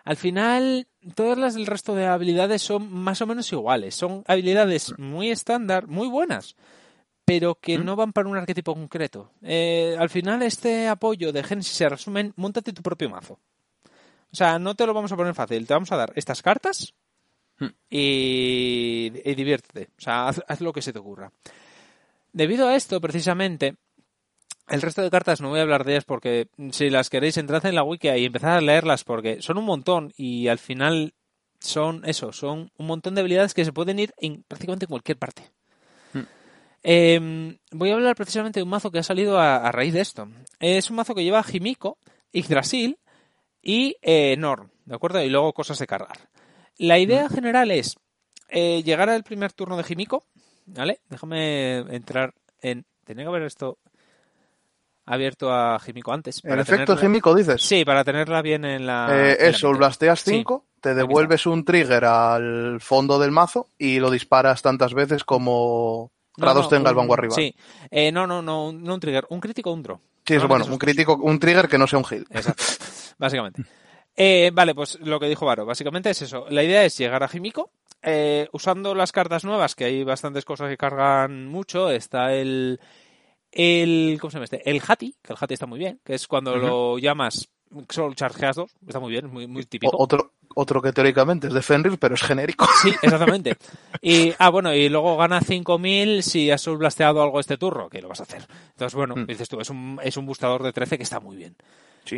[0.05, 3.95] al final, todas las del resto de habilidades son más o menos iguales.
[3.95, 6.57] Son habilidades muy estándar, muy buenas,
[7.25, 7.85] pero que ¿Mm?
[7.85, 9.33] no van para un arquetipo concreto.
[9.43, 13.39] Eh, al final, este apoyo de Genesis se resume en montate tu propio mazo.
[14.31, 15.67] O sea, no te lo vamos a poner fácil.
[15.67, 16.95] Te vamos a dar estas cartas.
[17.91, 19.91] Y, y diviértete.
[19.97, 21.31] O sea, haz, haz lo que se te ocurra.
[22.33, 23.77] Debido a esto, precisamente,
[24.69, 27.65] el resto de cartas no voy a hablar de ellas porque si las queréis entrad
[27.67, 31.15] en la wiki y empezad a leerlas porque son un montón y al final
[31.61, 35.19] son eso, son un montón de habilidades que se pueden ir en prácticamente en cualquier
[35.19, 35.43] parte.
[36.13, 36.23] Hmm.
[36.83, 40.01] Eh, voy a hablar precisamente de un mazo que ha salido a, a raíz de
[40.01, 40.29] esto.
[40.61, 41.99] Es un mazo que lleva Jimiko,
[42.33, 42.99] Yggdrasil
[43.63, 45.23] y eh, Norn, ¿de acuerdo?
[45.23, 46.19] Y luego cosas de cargar.
[46.79, 47.35] La idea Hmm.
[47.35, 47.97] general es
[48.49, 50.27] eh, llegar al primer turno de Jimiko,
[50.67, 51.01] ¿vale?
[51.09, 52.85] Déjame entrar en...
[53.05, 53.79] Tenía que ver esto
[55.07, 56.41] abierto a Jimico antes.
[56.45, 57.63] En efecto, Jimico dices.
[57.63, 59.09] Sí, para tenerla bien en la.
[59.11, 60.81] Eh, en eso, la blasteas 5, sí.
[60.81, 66.65] te devuelves un trigger al fondo del mazo y lo disparas tantas veces como grados
[66.65, 67.37] no, no, tenga el vanguard rival.
[67.37, 67.55] Sí,
[67.91, 70.01] eh, no, no, no, no un trigger, un crítico o un draw.
[70.27, 72.27] Sí, eso, bueno, un crítico, un trigger que no sea un heal.
[72.31, 72.65] Exacto,
[73.19, 73.63] básicamente.
[74.17, 76.47] Eh, vale, pues lo que dijo Varo, básicamente es eso.
[76.49, 77.71] La idea es llegar a Jimico,
[78.03, 81.91] eh, usando las cartas nuevas, que hay bastantes cosas que cargan mucho.
[81.91, 82.81] Está el,
[83.51, 84.69] el ¿cómo se llama este?
[84.71, 86.61] El Hati, que el Hati está muy bien, que es cuando uh -huh.
[86.61, 87.49] lo llamas
[87.89, 89.97] solo chargeas dos, está muy bien, muy, muy típico.
[89.99, 92.67] Otro, otro que teóricamente es de Fenrir, pero es genérico.
[92.83, 93.57] Sí, exactamente.
[94.01, 98.09] Y, ah, bueno, y luego gana 5000 si has blasteado algo este turno, que lo
[98.09, 98.47] vas a hacer.
[98.71, 99.27] Entonces, bueno, mm.
[99.27, 101.57] dices tú, es un, es un boostador de 13 que está muy bien.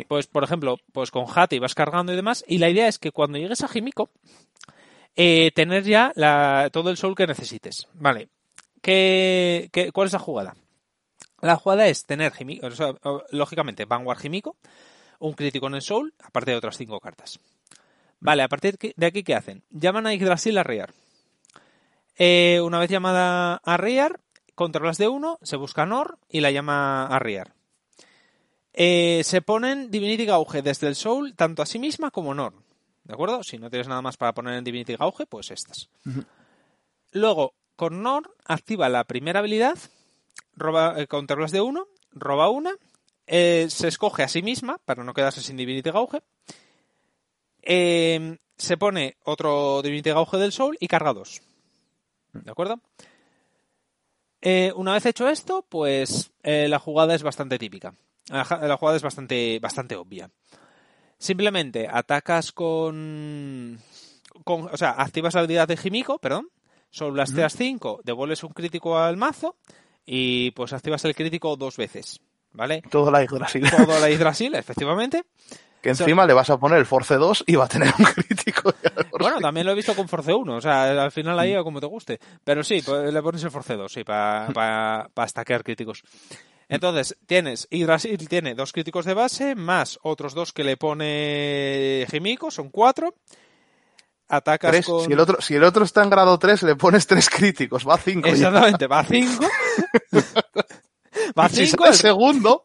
[0.07, 3.11] Pues, por ejemplo, pues con Hati vas cargando y demás, y la idea es que
[3.11, 4.09] cuando llegues a Jimiko,
[5.15, 6.13] eh, tener ya
[6.71, 7.87] todo el soul que necesites.
[7.93, 8.29] Vale.
[8.81, 10.55] ¿Qué, qué, ¿Cuál es la jugada?
[11.41, 12.33] La jugada es tener,
[12.63, 12.95] o sea,
[13.31, 14.55] lógicamente, Vanguard Jimiko,
[15.19, 17.39] un crítico en el Soul, aparte de otras cinco cartas.
[18.19, 19.63] Vale, a partir de aquí, ¿qué hacen?
[19.69, 20.93] Llaman a Yggdrasil a Rear.
[22.15, 24.19] Eh, una vez llamada a Rear,
[24.55, 27.53] controlas de uno, se busca Nor y la llama a Rear.
[28.79, 32.63] Eh, se ponen Divinity Gauge desde el Soul, tanto a sí misma como Norn.
[33.05, 33.41] ¿De acuerdo?
[33.41, 35.89] Si no tienes nada más para poner en Divinity Gauge, pues estas.
[37.11, 39.79] Luego, con Norn, activa la primera habilidad,
[40.55, 42.75] roba, eh, counterblast de uno, roba una,
[43.25, 46.21] eh, se escoge a sí misma para no quedarse sin Divinity Gauge.
[47.63, 51.41] Eh, se pone otro Divinity Gauge del Soul y carga dos.
[52.31, 52.79] ¿De acuerdo?
[54.41, 57.95] Eh, una vez hecho esto, pues eh, la jugada es bastante típica.
[58.29, 60.29] La, jugada es bastante, bastante obvia.
[61.17, 63.79] Simplemente atacas con,
[64.43, 66.49] con- O sea, activas la habilidad de Jimiko, perdón.
[66.89, 69.55] Soulblasteas 5, devuelves un crítico al mazo
[70.05, 72.19] y pues activas el crítico dos veces.
[72.53, 72.81] ¿Vale?
[72.89, 73.69] Todo la Yggdrasil.
[73.69, 75.25] Todo la Yggdrasil, efectivamente.
[75.81, 78.73] Que encima le vas a poner el Force 2 y va a tener un crítico.
[79.19, 81.85] Bueno, también lo he visto con Force 1, o sea, al final ahí como te
[81.85, 82.19] guste.
[82.43, 86.03] Pero sí, pues, le pones el Force 2, sí, para pa, pa stackear críticos.
[86.69, 92.51] Entonces, tienes, Yggdrasil tiene dos críticos de base, más otros dos que le pone Jimiko,
[92.51, 93.15] son cuatro.
[94.29, 94.85] Atacas Tres.
[94.85, 95.05] con...
[95.05, 97.87] Si, el otro, si el otro está en grado 3, le pones tres críticos.
[97.87, 98.27] Va a 5.
[98.27, 99.45] Exactamente, va a 5.
[101.39, 101.83] va a Si 5.
[101.85, 102.63] sale segundo,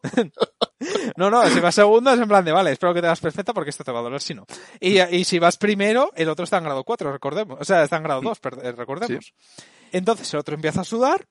[1.15, 3.53] No, no, si vas segundo es en plan de, vale, espero que te vas perfecta
[3.53, 4.45] porque esto te va a doler si no.
[4.81, 7.57] Y, y si vas primero, el otro está en grado 4, recordemos.
[7.61, 9.33] O sea, está en grado 2, per- eh, recordemos.
[9.93, 11.25] Entonces el otro empieza a sudar.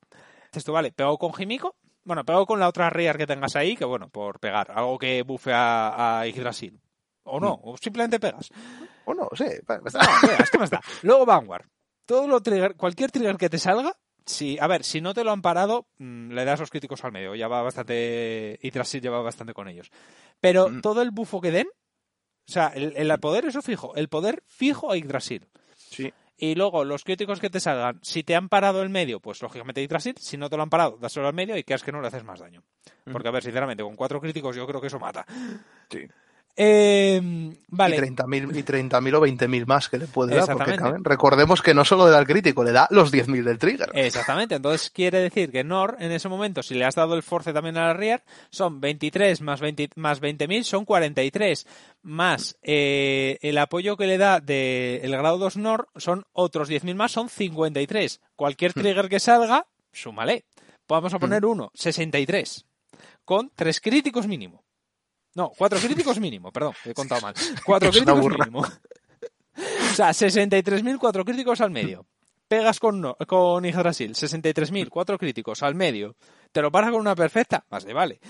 [0.50, 1.76] Dices tú, vale, pego con Jimiko.
[2.04, 4.70] Bueno, pego con la otra Rear que tengas ahí, que bueno, por pegar.
[4.72, 6.80] Algo que bufe a, a Yggdrasil.
[7.24, 8.50] O no, o simplemente pegas.
[9.04, 9.44] o no, sí.
[9.68, 9.80] No,
[10.28, 10.80] pegas, ¿qué más da?
[11.02, 11.66] Luego Vanguard.
[12.06, 13.96] Todo lo trigger, cualquier trigger que te salga,
[14.26, 17.12] si, a ver, si no te lo han parado, mm, le das los críticos al
[17.12, 17.34] medio.
[17.36, 18.58] Ya va bastante.
[18.62, 19.90] Yggdrasil lleva bastante con ellos.
[20.40, 20.80] Pero Mm.
[20.80, 21.68] todo el bufo que den,
[22.48, 23.94] o sea, el, el poder, eso fijo.
[23.94, 25.48] El poder fijo a Yggdrasil.
[25.76, 26.12] Sí.
[26.42, 29.80] Y luego, los críticos que te salgan, si te han parado el medio, pues lógicamente
[29.80, 30.16] Yggdrasil.
[30.18, 32.24] Si no te lo han parado, dáselo al medio y quedas que no le haces
[32.24, 32.64] más daño.
[33.12, 35.24] Porque, a ver, sinceramente, con cuatro críticos yo creo que eso mata.
[35.88, 36.00] Sí.
[36.54, 37.20] Eh,
[37.68, 37.96] vale.
[37.96, 40.56] Y 30.000 y 30.000 o 20.000 más que le puede dar.
[40.56, 43.90] Porque recordemos que no solo le da el crítico, le da los 10.000 del trigger.
[43.94, 47.52] Exactamente, entonces quiere decir que Nor, en ese momento, si le has dado el force
[47.52, 51.66] también a la Rear, son 23 más 20 más 20.000, son 43,
[52.02, 57.12] más eh, el apoyo que le da del grado 2 Nor, son otros 10.000 más,
[57.12, 58.20] son 53.
[58.36, 60.44] Cualquier trigger que salga, súmale.
[60.86, 62.66] Vamos a poner uno, 63,
[63.24, 64.62] con tres críticos mínimo.
[65.34, 67.34] No, cuatro críticos mínimo, perdón, he contado mal.
[67.64, 68.60] Cuatro Es críticos mínimo.
[68.60, 72.06] O sea, 63.000, cuatro críticos al medio.
[72.48, 76.16] Pegas con, no- con Yggdrasil, 63.000, cuatro críticos al medio.
[76.52, 78.20] Te lo paras con una perfecta, más de vale.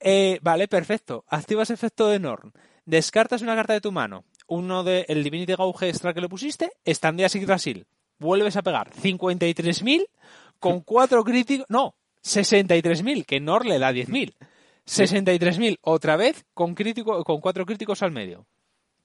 [0.00, 1.24] Eh, vale, perfecto.
[1.28, 2.52] Activas efecto de Norn.
[2.84, 4.24] Descartas una carta de tu mano.
[4.48, 7.86] Uno de el Divinity Gauge extra que le pusiste, estandeas Yggdrasil.
[8.18, 10.06] Vuelves a pegar 53.000
[10.58, 11.66] con cuatro críticos.
[11.68, 14.34] No, 63.000, que Norn le da 10.000.
[14.86, 18.46] 63.000 otra vez con, crítico, con cuatro críticos al medio.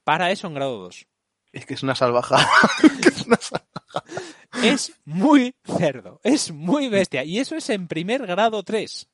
[0.04, 1.06] Para eso en grado 2.
[1.52, 2.46] Es que es una salvajada.
[3.04, 4.04] Es una salvajada.
[4.62, 7.24] Es muy cerdo, es muy bestia.
[7.24, 9.08] Y eso es en primer grado 3.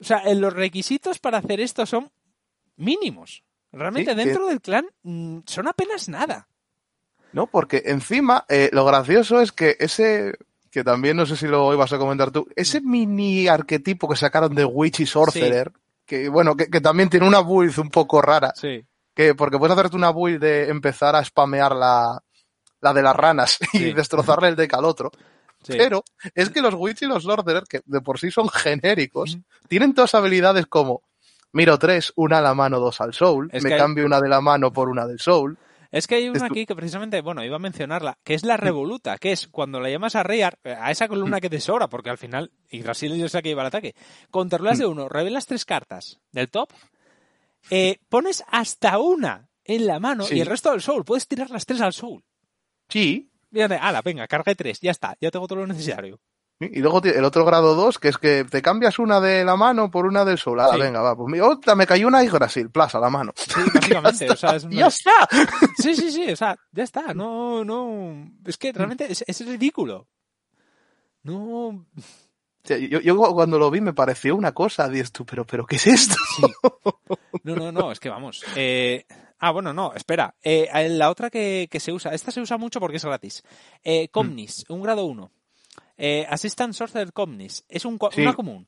[0.00, 2.10] O sea, en los requisitos para hacer esto son
[2.76, 3.42] mínimos.
[3.72, 6.48] Realmente Sí, que- dentro del clan mm, son apenas nada.
[7.32, 7.46] ¿no?
[7.46, 10.34] Porque encima, eh, lo gracioso es que ese,
[10.72, 14.54] que también no sé si lo ibas a comentar tú, ese mini arquetipo que sacaron
[14.54, 15.70] de Witch y Sorcerer,
[16.06, 18.84] que bueno, que, que también tiene una build un poco rara, Sí.
[19.14, 22.20] que porque puedes hacerte una build de empezar a spamear la,
[22.80, 23.92] la de las ranas y Sí.
[23.92, 25.10] destrozarle el deck al otro.
[25.62, 25.74] sí.
[25.76, 26.02] Pero
[26.34, 30.14] es que los Witch y los Sorcerer, que de por sí son genéricos, tienen todas
[30.14, 31.02] habilidades como
[31.52, 34.28] miro tres, una a la mano, dos al soul, Es me hay- cambio una de
[34.30, 35.58] la mano por una del soul.
[35.92, 39.18] Es que hay una aquí que precisamente, bueno, iba a mencionarla, que es la revoluta,
[39.18, 42.16] que es cuando la llamas a Rear, a esa columna que te sobra, porque al
[42.18, 43.94] final, y Brasil es la que lleva el ataque,
[44.30, 46.70] controlas de uno, revelas tres cartas del top,
[47.70, 50.36] eh, pones hasta una en la mano Sí.
[50.36, 52.24] y el resto del soul, puedes tirar las tres al soul.
[52.88, 56.18] Sí, Fíjate, ala, venga, cargué tres, ya está, ya tengo todo lo necesario.
[56.72, 59.90] Y luego el otro grado 2, que es que te cambias una de la mano
[59.90, 60.60] por una del sol.
[60.60, 60.80] Ah, Sí.
[60.80, 61.16] venga, va.
[61.16, 63.32] Pues otra me cayó una y Brasil, plaza la mano.
[63.36, 65.10] Sí, básicamente, o sea, es una- ¡Ya está!
[65.78, 70.06] Sí, sí, sí, o sea, ya está, no, no, es que realmente es, es ridículo.
[71.24, 71.86] No,
[72.64, 75.86] Yo, yo cuando lo vi me pareció una cosa, dices tú, pero, pero ¿qué es
[75.86, 76.14] esto?
[76.36, 76.42] Sí.
[77.44, 78.44] No, no, no, es que vamos.
[78.56, 79.04] Eh,
[79.38, 80.34] ah, bueno, no, espera.
[80.42, 83.42] Eh, la otra que, que se usa, esta se usa mucho porque es gratis.
[83.82, 85.30] Eh, Comnis, un grado 1.
[86.04, 88.22] Eh, Assistant Sorcerer Comnis, es un, Sí.
[88.22, 88.66] una común.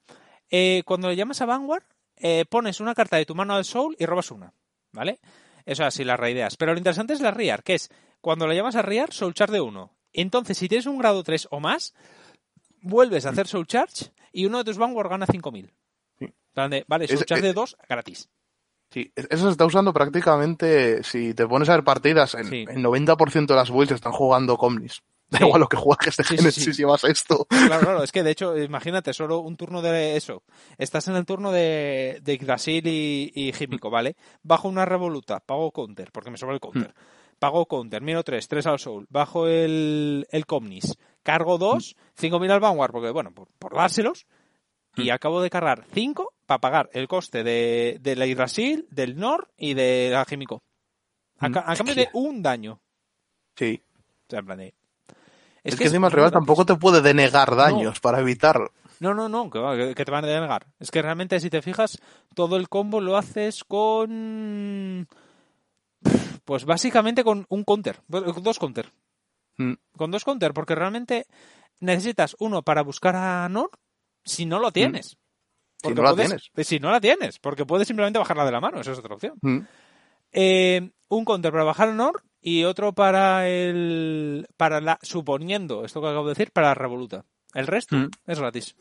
[0.49, 1.83] Eh, cuando le llamas a Vanguard,
[2.17, 4.53] eh, pones una carta de tu mano al Soul y robas una.
[4.93, 5.19] ¿Vale?
[5.67, 6.57] Eso así las raideas.
[6.57, 7.91] Pero lo interesante es la Rear, que es
[8.21, 9.91] cuando le llamas a Rear, Soul Charge de 1.
[10.13, 11.93] Entonces, si tienes un grado 3 o más,
[12.83, 15.73] vuelves a hacer Soul Charge y uno de tus Vanguard gana 5000.
[16.53, 18.29] plan de, vale, Es- echas de eh, dos gratis.
[18.93, 22.65] Sí, eso se está usando prácticamente, si te pones a ver partidas, en Sí.
[22.69, 25.03] el 90% de las builds están jugando Comnis.
[25.35, 25.45] Da Sí.
[25.47, 26.73] igual lo que juegues de Sí, Genesis sí.
[26.73, 27.47] llevas esto.
[27.49, 30.43] Claro, claro, es que de hecho, imagínate, solo un turno de eso.
[30.79, 33.53] Estás en el turno de, de Yggdrasil y, y
[33.91, 34.17] ¿vale?
[34.43, 36.95] Bajo una revoluta, pago counter, porque me sobra el counter.
[37.39, 42.61] Pago counter, miro 3, 3 al soul, bajo el, el Comnis, cargo 2, 5.000 al
[42.61, 44.27] Vanguard, porque bueno, por, por dárselos,
[44.97, 49.49] y acabo de cargar 5 para pagar el coste de, de la Yggdrasil, del Nor
[49.57, 50.63] y de la Himiko.
[51.41, 52.81] A, ca- a cambio de un daño.
[53.57, 53.83] Sí.
[54.29, 54.75] O sea, en plan de-
[55.65, 58.71] Es, que, encima el rival tampoco te puede denegar daños para evitarlo.
[59.01, 60.67] No, no, no, que, te van a denegar.
[60.79, 61.99] Es que realmente, si te fijas,
[62.35, 65.09] todo el combo lo haces con.
[66.45, 68.01] Pues básicamente con un counter.
[68.09, 68.93] Dos counter.
[69.57, 69.73] Mm.
[69.97, 71.27] Con dos counter, porque realmente
[71.81, 73.71] necesitas uno para buscar a Nor
[74.23, 75.09] si no lo tienes.
[75.09, 75.17] Si
[75.83, 76.69] Porque no la puedes- tienes.
[76.69, 79.39] Si no la tienes, porque puedes simplemente bajarla de la mano, esa es otra opción.
[79.41, 79.61] Mm.
[80.33, 84.47] Eh, un counter para bajar el Nor y otro para el.
[84.59, 84.99] para la.
[85.03, 87.25] suponiendo, esto que acabo de decir, para la Revoluta.
[87.55, 88.11] El resto Mm.
[88.27, 88.77] es gratis.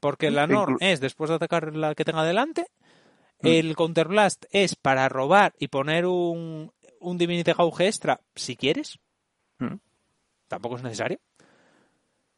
[0.00, 2.66] Porque la Nor inclu- es después de atacar la que tenga delante.
[3.42, 3.46] Mm.
[3.46, 6.70] El Counterblast es para robar y poner un,
[7.00, 8.98] un Divinity Gauge extra si quieres.
[9.58, 9.76] Mm.
[10.48, 11.18] Tampoco es necesario.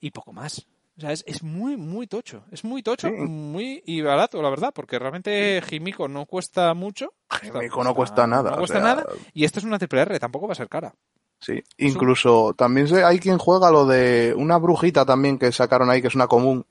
[0.01, 0.67] Y poco más.
[0.99, 2.45] O sea, es, es muy, muy tocho.
[2.51, 3.15] Es muy tocho, Sí.
[3.15, 7.15] muy y barato, la verdad, porque realmente Jimiko no cuesta mucho.
[7.41, 9.05] Jimiko no cuesta nada, No o cuesta sea- nada.
[9.33, 10.95] Y esto es una triple R, tampoco va a ser cara.
[11.41, 11.61] Sí.
[11.79, 16.15] Incluso también hay quien juega lo de una brujita también que sacaron ahí, que es
[16.15, 16.65] una común.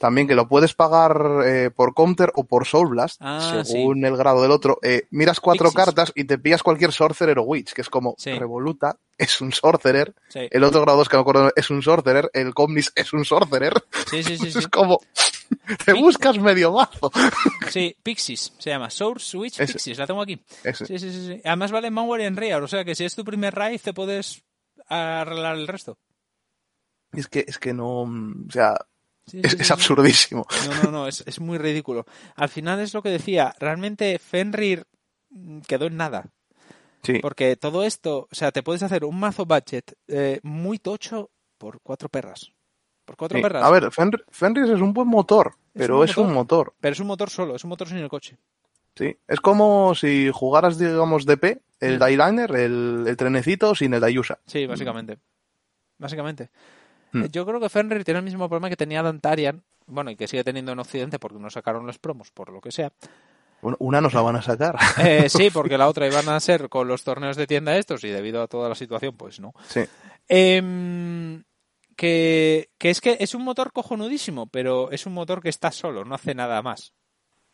[0.00, 4.16] También que lo puedes pagar eh, por Counter o por Soul Blast, Ah, según el
[4.16, 4.78] grado del otro.
[4.82, 5.84] Eh, miras cuatro Pixies.
[5.84, 8.32] cartas y te pillas cualquier Sorcerer o Witch, que es como Sí.
[8.32, 10.14] Revoluta, es un Sorcerer.
[10.28, 12.30] Sí, El otro grado 2 que me acuerdo es un Sorcerer.
[12.32, 13.74] El Comnis es un Sorcerer.
[14.10, 14.38] sí, sí.
[14.38, 14.46] sí.
[14.58, 14.98] Es como.
[15.84, 17.10] Te buscas medio mazo.
[17.70, 19.58] Sí, Pixies, se llama Source Switch.
[19.58, 20.40] Pixies, la tengo aquí.
[20.64, 20.86] Ese.
[20.86, 21.40] Sí, sí, sí, sí.
[21.44, 24.42] Además vale Manware en Real, o sea que si es tu primer raid te puedes
[24.88, 25.98] arreglar el resto.
[27.12, 28.06] Es que, es que no.
[28.06, 28.74] mm, O sea,
[29.30, 29.72] Sí, es, sí, es sí, sí.
[29.72, 30.46] absurdísimo.
[30.68, 32.04] No, no, no, es, es muy ridículo.
[32.36, 34.86] Al final es lo que decía, realmente Fenrir
[35.66, 36.26] quedó en nada.
[37.02, 37.18] Sí.
[37.20, 41.80] Porque todo esto, o sea, te puedes hacer un mazo budget eh, muy tocho por
[41.82, 42.52] cuatro perras.
[43.04, 43.42] Por cuatro Sí.
[43.42, 43.64] perras.
[43.64, 46.74] A ver, Fenrir, Fenrir es un buen motor, pero un es un motor.
[46.80, 48.36] Pero es un motor solo, es un motor sin el coche.
[48.96, 49.16] Sí.
[49.26, 51.98] Es como si jugaras, digamos, DP, el Mm.
[52.00, 54.38] Dayliner, el, el trenecito, sin el Dayusa.
[54.46, 55.18] Sí, básicamente.
[55.96, 56.50] Básicamente.
[57.14, 60.28] Eh, Yo creo que Fenrir tiene el mismo problema que tenía Dantarian, bueno, y que
[60.28, 62.92] sigue teniendo en Occidente porque no sacaron los promos, por lo que sea.
[63.62, 64.76] Bueno, una nos la van a sacar.
[65.04, 68.08] Eh, sí, porque la otra iban a ser con los torneos de tienda estos y
[68.08, 69.52] debido a toda la situación, pues no.
[69.68, 69.80] sí.
[70.28, 71.42] Em,
[71.96, 76.04] que, que es que es un motor cojonudísimo, pero es un motor que está solo,
[76.04, 76.94] no hace nada más.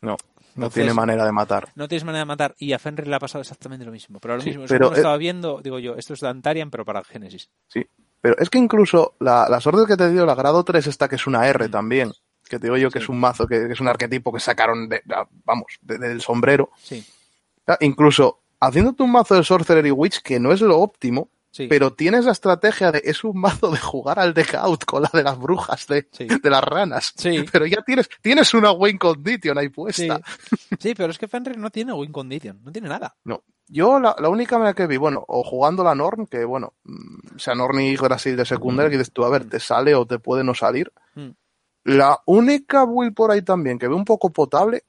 [0.02, 0.16] No, no
[0.54, 1.68] Entonces- tiene manera de matar.
[1.74, 2.54] No tienes manera de matar.
[2.58, 4.20] Y a Fenrir le ha pasado exactamente lo mismo.
[4.20, 6.84] Pero lo Sí, mismo, es como eh, estaba viendo, digo yo, esto es Dantarian, pero
[6.84, 7.50] para Genesis.
[7.66, 7.84] Sí.
[8.20, 11.16] Pero es que incluso la, las órdenes que te dio la grado 3 esta que
[11.16, 11.70] es una R Mm.
[11.70, 12.12] también,
[12.48, 13.04] que te digo yo que Sí.
[13.04, 15.02] es un mazo, que, que es un arquetipo que sacaron de,
[15.44, 16.70] vamos, de- del sombrero.
[16.82, 17.04] Sí,
[17.68, 21.66] Ah, Incluso haciéndote un mazo de Sorcerer y Witch, que no es lo óptimo, sí.
[21.66, 25.10] pero tienes la estrategia de es un mazo de jugar al deck out con la
[25.12, 26.26] de las brujas de, Sí.
[26.28, 27.12] de las ranas.
[27.16, 27.44] Sí.
[27.52, 30.20] Pero ya tienes, tienes una win condition ahí puesta.
[30.78, 33.16] Sí, pero es que Fenrir no tiene win condition, no tiene nada.
[33.24, 33.42] No.
[33.68, 37.38] Yo la, la única manera que vi, bueno, o jugando la Norm, que bueno, mm,
[37.38, 40.18] sea, Norm y Brasil de secundaria, que dices tú, a ver, te sale o te
[40.18, 40.92] puede no salir.
[41.14, 41.30] Mm.
[41.84, 44.84] La única build por ahí también que veo un poco potable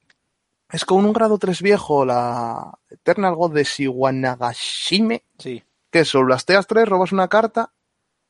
[0.70, 6.66] es con un grado 3 viejo, la Eternal God de Shiwanagashime, Sí, que es blasteas
[6.66, 7.72] 3, robas una carta,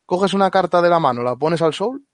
[0.06, 2.04] coges una carta de la mano, la pones al soul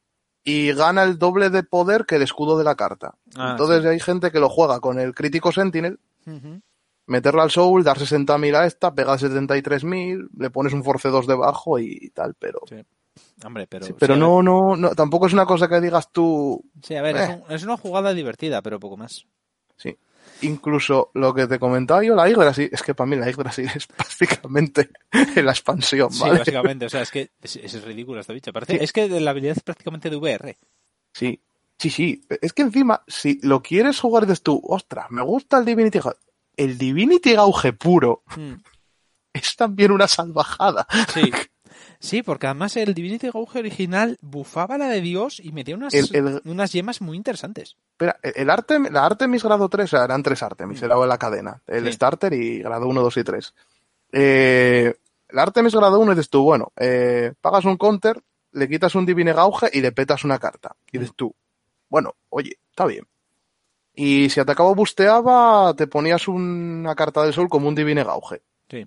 [0.43, 3.15] y gana el doble de poder que el escudo de la carta.
[3.37, 3.89] Ah, Entonces sí.
[3.89, 5.99] hay gente que lo juega con el crítico Sentinel.
[7.07, 11.79] Meterla al soul, dar 60.000 a esta, pegar 73.000, le pones un force 2 debajo
[11.79, 12.61] y tal, pero...
[12.69, 12.77] Sí.
[13.45, 13.87] Hombre, pero.
[13.87, 17.03] Sí, pero sí, no, no, no, tampoco es una cosa que digas tú, Sí, a
[17.03, 17.43] ver, es, Eh.
[17.47, 19.27] un- es una jugada divertida, pero poco más.
[19.77, 19.97] sí.
[20.41, 23.87] Incluso lo que te comentaba yo, la Yggdrasil, es que para mí la Yggdrasil es
[23.87, 24.91] prácticamente
[25.37, 26.39] la expansión, Sí, ¿vale?
[26.41, 28.53] básicamente, o sea, es que es, es ridícula esta bicha.
[28.53, 28.79] Parece, Sí.
[28.83, 30.59] Es que la habilidad es prácticamente de VR.
[31.13, 31.41] Sí,
[31.79, 32.25] sí, sí.
[32.43, 36.19] Es que encima, si lo quieres jugar, dices tú, ostras, me gusta el Divinity Gauge.
[36.57, 38.55] El Divinity Gauge puro Mm,
[39.33, 40.87] es también una salvajada.
[41.13, 41.33] Sí.
[41.99, 46.09] Sí, porque además el Divinity Gauge original bufaba la de Dios y metía unas, El-
[46.15, 47.77] el- unas yemas muy interesantes.
[47.93, 51.63] Espera, el Artem, la Artemis grado 3, o sea, eran tres Artemis, era la cadena.
[51.67, 51.93] El Sí.
[51.95, 53.55] starter y grado 1, 2 y 3.
[54.13, 54.95] Eh,
[55.29, 58.23] el Artemis grado 1 dices tú, bueno, eh, pagas un counter,
[58.53, 60.77] le quitas un Divine Gauge y le petas una carta.
[60.93, 61.35] Y dices tú,
[61.89, 63.07] bueno, oye, está bien.
[63.95, 68.43] Y si atacaba o busteaba, te ponías una carta del sol como un Divine Gauge.
[68.69, 68.87] Sí.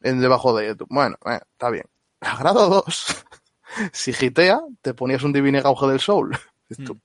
[0.00, 0.88] En debajo de YouTube.
[0.90, 1.84] Bueno, eh, está bien.
[2.20, 3.24] A grado 2,
[3.92, 6.36] si gitea, te ponías un Divine Gauge del Soul.
[6.68, 6.96] Esto-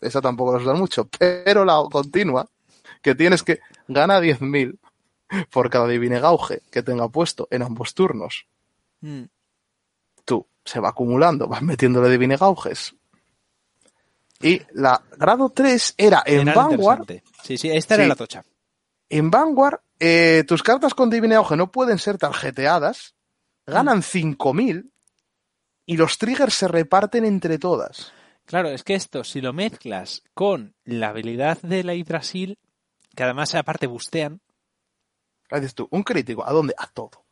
[0.00, 1.08] Esa tampoco nos da mucho.
[1.18, 2.46] Pero la continua,
[3.00, 4.78] que tienes que gana 10.000
[5.50, 8.46] por cada Divine Gauge que tenga puesto en ambos turnos.
[9.00, 9.22] Mm.
[10.24, 12.94] Tú, se va acumulando, vas metiéndole Divine Gauges.
[14.42, 17.06] Y la grado 3 era en Era Vanguard.
[17.42, 18.44] Sí, sí, esta era la tocha.
[19.08, 23.14] En Vanguard, eh, tus cartas con Divine Auge no pueden ser tarjeteadas,
[23.66, 24.90] ganan 5.000
[25.86, 28.12] y los triggers se reparten entre todas.
[28.46, 32.58] Claro, es que esto, si lo mezclas con la habilidad de la Yggdrasil,
[33.14, 34.40] que además aparte bustean,
[35.50, 36.74] dices tú, un crítico, ¿a dónde?
[36.78, 37.24] A todo.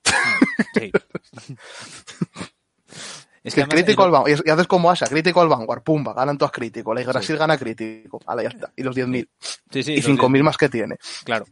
[0.75, 0.93] sí.
[3.43, 6.13] Es que además crítico el- al Vanguard, y haces como Asha, crítico al Vanguard, pumba,
[6.13, 9.29] ganan todas crítico, la Yggdrasil gana crítico, ya está, y los 10.000,
[9.71, 10.97] Sí, sí, y los 5.000 más que tiene.
[11.25, 11.47] Claro.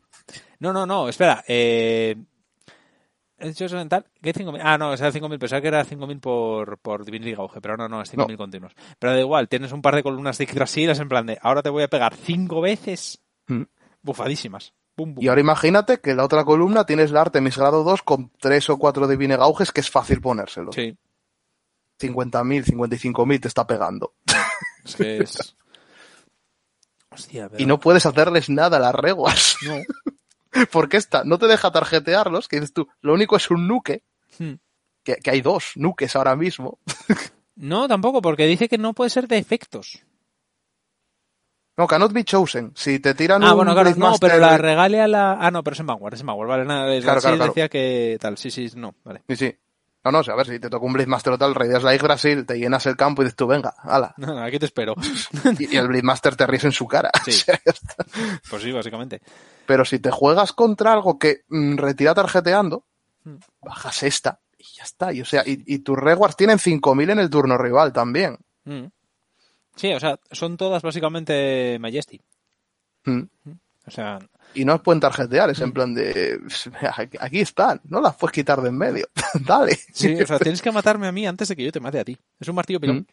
[0.61, 1.43] No, no, no, espera.
[1.49, 2.15] Eh...
[3.41, 4.05] ¿He dicho eso mental?
[4.21, 4.61] ¿Qué 5.000?
[4.63, 8.03] Ah, no, era 5.000, pensaba que era 5.000 por, por Divinity Gauge, pero no, no,
[8.03, 8.37] es 5.000 No.
[8.37, 8.73] continuos.
[8.99, 11.63] Pero da igual, tienes un par de columnas de Yggdrasil, es en plan de, ahora
[11.63, 13.63] te voy a pegar 5 veces Mm.
[14.03, 14.75] bufadísimas.
[14.97, 15.23] Bum, bum.
[15.25, 18.69] Y ahora imagínate que en la otra columna tienes la Artemis grado 2 con 3
[18.71, 20.75] o 4 Divine Gauges que es fácil ponérselos.
[20.75, 20.97] Sí,
[21.99, 24.15] 50.000, 55.000 te está pegando.
[24.85, 25.57] es que es...
[27.11, 27.63] Hostia, pero...
[27.63, 29.57] Y no puedes hacerles nada a las reguas.
[29.67, 29.77] No.
[30.73, 34.03] Porque esta no te deja tarjetearlos, que dices tú, lo único es un nuke,
[34.39, 34.55] Hmm.
[35.03, 36.79] que, que hay dos nukes ahora mismo.
[37.57, 40.01] No, tampoco, porque dice que no puede ser de efectos.
[41.77, 42.73] No, cannot be chosen.
[42.77, 45.33] Si te tiran Ah, un bueno, claro, no, pero la regale a la...
[45.41, 47.51] Ah, no, pero es en Vanguard, es en Vanguard, vale, nada, es Claro, claro, claro.
[47.53, 49.23] decía que tal, sí, sí, no, vale.
[49.29, 49.57] Sí, sí.
[50.05, 51.83] No, no, o sea, a ver, si te toca un Blade Master o tal, raideas
[51.83, 54.15] la Yggdrasil, te llenas el campo y dices tú, venga, ala.
[54.17, 54.95] No, aquí te espero.
[55.59, 57.11] Y, y el Blade Master te ríes en su cara.
[57.25, 57.31] Sí.
[57.33, 57.61] O sea.
[58.51, 59.21] Pues sí, básicamente.
[59.67, 62.85] Pero si te juegas contra algo que mm, retira tarjeteando,
[63.25, 63.37] Hmm.
[63.61, 65.13] bajas esta y ya está.
[65.13, 68.39] Y, o sea, y, y tus rewards tienen 5.000 en el turno rival también.
[68.65, 68.85] Mm.
[69.75, 72.21] Sí, o sea, son todas básicamente Majesty.
[73.05, 73.23] Mm.
[73.89, 74.19] O sea,
[74.55, 76.39] Y no os pueden tarjetear, es en plan de,
[77.21, 79.09] aquí- están, no las puedes quitar de en medio.
[79.47, 79.77] Dale.
[79.93, 82.05] sí, o sea, tienes que matarme a mí antes de que yo te mate a
[82.05, 82.17] ti.
[82.39, 82.99] Es un martillo pilón.
[82.99, 83.07] Mm.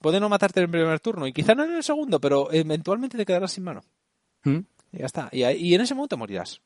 [0.00, 3.16] Puede no matarte en el primer turno y quizá no en el segundo, pero eventualmente
[3.16, 3.82] te quedarás sin mano.
[4.44, 4.58] Mm.
[4.92, 5.28] Y ya está.
[5.32, 6.60] Y, en ese momento morirás.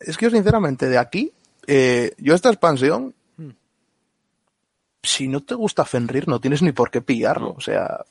[0.00, 1.32] Es que yo sinceramente de aquí,
[1.66, 3.50] eh, yo esta expansión, Mm.
[5.02, 7.48] si no te gusta Fenrir no tienes ni por qué pillarlo.
[7.48, 7.54] No.
[7.54, 8.04] O sea,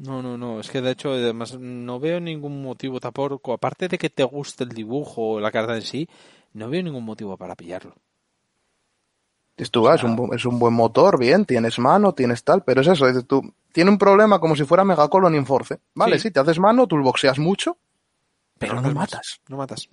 [0.00, 0.60] No, no, no.
[0.60, 3.52] Es que de hecho, además, no veo ningún motivo tampoco.
[3.52, 6.08] Aparte de que te guste el dibujo o la carta en sí,
[6.54, 7.94] no veo ningún motivo para pillarlo.
[9.56, 12.80] dices tú, ah, es, un, es un buen motor, bien, tienes mano, tienes tal, pero
[12.80, 15.80] es eso, dices tú, tiene un problema como si fuera Mega Colony en Force.
[15.94, 16.22] Vale, Sí.
[16.28, 17.76] sí, te haces mano, tú boxeas mucho,
[18.58, 19.40] pero no matas.
[19.48, 19.90] No matas.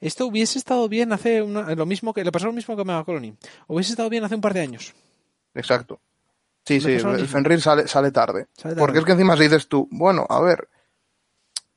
[0.00, 2.84] Esto hubiese estado bien hace una- lo mismo que le pasó lo mismo que a
[2.84, 3.34] Mega Colony.
[3.68, 4.92] Hubiese estado bien hace un par de años.
[5.54, 6.00] Exacto.
[6.64, 7.26] Sí, sí, el.
[7.26, 8.48] Fenrir sale, sale tarde.
[8.56, 8.78] Sale tarde.
[8.78, 10.68] Porque es que encima si dices tú, bueno, a ver,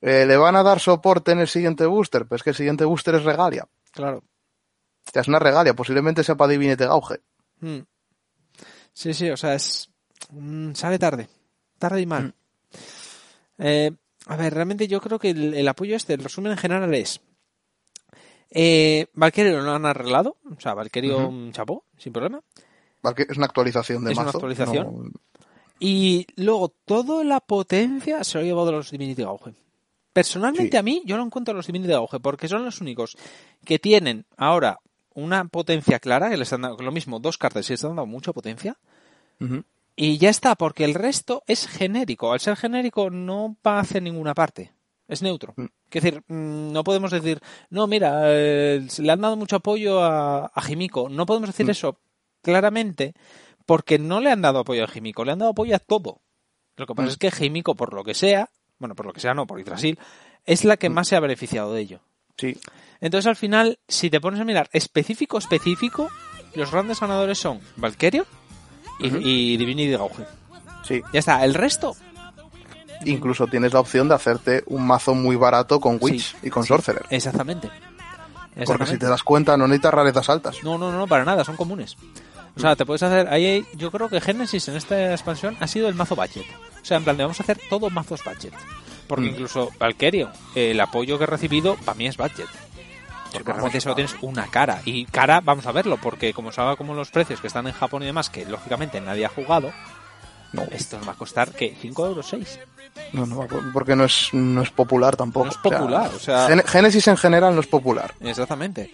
[0.02, 2.26] eh, ¿le van a dar soporte en el siguiente booster?
[2.28, 3.68] Pues que el siguiente booster es regalia.
[3.92, 4.18] Claro.
[5.08, 7.22] O sea, es una regalia, posiblemente sea para Divinete Gauge.
[7.62, 7.80] Mm.
[8.94, 9.90] Sí, sí, o sea, es.
[10.32, 11.28] mm, sale tarde.
[11.80, 12.34] Tarde y mal.
[13.58, 13.92] Eh,
[14.28, 17.22] a ver, realmente yo creo que el, el apoyo este, el resumen en general es.
[18.50, 20.38] Eh, Valkyrio lo han arreglado.
[20.56, 21.28] O sea, Valkyrio Ujú.
[21.28, 22.42] un chapó, sin problema.
[23.18, 24.86] Es una actualización de Es una actualización.
[25.12, 25.20] no-
[25.80, 29.54] Y luego toda la potencia se lo ha llevado los Divinity Gauge.
[30.14, 30.78] Personalmente Sí.
[30.78, 33.18] a mí yo lo encuentro a los Divinity Gauge porque son los únicos
[33.66, 34.80] que tienen ahora
[35.14, 38.06] una potencia clara, que les están dando lo mismo, dos cartas y les están dando
[38.06, 38.78] mucha potencia.
[39.98, 42.34] Y ya está, porque el resto es genérico.
[42.34, 44.74] Al ser genérico no va hacia ninguna parte.
[45.08, 45.54] Es neutro.
[45.56, 45.66] Mm.
[45.92, 50.48] Es decir, mm, no podemos decir, no, mira, eh, le han dado mucho apoyo a,
[50.48, 51.08] a Jimiko.
[51.10, 51.70] No podemos decir Mm.
[51.70, 51.98] eso
[52.46, 53.14] claramente
[53.66, 56.22] porque no le han dado apoyo a Jimiko, le han dado apoyo a todo.
[56.78, 57.12] Lo que pasa Mm.
[57.12, 58.50] es que Jimiko, por lo que sea,
[58.80, 59.98] bueno, por lo que sea, no, por Yggdrasil,
[60.46, 60.94] es la que Mm.
[60.94, 62.00] más se ha beneficiado de ello.
[62.38, 62.58] Sí.
[63.02, 66.10] Entonces, al final, si te pones a mirar específico, específico,
[66.54, 68.26] los grandes ganadores son Valkyrio
[69.00, 69.08] y,
[69.54, 70.26] y Divinity Gauge.
[70.88, 71.02] Sí.
[71.12, 71.96] Ya está, el resto.
[73.06, 76.64] Incluso tienes la opción de hacerte un mazo muy barato con Witch Sí, y con
[76.64, 77.06] sí, Sorcerer.
[77.10, 77.68] Exactamente.
[77.68, 78.98] Porque si Exactamente.
[79.06, 80.58] te das cuenta, no necesitas rarezas altas.
[80.64, 81.98] No, no, no, para nada, son comunes.
[82.56, 83.28] O sea, te puedes hacer.
[83.28, 86.46] Ahí yo creo que Genesis en esta expansión ha sido el mazo budget.
[86.82, 88.54] O sea, en plan, de vamos a hacer todo mazos budget.
[89.08, 89.30] Porque Mm.
[89.30, 92.48] incluso Valkyrio, el apoyo que he recibido, para mí es budget.
[93.34, 94.82] Porque realmente solo tienes una cara.
[94.86, 97.74] Y cara, vamos a verlo, porque como se haga como los precios que están en
[97.74, 99.72] Japón y demás, que lógicamente nadie ha jugado,
[100.54, 100.64] No.
[100.72, 101.76] Esto nos va a costar, ¿qué?
[101.76, 102.60] ¿5 euros 6?
[103.12, 105.48] No, no, porque no es, no es popular tampoco.
[105.48, 106.48] No es popular, o sea...
[106.48, 108.14] Gen- Genesis en general no es popular.
[108.22, 108.94] Exactamente.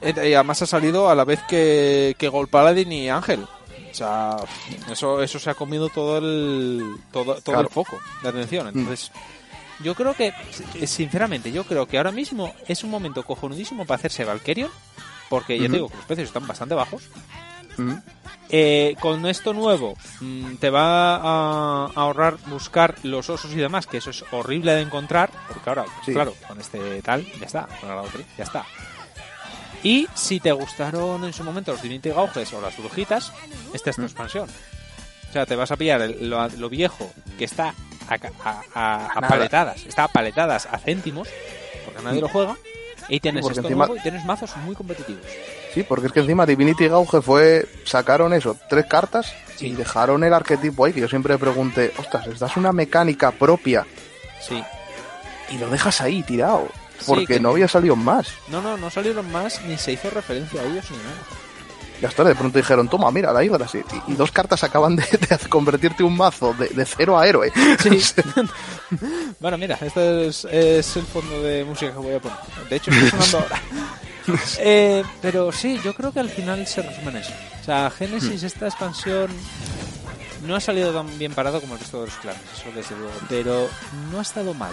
[0.00, 3.40] Eh, Y además ha salido a la vez que, que Gold Paladin y Ángel.
[3.90, 4.36] O sea,
[4.90, 7.60] eso, eso se ha comido todo el, todo, todo Claro.
[7.62, 8.68] el foco de atención.
[8.68, 9.10] Entonces,
[9.80, 10.32] yo creo que,
[10.74, 14.70] eh, sinceramente, yo creo que ahora mismo es un momento cojonudísimo para hacerse Valkyrion.
[15.28, 17.02] Porque ya te digo que los precios están bastante bajos.
[17.76, 17.92] Mm.
[18.50, 23.98] Eh, con esto nuevo mm, te va a ahorrar buscar los osos y demás, que
[23.98, 26.12] eso es horrible de encontrar, porque ahora, Sí.
[26.14, 28.64] claro, con este tal, ya está, con tres, ya está.
[29.82, 33.32] Y si te gustaron en su momento los Divinity Gauges o las brujitas,
[33.72, 34.06] esta es tu Mm.
[34.06, 34.48] expansión.
[35.28, 37.74] O sea, te vas a pillar el- lo, lo viejo que está
[38.08, 41.28] a, a- a- paletadas, está a paletadas a céntimos,
[41.84, 42.56] porque nadie lo juega,
[43.08, 45.22] y tienes porque esto encima- nuevo y tienes mazos muy competitivos.
[45.74, 47.68] Sí, porque es que encima Divinity Gauge fue.
[47.84, 49.66] Sacaron eso, tres cartas Sí.
[49.68, 50.92] y dejaron el arquetipo ahí.
[50.94, 53.86] Que yo siempre pregunté, ostras, les das una mecánica propia
[54.40, 54.62] Sí.
[55.50, 56.68] y lo dejas ahí tirado.
[57.06, 58.28] Porque que- no había salido más.
[58.48, 61.16] No, no, no salieron más, ni se hizo referencia a ellos ni nada.
[62.00, 63.80] Ya está, de pronto dijeron, toma, mira, la Hydra, sí.
[64.06, 67.52] Y, y dos cartas acaban de, de convertirte un mazo de, de cero a héroe.
[67.82, 68.00] Sí.
[69.40, 72.38] bueno, mira, este es, es el fondo de música que voy a poner.
[72.70, 73.62] De hecho, está sonando ahora.
[74.58, 77.32] Eh, pero sí, yo creo que al final se resume en eso.
[77.60, 79.30] O sea, Genesis, esta expansión,
[80.46, 83.12] no ha salido tan bien parado como el resto de los clanes, eso desde luego.
[83.28, 83.68] Pero
[84.12, 84.72] no ha estado mal.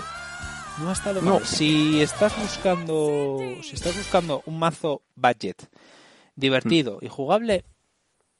[0.79, 1.35] No ha estado No.
[1.35, 1.45] mal.
[1.45, 5.69] Si estás buscando, si estás buscando un mazo budget
[6.35, 7.63] divertido y jugable,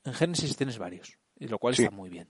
[0.04, 1.84] en Genesis tienes varios, y lo cual Sí.
[1.84, 2.28] está muy bien.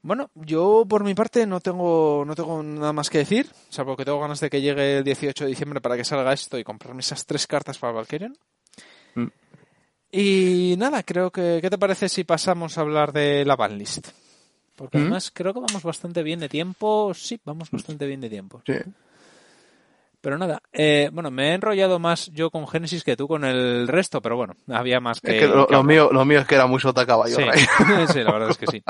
[0.00, 4.04] Bueno, yo por mi parte no tengo, no tengo nada más que decir, salvo que
[4.04, 7.00] tengo ganas de que llegue el 18 de diciembre para que salga esto y comprarme
[7.00, 8.36] esas tres cartas para Valkyrian.
[9.14, 9.26] Mm.
[10.12, 14.08] Y nada, creo que, ¿qué te parece si pasamos a hablar de la banlist?
[14.76, 15.02] Porque Mm.
[15.02, 18.62] además creo que vamos bastante bien de tiempo, sí, vamos bastante bien de tiempo.
[18.66, 18.74] Sí.
[20.20, 23.86] Pero nada, eh, bueno, me he enrollado más yo con Genesis que tú con el
[23.86, 25.36] resto, pero bueno, había más que...
[25.36, 27.36] Es que lo, que lo mío, lo mío es que era muy sota caballo.
[27.36, 27.42] Sí,
[28.12, 28.82] sí, la verdad es que sí.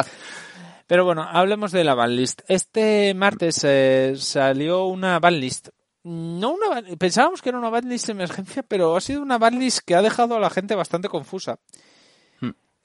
[0.87, 2.43] Pero bueno, hablemos de la banlist.
[2.47, 5.71] Este martes eh, salió una banlist.
[6.05, 9.95] No una pensábamos que era una banlist de emergencia, pero ha sido una banlist que
[9.97, 11.59] ha dejado a la gente bastante confusa.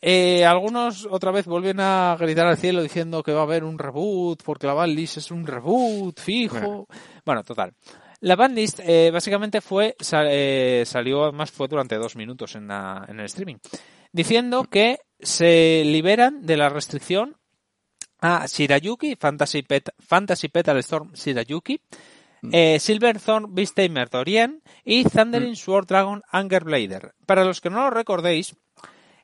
[0.02, 3.78] Eh, algunos otra vez vuelven a gritar al cielo diciendo que va a haber un
[3.78, 6.88] reboot porque la banlist es un reboot fijo.
[7.26, 7.74] Bueno, total.
[8.22, 13.20] La banlist eh, básicamente fue eh, salió además fue durante dos minutos en, la- en
[13.20, 13.56] el streaming
[14.12, 17.36] diciendo que se liberan de la restricción
[18.22, 21.80] a Shirayuki, Fantasy, Pet- Fantasy Petal Storm Shirayuki,
[22.52, 27.14] eh, Silverthorn Beastamer Dorian y Thundering Sword Dragon Anger Blader.
[27.26, 28.56] Para los que no lo recordéis,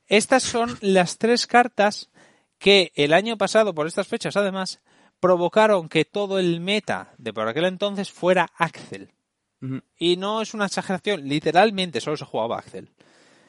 [0.07, 2.09] estas son las tres cartas
[2.57, 4.79] que el año pasado, por estas fechas además,
[5.19, 9.11] provocaron que todo el meta de por aquel entonces fuera Axel.
[9.97, 12.91] Y no es una exageración, literalmente solo se jugaba Axel.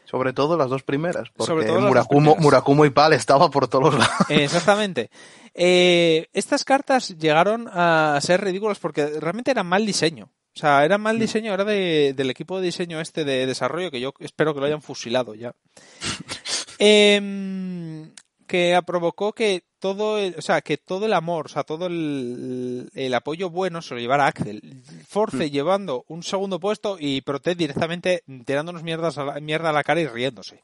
[0.07, 1.29] Sobre todo las dos primeras.
[1.31, 2.43] Porque Sobre todo Murakumo, primeras.
[2.43, 4.15] Murakumo y Pal estaba por todos lados.
[4.31, 5.11] Exactamente.
[5.53, 10.31] Eh, estas cartas llegaron a ser ridículas porque realmente eran mal diseño.
[10.55, 14.01] O sea, era mal diseño, era de- del equipo de diseño este de desarrollo que
[14.01, 15.55] yo espero que lo hayan fusilado ya.
[16.79, 18.13] Em,
[18.47, 22.91] que provocó que todo el, o sea, que todo el amor, o sea, todo el,
[22.95, 24.83] el apoyo bueno se lo llevara Axel.
[25.07, 29.85] Force llevando un segundo puesto y Prote directamente tirándonos mierdas a la, mierda a la
[29.85, 30.63] cara y riéndose.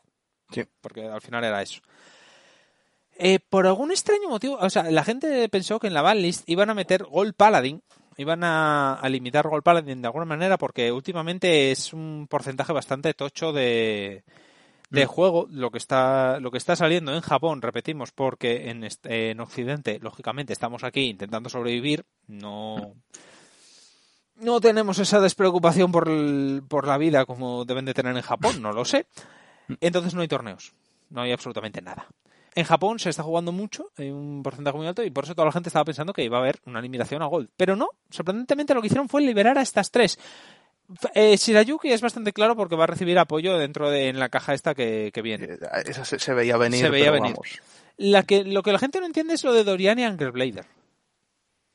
[0.51, 0.64] Sí.
[0.80, 1.80] Porque al final era eso.
[3.18, 6.70] Eh, por algún extraño motivo, o sea, la gente pensó que en la banlist iban
[6.70, 7.82] a meter Gold Paladin,
[8.16, 13.14] iban a, a limitar Gold Paladin de alguna manera porque últimamente es un porcentaje bastante
[13.14, 14.24] tocho de,
[14.93, 15.09] de Mm.
[15.09, 19.40] juego lo que está lo que está saliendo en Japón, repetimos, porque en, est- en
[19.40, 22.94] Occidente, lógicamente, estamos aquí intentando sobrevivir, no
[24.36, 28.60] no tenemos esa despreocupación por, el- por la vida como deben de tener en Japón,
[28.62, 29.06] no lo sé.
[29.81, 30.73] Entonces no hay torneos,
[31.10, 32.06] no hay absolutamente nada.
[32.55, 35.47] En Japón se está jugando mucho, hay un porcentaje muy alto, y por eso toda
[35.47, 37.48] la gente estaba pensando que iba a haber una limitación a Gold.
[37.56, 40.19] Pero no, sorprendentemente lo que hicieron fue liberar a estas tres.
[41.14, 44.52] Eh, Shirayuki es bastante claro porque va a recibir apoyo dentro de en la caja
[44.54, 45.44] esta que, que viene.
[45.46, 46.80] Eh, Esa se, se veía venir.
[46.80, 47.32] Se veía pero venir.
[47.34, 47.60] vamos.
[47.96, 50.66] La que, lo que la gente no entiende es lo de Dorian y Angerblader.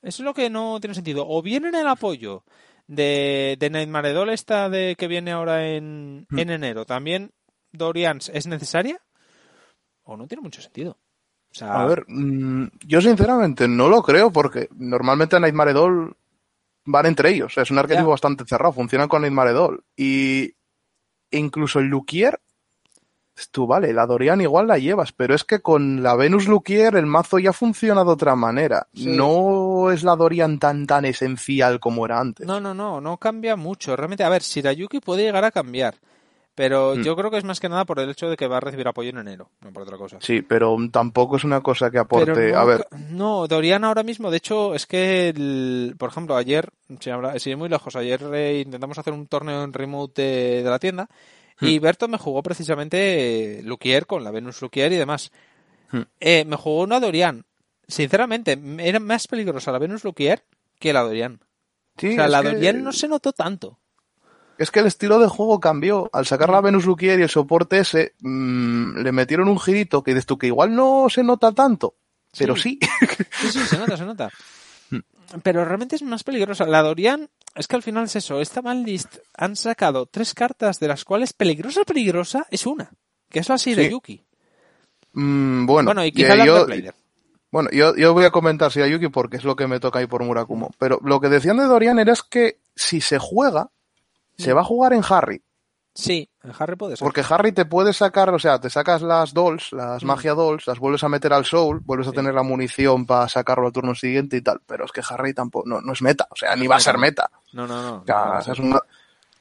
[0.02, 1.26] Eso es lo que no tiene sentido.
[1.28, 2.44] O viene el apoyo
[2.86, 6.40] de, de Nightmare Doll esta de que viene ahora en, Hmm.
[6.40, 6.86] en enero.
[6.86, 7.32] También
[7.72, 9.02] Dorian es necesaria.
[10.04, 10.98] O no tiene mucho sentido.
[11.52, 16.16] O sea, A ver, mm, yo sinceramente no lo creo porque normalmente Nightmare Doll
[16.88, 17.58] van entre ellos.
[17.58, 19.84] Es un arquetipo bastante cerrado, funcionan con Nightmare Doll.
[19.96, 20.56] Y
[21.32, 22.40] incluso el Lukier
[23.52, 27.06] Tú, vale, la Dorian igual la llevas, pero es que con la Venus Luquier el
[27.06, 28.88] mazo ya funciona de otra manera.
[28.96, 29.16] Sí.
[29.16, 32.48] No es la Dorian tan tan esencial como era antes.
[32.48, 33.96] No, no, no, no cambia mucho.
[33.96, 35.96] Realmente, a ver, Shirayuki puede llegar a cambiar.
[36.58, 37.04] Pero Mm.
[37.04, 38.88] yo creo que es más que nada por el hecho de que va a recibir
[38.88, 40.18] apoyo en enero, no por otra cosa.
[40.22, 42.34] Sí, pero tampoco es una cosa que aporte.
[42.34, 46.36] Pero no, A ver, no, Dorian ahora mismo, de hecho, es que, el- por ejemplo,
[46.36, 46.70] ayer,
[47.38, 50.80] sin ir muy lejos, ayer eh, intentamos hacer un torneo en remote de, de la
[50.80, 51.08] tienda
[51.62, 55.32] y Berto me jugó precisamente eh, Luquier con la Venus Luquier y demás.
[55.92, 56.02] Hmm.
[56.20, 57.46] Eh, me jugó una Dorian.
[57.88, 60.44] Sinceramente, era más peligrosa la Venus Luquier
[60.80, 61.40] que la Dorian.
[61.98, 63.78] sí, o sea, la que- Dorian no se notó tanto.
[64.58, 66.10] Es que el estilo de juego cambió.
[66.14, 70.12] Al sacar la Venus Luquier y el soporte ese, mm, le metieron un girito que
[70.12, 71.96] dices tú que igual no se nota tanto,
[72.38, 72.80] pero sí.
[73.40, 74.32] Sí, sí, se nota, se nota.
[74.90, 75.00] Hmm.
[75.44, 76.66] Pero realmente es más peligrosa.
[76.66, 78.42] La Dorian, es que al final es eso.
[78.42, 82.92] Esta banlist han sacado tres cartas de las cuales peligrosa, peligrosa es una.
[83.30, 84.24] Que es la Shirayuki.
[85.14, 86.66] Mm, bueno, Bueno, y quizá eh, la yo,
[87.50, 90.24] bueno yo, yo voy a comentar Shirayuki porque es lo que me toca ahí por
[90.24, 90.72] Murakumo.
[90.78, 93.72] Pero lo que decían de Dorian era es que si se juega,
[94.38, 95.42] se va a jugar en Harry.
[95.96, 97.04] Sí, en Harry puede ser.
[97.04, 100.08] Porque Harry te puede sacar, o sea, te sacas las dolls, las Mm.
[100.08, 103.66] magia dolls, las vuelves a meter al soul, vuelves a tener la munición para sacarlo
[103.66, 104.62] al turno siguiente y tal.
[104.68, 107.00] Pero es que Harry tampoco, no, no es meta, o sea, ni va a ser
[107.00, 107.32] meta.
[107.54, 108.40] No, no, no.
[108.40, 108.80] Es una-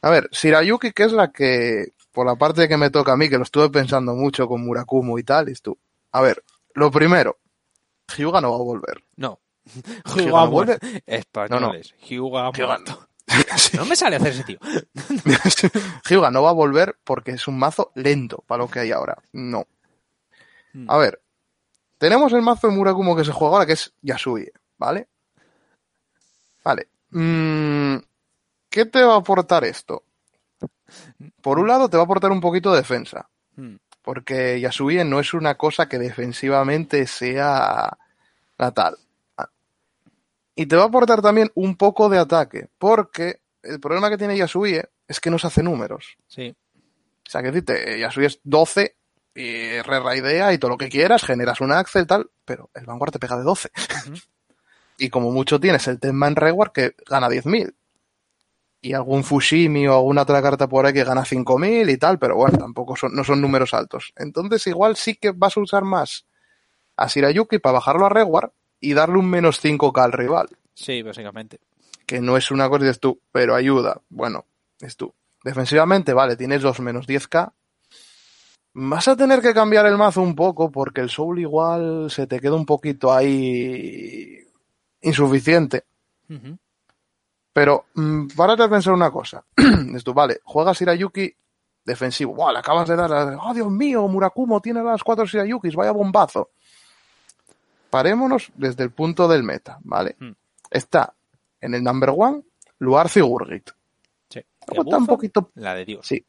[0.00, 3.28] A ver, Shirayuki, que es la que, por la parte que me toca a mí,
[3.28, 5.76] que lo estuve pensando mucho con Murakumo y tal, es tú.
[6.12, 6.42] A ver,
[6.74, 7.36] lo primero,
[8.16, 9.04] Hyuga no va a volver.
[9.16, 9.40] No.
[9.64, 10.78] Hyuga Hyuga no vuelve.
[11.04, 11.94] Españoles.
[11.98, 12.78] Hyuga Hyuga.
[13.56, 13.76] Sí.
[13.76, 14.58] No me sale hacer ese tío.
[16.08, 19.16] Hyuga no va a volver porque es un mazo lento para lo que hay ahora.
[19.32, 19.66] No.
[20.72, 20.90] Mm.
[20.90, 21.20] A ver,
[21.98, 25.08] tenemos el mazo de Murakumo que se juega ahora, que es Yasui, ¿vale?
[26.62, 26.88] Vale.
[27.10, 27.96] Mm,
[28.68, 30.04] ¿Qué te va a aportar esto?
[31.40, 33.28] Por un lado, te va a aportar un poquito de defensa.
[33.56, 33.76] Mm.
[34.02, 37.96] porque Yasui no es una cosa que defensivamente sea
[38.58, 38.94] la tal.
[38.94, 39.05] Ah.
[40.56, 44.38] Y te va a aportar también un poco de ataque, porque el problema que tiene
[44.38, 46.16] Yasui es que no se hace números.
[46.26, 46.56] Sí.
[47.26, 48.96] O sea, que decirte, Yasui es 12
[49.34, 53.12] y re-raidea y todo lo que quieras, generas un Axel y tal, pero el Vanguard
[53.12, 53.70] te pega de 12.
[54.08, 54.16] Ujú.
[54.98, 57.74] Y como mucho tienes el Tenman Reward que gana 10.000.
[58.80, 62.36] Y algún Fushimi o alguna otra carta por ahí que gana 5.000 y tal, pero
[62.36, 64.14] bueno, tampoco son, no son números altos.
[64.16, 66.24] Entonces igual sí que vas a usar más
[66.96, 70.48] a Shirayuki para bajarlo a Reward y darle un menos 5k al rival.
[70.74, 71.60] Sí, básicamente.
[72.06, 74.00] Que no es una cosa dices tú, pero ayuda.
[74.08, 74.44] Bueno,
[74.80, 75.12] es tú.
[75.42, 77.52] Defensivamente, vale, tienes los menos 10k.
[78.74, 82.40] Vas a tener que cambiar el mazo un poco porque el Soul igual se te
[82.40, 84.38] queda un poquito ahí
[85.00, 85.84] insuficiente.
[87.52, 89.44] Pero mm, párate a pensar una cosa.
[90.04, 91.34] Tú, vale, juegas Shirayuki
[91.86, 92.34] defensivo.
[92.34, 93.38] Buah, le acabas de dar.
[93.40, 94.06] ¡Oh, Dios mío!
[94.08, 96.50] Murakumo tiene las cuatro Shirayukis, vaya bombazo.
[97.90, 100.16] Parémonos desde el punto del meta, ¿vale?
[100.18, 100.32] Hmm.
[100.70, 101.14] Está
[101.60, 102.42] en el number one
[102.78, 103.70] Luarz y Gurgit.
[104.28, 104.40] Sí.
[104.68, 105.50] Luego está un poquito.
[105.54, 106.06] La de Dios.
[106.06, 106.24] Sí.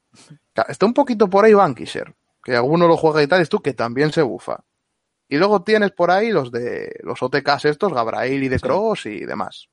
[0.67, 2.13] Está un poquito por ahí Bankisher,
[2.43, 4.63] que alguno lo juega y tal, es tú que también se bufa.
[5.29, 8.63] Y luego tienes por ahí los de los OTKs estos, Gabrail y de Sí.
[8.63, 9.67] Cross y demás.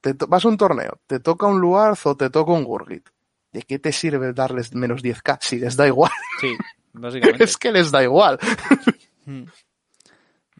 [0.00, 3.06] Te vas a un torneo, te toca un Luarz o te toca un Gurgit.
[3.52, 6.12] ¿De qué te sirve darles menos 10k si les da igual?
[6.40, 6.56] Sí,
[6.92, 7.44] básicamente.
[7.44, 8.38] es que les da igual.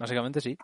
[0.01, 0.56] Básicamente sí.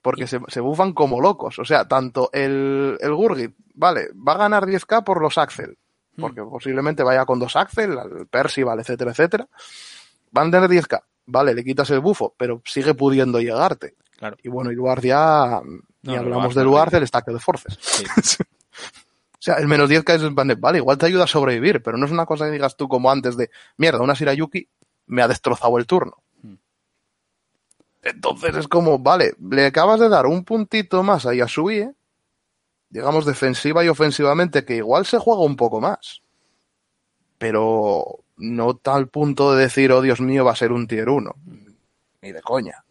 [0.00, 1.58] Porque se, se bufan como locos.
[1.58, 5.76] O sea, tanto el, el Gurgit, vale, va a ganar 10k por los Axel.
[6.18, 9.48] Porque posiblemente vaya con dos Axel, al Percival, etcétera, etcétera.
[10.30, 11.02] Van a tener 10k.
[11.26, 13.94] Vale, le quitas el bufo, pero sigue pudiendo llegarte.
[14.18, 14.36] Claro.
[14.42, 15.60] Y bueno, y Luar ya,
[16.02, 16.96] No, y hablamos de no, Luar sí.
[16.96, 17.78] del stack de forces.
[18.22, 18.42] Sí.
[19.42, 21.98] O sea, el menos 10k es van de, vale, igual te ayuda a sobrevivir, pero
[21.98, 24.68] no es una cosa que digas tú como antes de, mierda, una Shirayuki
[25.06, 26.21] me ha destrozado el turno.
[28.02, 31.88] Entonces es como, vale, le acabas de dar un puntito más a Yasui,
[32.90, 36.20] digamos defensiva y ofensivamente, que igual se juega un poco más.
[37.38, 41.34] Pero no tal punto de decir, oh Dios mío, va a ser un tier 1.
[42.22, 42.84] Ni de coña.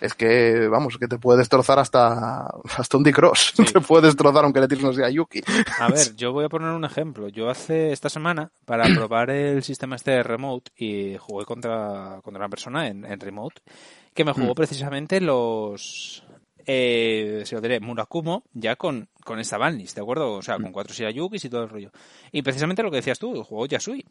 [0.00, 2.46] Es que, vamos, que te puede destrozar hasta,
[2.76, 3.52] hasta un D-Cross.
[3.56, 3.64] Sí.
[3.72, 5.42] Te puede destrozar aunque le tires no sea Yuki.
[5.78, 7.28] A ver, yo voy a poner un ejemplo.
[7.28, 12.40] Yo hace esta semana, para probar el sistema este de remote, y jugué contra, contra
[12.40, 13.60] una persona en, en remote,
[14.14, 14.54] que me jugó Mm.
[14.54, 16.24] precisamente los...
[16.66, 20.32] Eh, se lo diré, Murakumo, ya con, con esta banlist, ¿de acuerdo?
[20.34, 20.62] O sea, Mm.
[20.62, 21.90] con cuatro Shirayukis y todo el rollo.
[22.32, 24.04] Y precisamente lo que decías tú, jugó Yasui.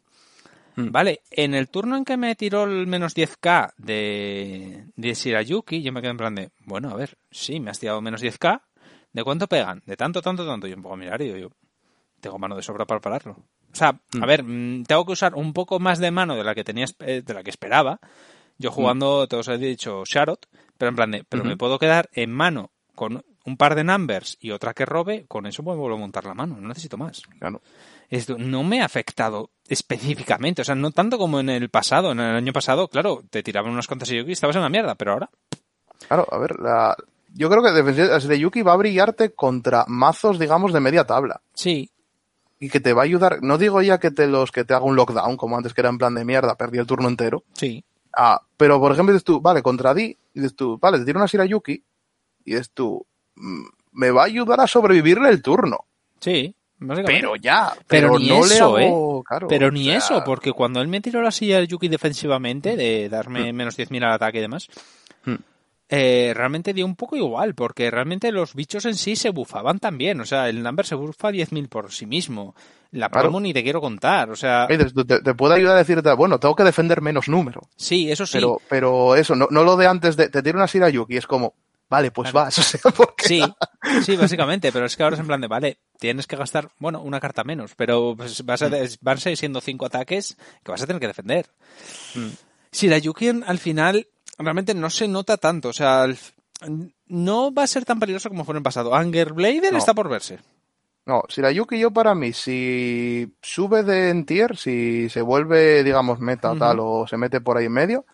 [0.76, 0.90] Mm.
[0.90, 5.92] Vale, en el turno en que me tiró el menos 10k de, de Shirayuki, yo
[5.92, 8.60] me quedé en plan de, bueno, a ver, sí, me has tirado menos 10k,
[9.12, 9.82] ¿de cuánto pegan?
[9.86, 10.66] De tanto, tanto, tanto.
[10.68, 11.48] Y un poco a mirar y digo, yo,
[12.20, 13.32] tengo mano de sobra para pararlo.
[13.72, 14.26] O sea, a Mm.
[14.26, 17.22] ver, mm, tengo que usar un poco más de mano de la que tenía, eh,
[17.24, 17.98] de la que esperaba.
[18.58, 22.10] Yo jugando, te os he dicho, Sharot, pero en plan de, pero me puedo quedar
[22.12, 25.96] en mano con un par de numbers y otra que robe, con eso me vuelvo
[25.96, 27.22] a montar la mano, no necesito más.
[27.38, 27.62] Claro.
[28.10, 32.20] Esto no me ha afectado específicamente, o sea, no tanto como en el pasado, en
[32.20, 35.30] el año pasado, claro, te tiraban unas cuantas y estabas en la mierda, pero ahora,
[36.08, 36.96] Claro, a ver, la...
[37.34, 41.40] yo creo que defensivas de Yuki va a brillarte contra mazos, digamos, de media tabla.
[41.54, 41.88] sí,
[42.58, 44.84] Y que te va a ayudar, no digo ya que te los que te haga
[44.84, 47.44] un lockdown, como antes que era en plan de mierda, perdí el turno entero.
[47.54, 51.20] sí, Ah, pero por ejemplo dices tú, vale, contra Di, dices tú, vale, te tiro
[51.20, 51.80] una Sira Yuki,
[52.44, 53.06] y dices tú,
[53.36, 53.62] mm,
[53.92, 55.84] me va a ayudar a sobrevivirle el turno.
[56.18, 56.56] sí.
[57.06, 60.24] Pero ya, Pero pero, ni no le eso, hago, claro, Pero ni o sea, eso,
[60.24, 64.12] porque cuando él me tiró la silla del Yuki defensivamente, de darme menos 10.000 al
[64.12, 64.68] ataque y demás,
[65.24, 65.34] Hmm.
[65.90, 70.20] eh, realmente dio un poco igual, porque realmente los bichos en sí se bufaban también.
[70.20, 72.54] O sea, el number se bufa 10.000 por sí mismo.
[72.92, 73.24] La Claro.
[73.26, 74.30] promo ni te quiero contar.
[74.30, 74.78] O sea, te,
[75.20, 77.60] te puede ayudar a decirte, bueno, tengo que defender menos número.
[77.76, 78.38] sí, eso sí.
[78.38, 81.26] Pero, pero eso, no, no lo de antes de, te tiro una Sira Yuki, es
[81.26, 81.54] como,
[81.90, 82.46] vale, pues Claro.
[82.46, 83.26] vas, o sea, porque...
[83.26, 83.42] Sí,
[84.02, 87.02] sí, básicamente, pero es que ahora es en plan de, vale, tienes que gastar, bueno,
[87.02, 88.72] una carta menos, pero pues, vas a, Mm.
[89.02, 91.46] van a siendo cinco ataques que vas a tener que defender.
[92.14, 92.28] Mm.
[92.72, 94.06] Si la Yuki al final
[94.38, 96.06] realmente no se nota tanto, o sea,
[97.06, 98.94] no va a ser tan peligroso como fue en el pasado.
[98.94, 99.78] Anger Blader No.
[99.78, 100.38] está por verse.
[101.06, 105.82] No, si la Yuki yo para mí, si sube de en tier, si se vuelve,
[105.82, 106.60] digamos, meta o Ujú.
[106.60, 108.04] tal, o se mete por ahí en medio,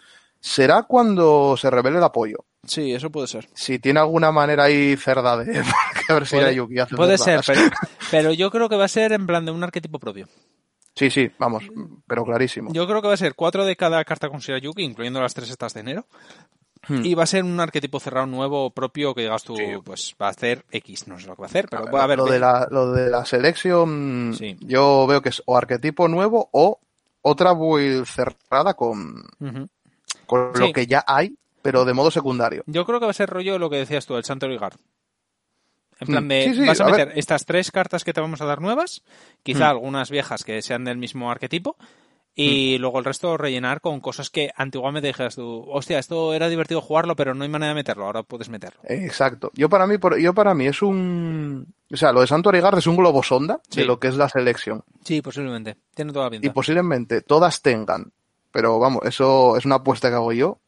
[0.40, 2.44] será cuando se revele el apoyo.
[2.66, 3.48] Sí, eso puede ser.
[3.55, 5.62] Si tiene alguna manera ahí cerda de
[6.06, 7.60] que ver si Yuki hace puede ser, pero,
[8.10, 10.28] pero yo creo que va a ser en plan de un arquetipo propio.
[10.94, 11.62] Sí, sí, vamos,
[12.06, 12.72] pero clarísimo.
[12.72, 15.51] Yo creo que va a ser cuatro de cada carta con Shirayuki, incluyendo las tres
[15.51, 16.06] estas de enero.
[16.88, 17.05] Hmm.
[17.05, 19.64] Y va a ser un arquetipo cerrado nuevo propio que digas tú, Sí.
[19.84, 21.94] pues va a hacer X, no sé lo que va a hacer, pero A ver,
[21.94, 22.18] va a haber.
[22.18, 24.56] lo, de la, lo de la selección, Sí.
[24.60, 26.78] yo veo que es o arquetipo nuevo o
[27.22, 29.22] otra build cerrada con,
[30.26, 30.60] con Sí.
[30.60, 31.34] lo que ya hay,
[31.66, 32.62] pero de modo secundario.
[32.66, 34.74] Yo creo que va a ser rollo lo que decías tú, el Santo Ligar.
[35.98, 37.18] En plan Mm, de, sí, sí, vas a a meter ver.
[37.18, 39.02] estas tres cartas que te vamos a dar nuevas,
[39.43, 39.70] quizá Mm.
[39.70, 41.76] algunas viejas que sean del mismo arquetipo,
[42.38, 46.82] y luego el resto rellenar con cosas que antiguamente dijeras tú, hostia, esto era divertido
[46.82, 48.78] jugarlo, pero no hay manera de meterlo, ahora puedes meterlo.
[48.84, 49.51] Exacto.
[49.55, 52.76] Yo para mí, por- yo para mí es un, o sea, lo de Santo Arigard
[52.76, 53.80] es un globo sonda Sí.
[53.80, 55.78] de lo que es la selección Sí, posiblemente.
[55.94, 56.47] Tiene toda la pinta.
[56.47, 58.12] y posiblemente todas tengan,
[58.51, 60.59] pero vamos, eso es una apuesta que hago yo.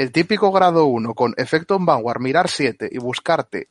[0.00, 3.68] El típico grado 1 con efecto en Vanguard, mirar 7 y buscarte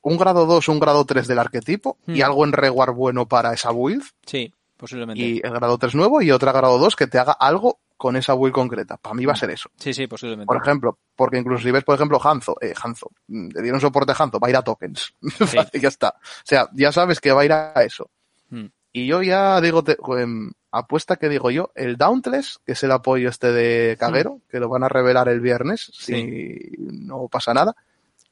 [0.00, 2.24] un grado 2, un grado 3 del arquetipo y Hmm.
[2.24, 5.20] algo en reward bueno para esa build Sí, posiblemente.
[5.22, 8.32] y el grado 3 nuevo y otra grado 2 que te haga algo con esa
[8.32, 8.96] build concreta.
[8.96, 9.68] Para mí va a ser eso.
[9.76, 10.46] Sí, sí, posiblemente.
[10.46, 14.12] Por ejemplo, porque incluso si ves, por ejemplo, Hanzo, eh, Hanzo, mm, le dieron soporte
[14.12, 15.12] a Hanzo, va a ir a tokens.
[15.74, 16.08] y ya está.
[16.18, 18.08] O sea, ya sabes que va a ir a eso.
[18.48, 18.66] Mm.
[18.92, 22.92] Y yo ya digo, te- em, apuesta que digo yo, el Dauntless, que es el
[22.92, 27.74] apoyo este de Caguero, que lo van a revelar el viernes, si no pasa nada,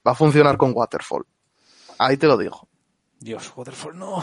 [0.06, 1.24] va a funcionar con Waterfall.
[1.98, 2.69] Ahí te lo digo.
[3.19, 4.23] Dios, Waterfall, no.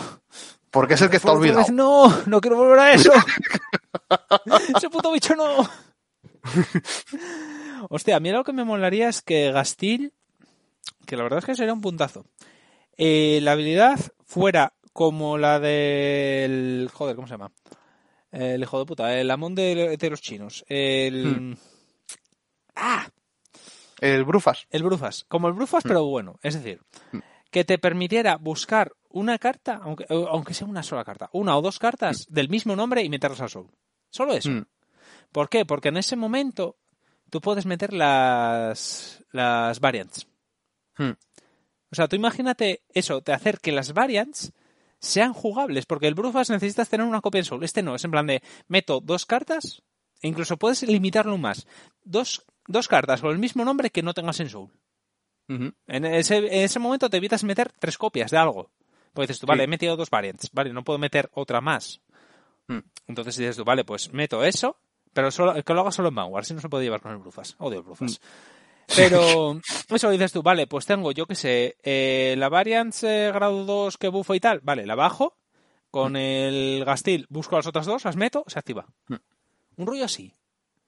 [0.69, 1.59] Porque es el que está olvidado.
[1.59, 3.11] vez, No, no quiero volver a eso.
[4.75, 5.67] Ese puto bicho no.
[7.89, 10.13] Hostia, a mí lo que me molaría es que Gastil,
[11.05, 12.25] que la verdad es que sería un puntazo,
[12.97, 16.89] eh, la habilidad fuera como la del...
[16.93, 17.51] Joder, ¿cómo se llama?
[18.31, 20.63] El hijo de puta, el amón de, de los chinos.
[20.67, 21.57] El...
[22.75, 23.09] ¡Ah!
[23.99, 24.67] El Brufas.
[24.71, 25.25] El Brufas.
[25.27, 26.39] Como el Brufas, pero bueno.
[26.41, 26.81] Es decir,
[27.51, 31.77] que te permitiera buscar una carta, aunque, aunque sea una sola carta, una o dos
[31.77, 33.69] cartas del mismo nombre y meterlas al Soul.
[34.09, 34.49] Solo eso.
[35.31, 35.65] ¿Por qué?
[35.65, 36.77] Porque en ese momento
[37.29, 40.27] tú puedes meter las, las variants.
[40.97, 41.11] Hmm.
[41.91, 44.51] O sea, tú imagínate eso, de hacer que las variants
[45.01, 47.63] sean jugables, porque el Brufas necesitas tener una copia en Soul.
[47.63, 49.81] Este no, es en plan de meto dos cartas,
[50.21, 51.67] e incluso puedes limitarlo más.
[52.03, 54.69] Dos, dos cartas con el mismo nombre que no tengas en Soul.
[55.87, 58.69] En ese, en ese momento te evitas meter tres copias de algo.
[59.11, 59.65] Porque dices tú, vale, Sí.
[59.65, 61.99] he metido dos variants, vale, no puedo meter otra más.
[62.67, 62.79] Hmm.
[63.07, 64.77] Entonces dices tú, vale, pues meto eso,
[65.11, 67.17] pero solo, que lo haga solo en Vanguard, si no se puede llevar con el
[67.17, 67.55] Brufas.
[67.57, 68.21] Odio el Brufas.
[68.95, 69.59] Pero
[69.89, 73.97] eso dices tú, vale, pues tengo, yo que sé, eh, la variant eh, grado 2
[73.97, 75.35] que bufo y tal, vale, la bajo,
[75.89, 78.85] con el Gastil busco las otras dos, las meto, se activa.
[79.07, 79.15] Hmm.
[79.77, 80.33] Un rollo así.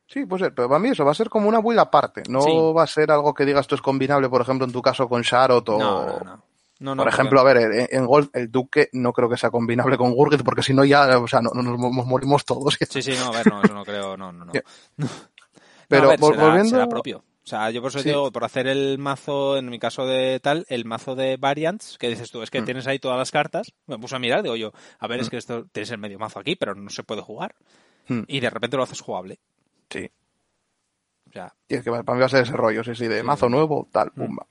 [0.07, 2.23] Sí, puede ser, pero para mí eso va a ser como una build aparte.
[2.29, 2.51] No Sí.
[2.75, 5.21] va a ser algo que digas tú es combinable, por ejemplo, en tu caso con
[5.21, 5.77] Sharot o...
[5.79, 6.43] No, no, no.
[6.79, 9.37] No, no, por porque- ejemplo, a ver, en, en Golf el Duque no creo que
[9.37, 12.43] sea combinable con Gurgit, porque si no ya, o sea, no, no nos, nos morimos
[12.43, 12.77] todos.
[12.89, 14.51] Sí, sí, no, a ver, no, eso no creo, no, no, no.
[15.87, 17.23] Pero a ver, será- volviendo- será propio.
[17.43, 18.09] O sea, yo por eso Sí.
[18.09, 22.07] digo, por hacer el mazo, en mi caso de tal, el mazo de variants, que
[22.07, 22.65] dices tú, es que Mm.
[22.65, 25.29] tienes ahí todas las cartas, me puse a mirar, digo yo, a ver, es Mm.
[25.29, 27.55] que esto tienes el medio mazo aquí, pero no se puede jugar.
[28.07, 28.21] Mm.
[28.27, 29.39] Y de repente lo haces jugable.
[29.89, 30.09] Sí.
[31.29, 33.19] O sea, Y es que para mí va a ser ese rollo, sí, sí, de
[33.19, 33.25] Sí.
[33.25, 34.45] mazo nuevo, tal, pumba.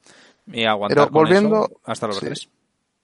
[0.47, 2.27] y aguantar Pero con volviendo- eso hasta los sí.
[2.27, 2.49] tres.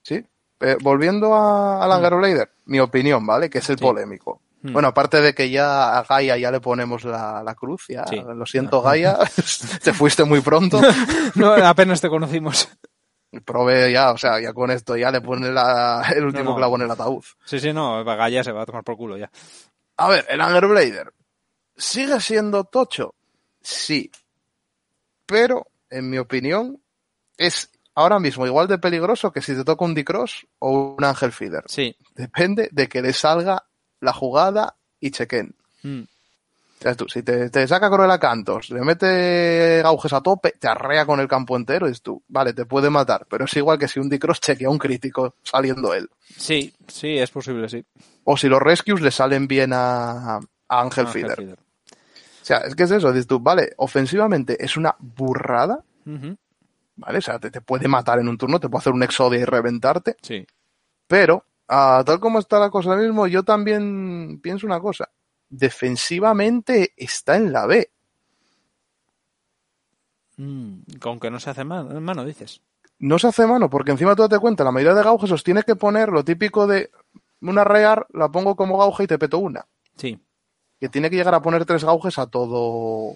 [0.03, 0.25] Sí.
[0.61, 1.93] Eh, volviendo a, al.
[1.93, 3.49] Angaro Blader, mi opinión, ¿vale?
[3.49, 4.43] Que es el polémico.
[4.63, 4.73] Mm.
[4.73, 8.17] Bueno, aparte de que ya a Gaia ya le ponemos la, la cruz, ya, Sí.
[8.21, 9.17] lo siento Gaia,
[9.85, 10.81] te fuiste muy pronto,
[11.37, 12.69] no, apenas te conocimos.
[13.45, 16.57] probé ya, o sea, ya con esto ya le pone la- el último No, no.
[16.57, 17.23] clavo en el ataúd.
[17.45, 19.31] Sí, sí, no, Gaya se va a tomar por culo ya.
[19.99, 21.13] A ver, el Anger Blader,
[21.77, 23.15] ¿sigue siendo tocho?
[23.61, 24.11] Sí.
[25.27, 26.83] Pero, en mi opinión,
[27.37, 31.33] es ahora mismo igual de peligroso que si te toca un D-Cross o un Ángel
[31.33, 31.65] Feeder.
[31.67, 31.95] Sí.
[32.15, 33.68] Depende de que le salga
[34.01, 35.55] la jugada y chequen.
[35.83, 36.03] Mm.
[36.03, 40.69] O sea, tú, si te, te saca Cruella Cantos, le mete gauges a tope, te
[40.69, 43.79] arrea con el campo entero, y dices tú, vale, te puede matar, pero es igual
[43.81, 46.09] que si un D-Cross chequea un crítico saliendo él.
[46.37, 47.85] Sí, sí, es posible, sí.
[48.23, 51.37] O si los rescues le salen bien a, a Ángel Ángel Feeder.
[51.37, 51.59] Feeder.
[51.59, 55.83] O sea, es que es eso, dices tú, vale, ofensivamente es una burrada.
[56.97, 57.19] ¿vale?
[57.19, 59.45] O sea, te, te puede matar en un turno, te puede hacer un exodia y
[59.45, 60.47] reventarte, Sí.
[61.09, 65.09] pero ah, tal como está la cosa ahora mismo, yo también pienso una cosa.
[65.51, 67.91] Defensivamente está en la B.
[70.37, 72.61] Mm, Con que no se hace mano, mano, dices.
[73.01, 75.63] No se hace mano, porque encima tú date cuenta, la mayoría de gauges os tiene
[75.63, 76.91] que poner lo típico de
[77.41, 79.67] una rear, la pongo como gauge y te peto una.
[79.97, 80.19] Sí,
[80.81, 83.15] Que tiene que llegar a poner tres gauges a todo,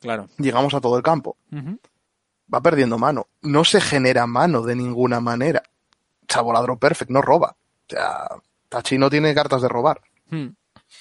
[0.00, 0.28] claro.
[0.38, 1.36] digamos, a todo el campo.
[2.52, 3.26] Va perdiendo mano.
[3.42, 5.62] No se genera mano de ninguna manera.
[6.28, 7.56] Salvo ladro perfect, no roba.
[7.86, 8.28] O sea,
[8.68, 10.00] Tachi no tiene cartas de robar.
[10.30, 10.48] Mm,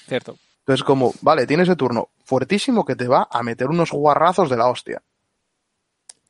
[0.07, 0.38] Cierto.
[0.60, 4.57] Entonces, como, vale, tiene ese turno fuertísimo que te va a meter unos guarrazos de
[4.57, 5.01] la hostia.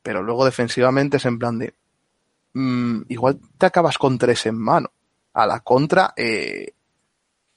[0.02, 1.74] Pero luego defensivamente es en plan de.
[2.52, 4.90] mm, igual te acabas con tres en mano.
[5.32, 6.72] A la contra, eh,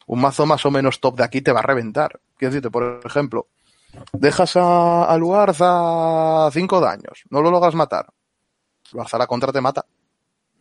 [0.08, 2.20] un mazo más o menos top de aquí te va a reventar.
[2.38, 3.48] Quiero decirte, por ejemplo,
[4.14, 8.08] dejas a, a Luarza cinco daños, no lo logras matar.
[8.94, 9.86] Luarza a la contra te mata.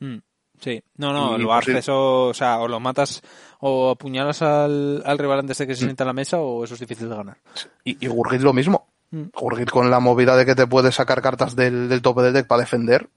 [0.01, 0.17] Mm,
[0.59, 3.23] Sí, no, no, lo haces o, o sea, o lo matas
[3.61, 6.75] o apuñalas al, al rival antes de que se sienta a la mesa o eso
[6.75, 7.37] es difícil de ganar.
[7.85, 8.89] Y, y Gurgit lo mismo.
[9.11, 9.25] Mm.
[9.35, 12.47] Gurgit con la movida de que te puedes sacar cartas del, del tope del deck
[12.47, 13.09] para defender,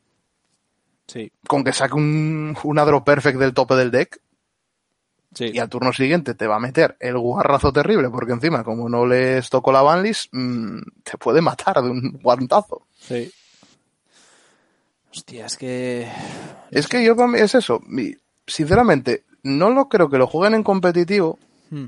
[1.10, 4.22] Sí, con que saque un, un adro perfect del tope del deck
[5.34, 5.50] sí.
[5.52, 9.08] y al turno siguiente te va a meter el guarrazo terrible, porque encima, como no
[9.08, 12.86] les tocó la banlist, mm, te puede matar de un guantazo.
[12.96, 13.32] Sí.
[15.12, 16.12] Hostia, es que...
[16.72, 17.82] Es que yo, es eso.
[18.46, 21.38] Sinceramente, no lo creo que lo jueguen en competitivo
[21.72, 21.86] Mm,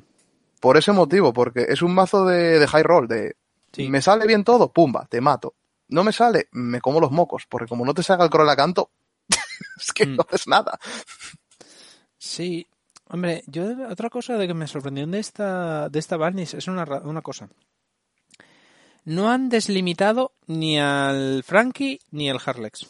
[0.59, 3.35] por ese motivo, porque es un mazo de, de high roll, de
[3.73, 3.89] Sí.
[3.89, 5.55] me sale bien todo, pumba, te mato.
[5.87, 8.91] No me sale, me como los mocos, porque como no te salga el Corolla canto,
[9.79, 10.15] es que Mm.
[10.17, 10.77] no haces nada.
[12.17, 12.67] Sí,
[13.07, 16.83] hombre, yo otra cosa de que me sorprendió de esta de esta Barnies es una,
[17.03, 17.49] una cosa.
[19.03, 22.87] No han deslimitado ni al Frankie ni al Harlex.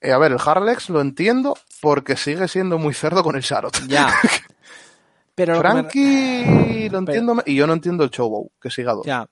[0.00, 3.86] Eh, a ver, el Harlex lo entiendo porque sigue siendo muy cerdo con el Sharot.
[3.88, 4.12] Ya.
[5.34, 8.92] Pero lo me- Frankie lo entiendo me- y yo no entiendo el Chobo, que siga
[8.94, 9.06] dos.
[9.06, 9.28] Ya.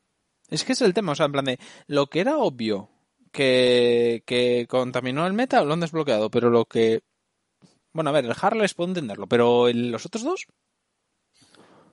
[0.48, 2.88] Es que es el tema, o sea, en plan de lo que era obvio
[3.32, 7.02] que, que contaminó el meta lo han desbloqueado, pero lo que
[7.92, 10.46] bueno, a ver, el Harlex puedo entenderlo, pero el- los otros dos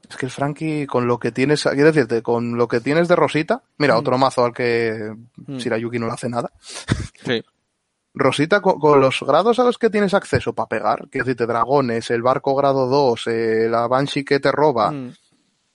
[0.10, 3.16] Es que el Frankie, con lo que tienes, quiero decirte, con lo que tienes de
[3.16, 3.98] Rosita, mira, Mm.
[4.00, 5.14] otro mazo al que
[5.48, 5.58] Mm.
[5.58, 6.52] Shirayuki no le hace nada.
[7.26, 7.41] Sí.
[8.15, 12.10] Rosita, con, con los grados a los que tienes acceso para pegar, quiero decirte, dragones,
[12.11, 15.14] el barco grado 2, eh, la Banshee que te roba, Mm,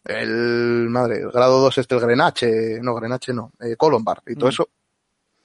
[0.04, 4.46] el, madre, el grado 2 este, el Grenache, no, Grenache no, eh, Colombar y todo
[4.46, 4.52] Mm.
[4.52, 4.68] eso,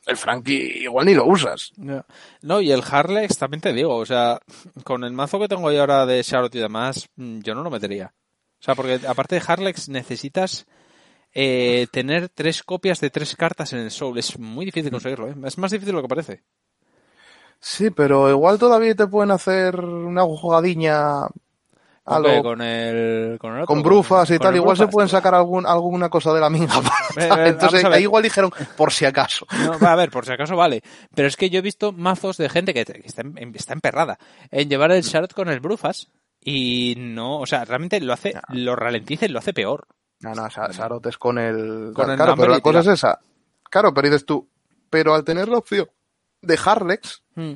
[0.05, 1.71] el Frankie igual ni lo usas.
[1.77, 2.05] ya.
[2.41, 4.39] No, y el Harlex también te digo, o sea,
[4.83, 7.69] con el mazo que tengo yo ahora de Charlotte y demás, mm, yo no lo
[7.71, 8.13] metería.
[8.59, 10.65] O sea, porque aparte de Harlex necesitas
[11.33, 14.19] eh, tener tres copias de tres cartas en el Soul.
[14.19, 15.35] Es muy difícil conseguirlo, ¿eh?
[15.45, 16.43] Es más difícil de lo que parece.
[17.65, 21.27] Sí, pero igual todavía te pueden hacer una jugadiña
[22.03, 22.43] ¿Con algo qué?
[22.43, 24.93] Con el, con el otro, con brufas y con tal, el igual se brufas.
[24.93, 26.73] pueden sacar algún, alguna cosa de la minga.
[27.15, 29.45] Entonces a ahí igual dijeron, por si acaso.
[29.79, 30.81] No, a ver, por si acaso vale.
[31.15, 33.23] Pero es que yo he visto mazos de gente que, está,
[33.53, 34.19] está emperrada
[34.51, 36.09] en llevar el Charlotte con el Brufas
[36.41, 39.87] y no, o sea, realmente lo hace, lo ralentiza y lo hace peor.
[40.19, 41.93] No, no, Sa- Sarot es con el...
[41.95, 43.21] Con el claro, number pero la cosa es esa.
[43.69, 44.49] Claro, pero dices tú,
[44.89, 45.87] pero al tener la opción
[46.43, 47.53] de Harlex, Mm.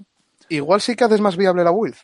[0.50, 1.96] igual sí que haces más viable la build.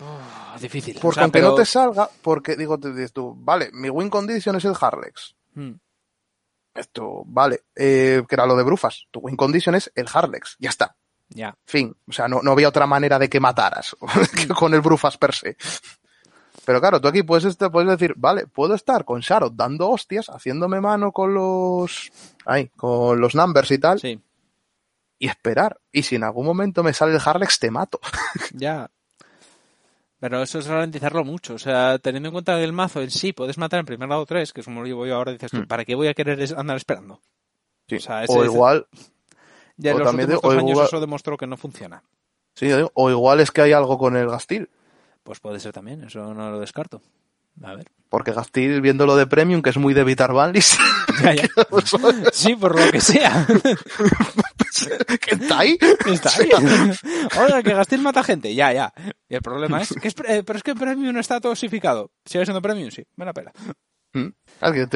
[0.00, 0.96] Ah, difícil.
[0.96, 3.90] O Porque sea, aunque pero- no te salga, porque digo, te dices tú, vale, mi
[3.90, 5.34] win condition es el Harlex.
[5.54, 5.72] Mm.
[6.74, 9.06] Esto, vale, eh, que era lo de Brufas.
[9.10, 10.94] Tu win condition es el Harlex, ya está.
[11.30, 11.54] Ya.
[11.66, 13.96] Fin, o sea, no, no había otra manera de que mataras
[14.36, 15.56] que con el Brufas per se.
[16.64, 20.80] Pero claro, tú aquí puedes, puedes decir, vale, puedo estar con Sharot dando hostias, haciéndome
[20.80, 22.12] mano con los,
[22.46, 24.20] ay, con los numbers y tal, Sí.
[25.18, 25.80] Y esperar.
[25.92, 28.00] Y si en algún momento me sale el Harlex, te mato.
[28.52, 28.90] Ya.
[30.20, 31.54] Pero eso es ralentizarlo mucho.
[31.54, 34.26] O sea, teniendo en cuenta que el mazo en sí puedes matar en primer lado
[34.26, 35.66] 3, que es como llevo yo ahora, dices tú, Hmm.
[35.68, 37.20] ¿para qué voy a querer andar esperando?
[37.88, 37.96] Sí.
[37.96, 38.86] O sea, o igual,
[39.76, 42.02] Ya en los también últimos de- dos años igual- eso demostró que no funciona.
[42.54, 44.68] sí, digo, o igual es que hay algo con el Gastil.
[45.22, 47.00] Pues puede ser también, eso no lo descarto.
[47.62, 47.86] A ver.
[48.08, 50.32] Porque Gastil, viéndolo de Premium, que es muy de evitar
[51.22, 51.42] Ya, ya.
[52.32, 53.46] Sí, por lo que sea.
[55.20, 55.78] que está ahí.
[56.06, 56.48] Está ahí.
[57.40, 58.54] Oiga, que Gastil mata gente.
[58.54, 58.92] Ya, ya.
[59.28, 62.10] Y el problema es que es, eh, pero es que Premium no está tosificado.
[62.24, 62.90] ¿Sigue siendo Premium?
[62.90, 63.06] Sí.
[63.16, 63.52] Me la pela.
[64.12, 64.28] Mm.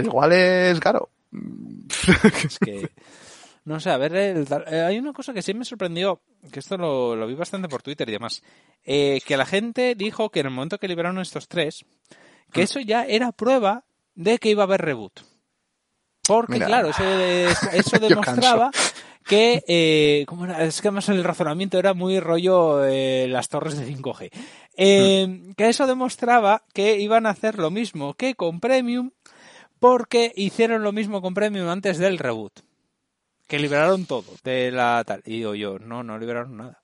[0.04, 1.10] Igual es caro.
[2.44, 2.90] Es que...
[3.64, 6.76] No sé, a ver, el eh, hay una cosa que sí me sorprendió, que esto
[6.76, 8.42] lo, lo vi bastante por Twitter y demás,
[8.82, 11.84] eh, que la gente dijo que en el momento que liberaron estos tres,
[12.52, 13.84] que eso ya era prueba
[14.16, 15.20] de que iba a haber reboot.
[16.26, 18.70] Porque, Mira, claro, eso, de- eso demostraba
[19.24, 20.64] que, eh, ¿cómo era?
[20.64, 24.30] Es que además el razonamiento era muy rollo eh, las torres de 5G.
[24.76, 29.10] Eh, Que eso demostraba que iban a hacer lo mismo que con Premium,
[29.80, 32.60] porque hicieron lo mismo con Premium antes del reboot.
[33.48, 35.22] Que liberaron todo de la tal.
[35.26, 36.81] Y digo yo, no, no liberaron nada.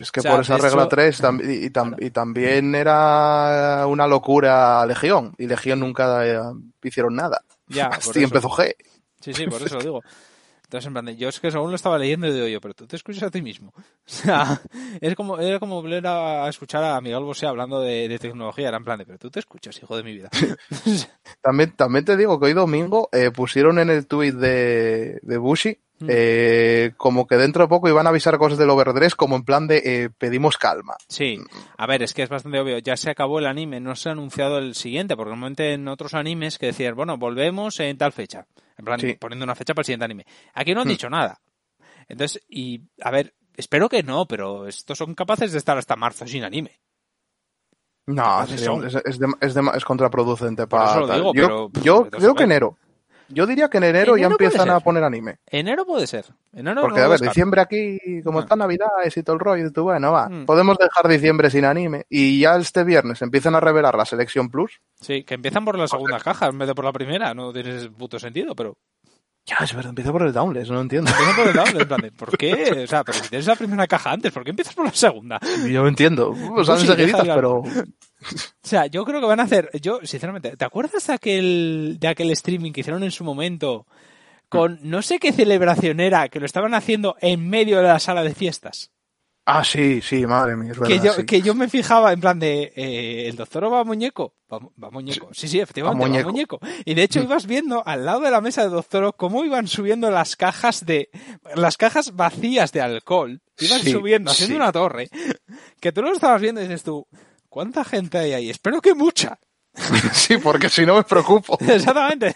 [0.00, 2.74] Es que O sea, por esa regla eso- 3 tam- y, y tam- y también
[2.74, 5.34] era una locura Legión.
[5.38, 6.40] Y Legión nunca eh,
[6.82, 7.42] hicieron nada.
[7.68, 8.74] Ya, por empezó G.
[9.20, 10.00] Sí, sí, por eso lo digo.
[10.64, 12.74] Entonces, en plan, de- yo es que según lo estaba leyendo y digo yo, pero
[12.74, 13.72] tú te escuchas a ti mismo.
[14.08, 14.60] O sea,
[15.00, 18.68] es como, era como volver a escuchar a Miguel Bosé hablando de, de tecnología.
[18.68, 20.28] Era en plan de, pero tú te escuchas, hijo de mi vida.
[21.42, 25.78] También, también te digo que hoy domingo eh, pusieron en el tweet de, de Bushi
[26.00, 26.06] Mm.
[26.08, 29.66] eh, como que dentro de poco iban a avisar cosas del Overdress como en plan
[29.66, 30.94] de eh, pedimos calma.
[31.08, 31.38] Sí,
[31.76, 32.78] a ver, es que es bastante obvio.
[32.78, 36.14] Ya se acabó el anime, no se ha anunciado el siguiente, porque normalmente en otros
[36.14, 38.46] animes que decían, bueno, volvemos en tal fecha.
[38.76, 39.14] En plan, Sí.
[39.18, 40.24] poniendo una fecha para el siguiente anime.
[40.54, 40.90] Aquí no han Hmm.
[40.90, 41.40] dicho nada.
[42.08, 46.26] Entonces, y a ver, espero que no, pero estos son capaces de estar hasta marzo
[46.28, 46.78] sin anime.
[48.06, 51.16] No, es, es, de- es de- es contraproducente Por para eso lo tal.
[51.16, 52.78] digo, yo, pero- yo creo que enero.
[53.28, 55.38] Yo diría que en enero, ya Enero empiezan a poner anime.
[55.46, 56.24] Enero puede ser.
[56.52, 58.42] Enero Porque, no a ver, diciembre aquí, como Ah.
[58.42, 60.46] está Navidades y todo el rollo, y tú, bueno, va, Mm.
[60.46, 62.06] podemos dejar diciembre sin anime.
[62.08, 64.80] Y ya este viernes empiezan a revelar la Selección Plus.
[65.00, 67.34] Sí, que empiezan por la segunda caja en vez de por la primera.
[67.34, 68.76] No tiene puto sentido, pero
[69.48, 71.10] Ya, es verdad, empieza por el Downless, no entiendo.
[71.10, 71.80] empiezan por el download.
[71.80, 72.82] En plan de, ¿por qué?
[72.84, 75.40] O sea, pero si tienes la primera caja antes, ¿por qué empiezas por la segunda?
[75.66, 76.34] Yo entiendo.
[76.34, 77.60] Sí, seguiditas, deja de pero.
[77.60, 77.64] O
[78.62, 82.30] sea, yo creo que van a hacer, yo sinceramente, ¿te acuerdas de aquel, de aquel
[82.32, 83.86] streaming que hicieron en su momento
[84.50, 88.22] con no sé qué celebración era, que lo estaban haciendo en medio de la sala
[88.24, 88.90] de fiestas?
[89.50, 90.94] Ah, sí, sí, madre mía, es verdad.
[90.94, 91.24] que, yo, sí.
[91.24, 94.34] que yo me fijaba en plan de, eh, ¿el doctor va muñeco?
[94.52, 95.30] Va, va muñeco.
[95.32, 96.30] Sí, sí, efectivamente, Va va muñeco.
[96.30, 96.60] muñeco.
[96.84, 100.10] Y de hecho ibas viendo al lado de la mesa de doctor cómo iban subiendo
[100.10, 101.08] las cajas de,
[101.54, 103.40] las cajas vacías de alcohol.
[103.58, 104.60] Iban Sí, subiendo, haciendo sí.
[104.60, 105.08] una torre.
[105.80, 107.06] Que tú lo estabas viendo y dices tú,
[107.48, 108.50] ¿cuánta gente hay ahí?
[108.50, 109.38] Espero que mucha.
[110.12, 111.58] sí, porque si no me preocupo.
[111.66, 112.34] Exactamente.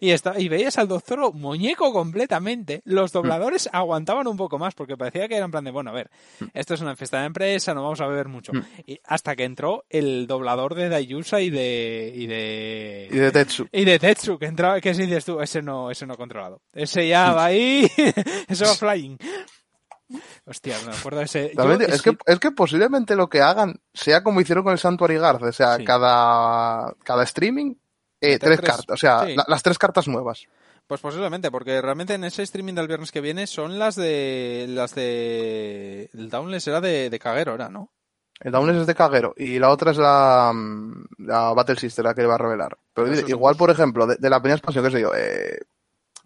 [0.00, 2.82] Y, está, y veías al doctor muñeco completamente.
[2.84, 5.94] Los dobladores aguantaban un poco más porque parecía que era en plan de, bueno, a
[5.94, 6.10] ver,
[6.54, 8.52] esto es una fiesta de empresa, no vamos a beber mucho.
[8.52, 8.62] Mm.
[8.86, 12.12] Y hasta que entró el doblador de Dayusa y de...
[12.14, 13.08] Y de...
[13.10, 13.68] Y de Tetsu.
[13.72, 16.62] y de Tetsu, que entraba, que si dices tú, ese no, ese no controlado.
[16.72, 17.90] Ese ya va ahí,
[18.48, 19.18] ese va flying.
[20.46, 21.52] Hostia, me acuerdo de ese.
[21.56, 25.18] Yo- es, que, es que posiblemente lo que hagan sea como hicieron con el Santuary
[25.18, 25.42] Guard.
[25.44, 25.84] O sea, Sí.
[25.84, 27.74] cada, cada streaming,
[28.20, 28.94] eh, tres, tres, cartas.
[28.94, 29.34] O sea, sí.
[29.36, 30.46] la- las tres cartas nuevas.
[30.86, 34.66] Pues posiblemente, porque realmente en ese streaming del viernes que viene son las de.
[34.68, 36.10] Las de.
[36.12, 37.90] El Downless era de, de Caguero, era, ¿no?
[38.40, 42.12] El Downless es de Caguero y la otra es la, mm, la Battle Sister, la
[42.14, 42.76] que le va a revelar.
[42.92, 45.60] Pero Eso igual, por ejemplo, de, de la primera expansión, qué sé yo, eh,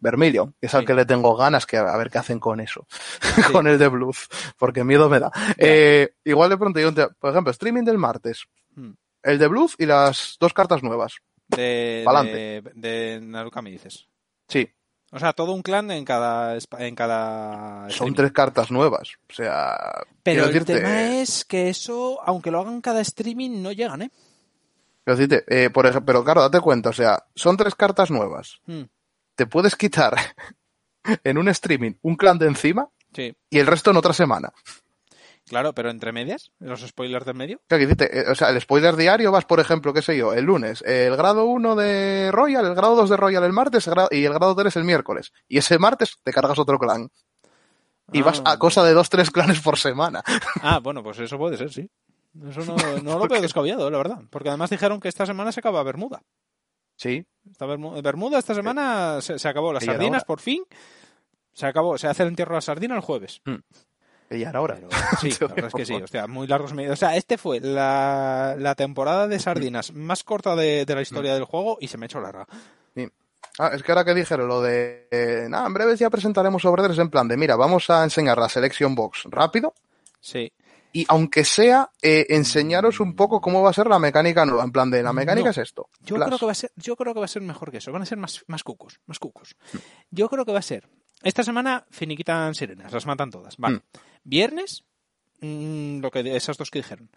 [0.01, 2.87] Vermilion, que es al que le tengo ganas, que a, ver qué hacen con eso,
[3.53, 4.29] con el de Blues,
[4.59, 5.31] porque miedo me da.
[5.57, 8.93] Eh, igual de pronto, yo, por ejemplo, streaming del martes, Hmm.
[9.23, 11.17] el de Blues y las dos cartas nuevas.
[11.49, 14.07] De, de, de Narukami, dices.
[14.49, 14.69] Sí,
[15.13, 16.59] O sea, todo un clan en cada.
[16.79, 19.13] En cada son tres cartas nuevas.
[19.31, 19.77] O sea,
[20.23, 24.11] Pero el decirte, tema es que eso, aunque lo hagan cada streaming, no llegan, ¿eh?
[25.05, 28.59] quiero decirte, eh, por ejemplo, pero claro, date cuenta, o sea, son tres cartas nuevas.
[28.67, 28.83] Hmm,
[29.37, 30.17] Te puedes quitar
[31.25, 33.35] en un streaming un clan de encima Sí.
[33.49, 34.53] y el resto en otra semana.
[35.49, 37.61] Claro, pero entre medias, los spoilers del medio.
[37.71, 41.17] Eh, O sea, el spoiler diario vas, por ejemplo, qué sé yo, el lunes, el
[41.17, 44.75] grado 1 de Royal, el grado 2 de Royal el martes y el grado 3
[44.75, 45.33] el miércoles.
[45.49, 47.11] Y ese martes te cargas otro clan.
[48.13, 48.53] Y vas Ah.
[48.53, 50.23] a cosa de dos, tres clanes por semana.
[50.63, 51.89] Ah, bueno, pues eso puede ser, sí.
[52.49, 54.19] Eso no, no lo veo descabellado, la verdad.
[54.31, 56.23] Porque además dijeron que esta semana se acaba Bermuda.
[56.97, 57.25] Sí.
[57.59, 59.73] Bermu- Bermuda esta semana se, se acabó.
[59.73, 60.65] Las Y sardinas, por fin.
[61.53, 61.97] Se acabó.
[61.99, 63.41] Se hace el entierro de la sardina el jueves.
[64.31, 64.75] Y ya era hora.
[64.77, 64.89] Pero
[65.21, 65.95] sí, la verdad es que sí.
[66.03, 66.95] O sea, muy largos medios.
[66.95, 71.35] O sea, este fue la, la temporada de sardinas más corta de, de la historia
[71.35, 72.47] del juego y se me ha hecho larga.
[73.59, 76.99] Ah, es que ahora que dijeron lo de, eh, nada, en breve ya presentaremos Overdress
[76.99, 79.73] en plan de, mira, vamos a enseñar la Selection Box rápido
[80.21, 80.53] Sí.
[80.97, 84.73] Y aunque sea, eh, enseñaros un poco cómo va a ser la mecánica nueva, en
[84.73, 85.51] plan de, la mecánica No.
[85.51, 85.91] es esto.
[86.01, 87.93] Yo creo que va a ser, yo creo que va a ser mejor que eso.
[87.93, 89.57] Van a ser más, más cucos, más cucos.
[90.11, 90.89] Yo creo que va a ser.
[91.23, 93.59] Esta semana finiquitan sirenas, las matan todas.
[93.59, 93.77] Vale.
[93.77, 93.81] Mm.
[94.25, 94.85] Viernes,
[95.43, 97.11] mm, lo que esas dos que dijeron.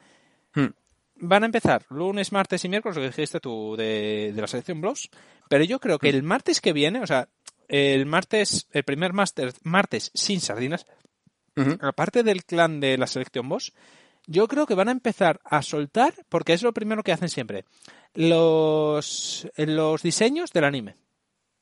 [1.21, 4.81] Van a empezar lunes, martes y miércoles, lo que dijiste tú de, de la selección
[4.81, 5.09] Blows.
[5.47, 7.29] Pero yo creo que el martes que viene, o sea,
[7.69, 10.85] el martes, el primer máster, martes sin sardinas,
[11.81, 13.73] Aparte del clan de la selección boss,
[14.27, 17.65] yo creo que van a empezar a soltar, porque es lo primero que hacen siempre,
[18.13, 20.95] los, los diseños del anime.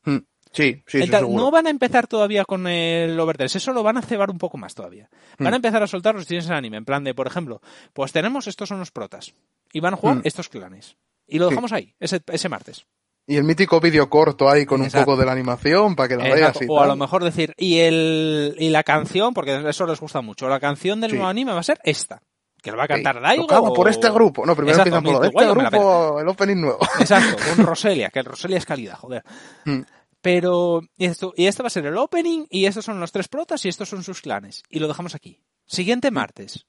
[0.04, 0.18] Mm.
[0.52, 4.02] Sí, sí, Entonces, no van a empezar todavía con el Overdress, eso lo van a
[4.02, 5.10] cebar un poco más todavía.
[5.38, 5.54] Van Mm.
[5.54, 7.62] a empezar a soltar los diseños del anime, en plan de, por ejemplo,
[7.94, 9.34] pues tenemos estos son los protas,
[9.74, 10.22] y van a jugar Mm.
[10.24, 10.96] estos clanes.
[11.28, 11.52] Y lo Sí.
[11.52, 12.86] dejamos ahí, ese, ese martes.
[13.30, 16.24] Y el mítico vídeo corto ahí con un poco de la animación para que la
[16.34, 20.22] veas O a lo mejor decir, y, el, y la canción, porque eso les gusta
[20.22, 21.18] mucho, la canción del Sí.
[21.18, 22.22] nuevo anime va a ser esta,
[22.64, 23.44] que la va a Sí, cantar Daigo.
[23.46, 24.46] tocado por o- este grupo.
[24.46, 26.80] No, primero Exacto, empiezan por lo de este grupo, el opening nuevo.
[27.02, 29.24] Exacto, con Roselia, que el Roselia es calidad, joder.
[29.66, 29.82] Mm.
[30.22, 33.28] Pero, y esto, y este va a ser el opening, y estos son los tres
[33.28, 34.64] protas, y estos son sus clanes.
[34.70, 35.42] Y lo dejamos aquí.
[35.66, 36.66] Siguiente martes.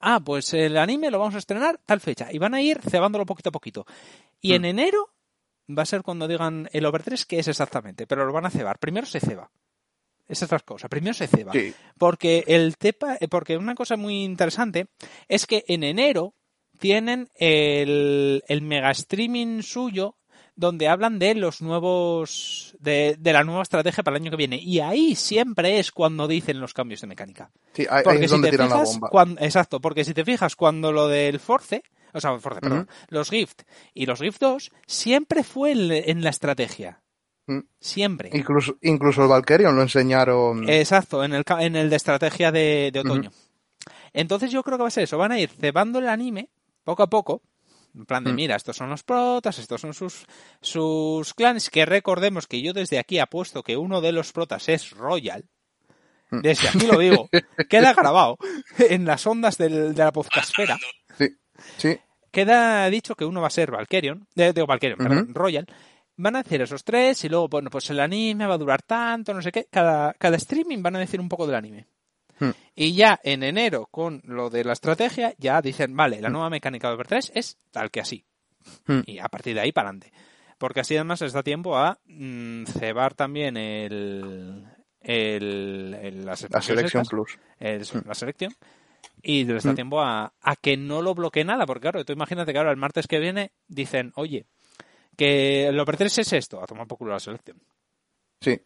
[0.00, 2.28] Ah, pues el anime lo vamos a estrenar tal fecha.
[2.32, 3.84] Y van a ir cebándolo poquito a poquito.
[4.40, 4.66] Y en Mm.
[4.66, 5.10] enero
[5.76, 8.50] va a ser cuando digan el over 3 que es exactamente, pero lo van a
[8.50, 8.78] cebar.
[8.78, 9.50] Primero se ceba.
[10.26, 10.88] Esa es la cosa.
[10.88, 11.52] Primero se ceba.
[11.52, 11.72] Sí.
[11.96, 14.88] Porque el tepa, eh, porque una cosa muy interesante
[15.26, 16.34] es que en enero
[16.78, 20.16] tienen el, el mega streaming suyo
[20.54, 24.56] donde hablan de los nuevos de, de la nueva estrategia para el año que viene
[24.60, 28.50] y ahí siempre es cuando dicen los cambios de mecánica Sí, ahí, es si donde
[28.50, 29.08] te tiran la bomba.
[29.08, 33.30] cuando, exacto porque si te fijas cuando lo del force o sea force perdón los
[33.30, 33.62] gift
[33.94, 37.00] y los gift 2 siempre fue en, en la estrategia
[37.50, 37.60] Mm.
[37.80, 40.68] siempre Incluso, incluso el Valkyrion lo enseñaron.
[40.68, 43.30] Exacto, en el, ca- en el de estrategia de, de otoño.
[44.12, 46.50] Entonces yo creo que va a ser eso, van a ir cebando el anime
[46.84, 47.40] poco a poco,
[47.94, 48.36] en plan de, Mm.
[48.36, 50.26] mira, estos son los protas, estos son sus,
[50.60, 54.90] sus clanes, que recordemos que yo desde aquí apuesto que uno de los protas es
[54.90, 55.46] Royal.
[56.30, 56.40] Mm.
[56.42, 57.30] Desde aquí lo digo,
[57.70, 58.36] queda grabado
[58.78, 60.76] en las ondas del- de la podcastfera.
[61.76, 61.98] Sí.
[62.30, 65.66] Queda dicho que uno va a ser Valkyrion, eh, digo Valkyrion, perdón, Royal.
[66.16, 69.32] Van a hacer esos tres y luego, bueno, pues el anime va a durar tanto,
[69.32, 69.66] no sé qué.
[69.70, 71.86] Cada, cada streaming van a decir un poco del anime.
[72.40, 72.50] Hmm.
[72.74, 76.88] Y ya en enero, con lo de la estrategia, ya dicen, vale, la nueva mecánica
[76.88, 78.24] de Over 3 es tal que así.
[78.86, 79.00] Hmm.
[79.06, 80.12] Y a partir de ahí para adelante.
[80.58, 84.64] Porque así además les da tiempo a mm, cebar también el,
[85.00, 87.38] el, el- las La estas, Plus.
[87.60, 88.52] el- la selección.
[89.22, 89.74] Y les da Mm.
[89.76, 91.66] tiempo a, a que no lo bloquee nada.
[91.66, 94.46] Porque claro, tú imagínate que ahora el martes que viene dicen, oye,
[95.16, 97.60] que el Over 3 es esto, a tomar por culo la selección.
[98.40, 98.60] Sí.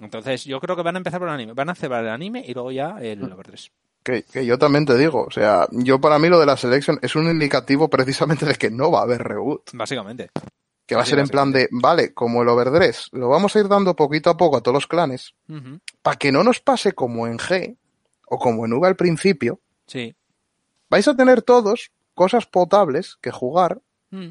[0.00, 1.52] Entonces yo creo que van a empezar por el anime.
[1.52, 3.32] Van a cebar el anime y luego ya el Mm.
[3.32, 3.70] Over 3.
[4.02, 6.98] Que, que yo también te digo, o sea, yo para mí lo de la Selection
[7.02, 9.70] es un indicativo precisamente de que no va a haber reboot.
[9.74, 10.30] Básicamente.
[10.86, 13.68] Que va a ser en plan de, vale, como el Overdress, lo vamos a ir
[13.68, 15.34] dando poquito a poco a todos los clanes,
[16.02, 17.76] para que no nos pase como en G
[18.26, 19.60] o como en V al principio,
[19.90, 20.14] Sí.
[20.88, 23.80] vais a tener todos cosas potables que jugar
[24.10, 24.30] Mm.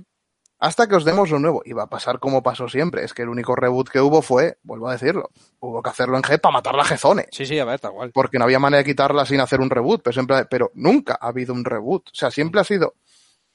[0.59, 1.61] hasta que os demos lo nuevo.
[1.65, 3.03] Y va a pasar como pasó siempre.
[3.03, 5.29] Es que el único reboot que hubo fue, vuelvo a decirlo,
[5.59, 7.27] hubo que hacerlo en G para matar la G-Zone.
[7.31, 8.11] Sí, sí, a ver, tal cual.
[8.11, 10.01] Porque no había manera de quitarla sin hacer un reboot.
[10.03, 12.07] Pero, siempre, pero nunca ha habido un reboot.
[12.09, 12.95] O sea, siempre ha sido...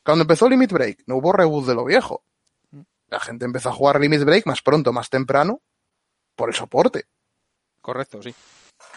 [0.05, 2.23] Cuando empezó Limit Break, no hubo reboot de lo viejo.
[3.09, 5.61] La gente empezó a jugar Limit Break más pronto, más temprano,
[6.37, 7.05] por el soporte.
[7.81, 8.35] Correcto, sí.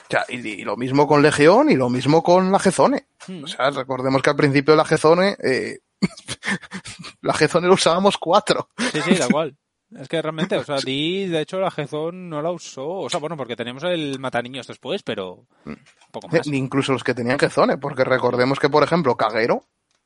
[0.08, 3.08] O sea, y, y lo mismo con Legión y lo mismo con la G-Zone.
[3.28, 3.44] Mm.
[3.44, 5.80] O sea, recordemos que al principio de la G-Zone, eh,
[7.22, 8.70] la G-Zone lo usábamos cuatro.
[8.94, 9.56] Sí, sí, da igual.
[9.90, 12.86] Es que realmente, o sea, Di, de hecho, la Gezón no la usó.
[12.90, 15.80] O sea, bueno, porque teníamos el Mataniños después, pero un
[16.12, 16.46] poco más.
[16.46, 19.64] Ni incluso los que tenían G-Zone, porque recordemos que, por ejemplo, Kagero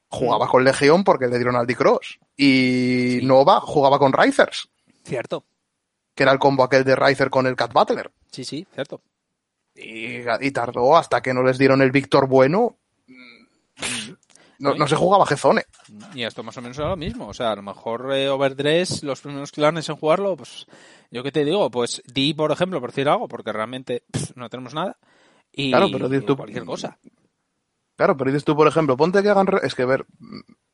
[0.07, 2.19] jugaba con Legión porque le dieron al D-Cross.
[2.38, 3.26] Y Sí.
[3.26, 4.69] Nova jugaba con Ricers,
[5.03, 5.45] Cierto.
[6.14, 8.11] que era el combo aquel de Ricer con el Cat Battler.
[8.32, 9.02] Sí, sí, cierto.
[9.76, 12.77] Y, y tardó hasta que no les dieron el Víctor bueno,
[14.60, 15.64] no, no se jugaba Gezone.
[16.14, 17.27] Y esto más o menos era lo mismo.
[17.27, 20.68] O sea, a lo mejor eh, Overdress, los primeros clanes en jugarlo, pues
[21.10, 24.49] yo qué te digo, pues di, por ejemplo, por decir algo, porque realmente pff, no
[24.49, 24.98] tenemos nada.
[25.52, 26.98] Y Claro, pero di tú- cualquier cosa.
[27.98, 29.48] Claro, pero dices tú, por ejemplo, ponte que hagan...
[29.61, 30.06] Es que, ver,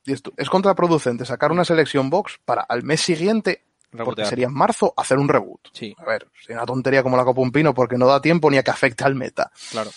[0.04, 4.54] dices tú, es contraproducente sacar una selección box para al mes siguiente, porque sería en
[4.54, 5.68] marzo, hacer un reboot.
[5.72, 8.50] Sí, A ver, sería una tontería como la Copa Un Pino porque no da tiempo
[8.50, 9.50] ni a que afecte al meta.
[9.70, 9.90] claro.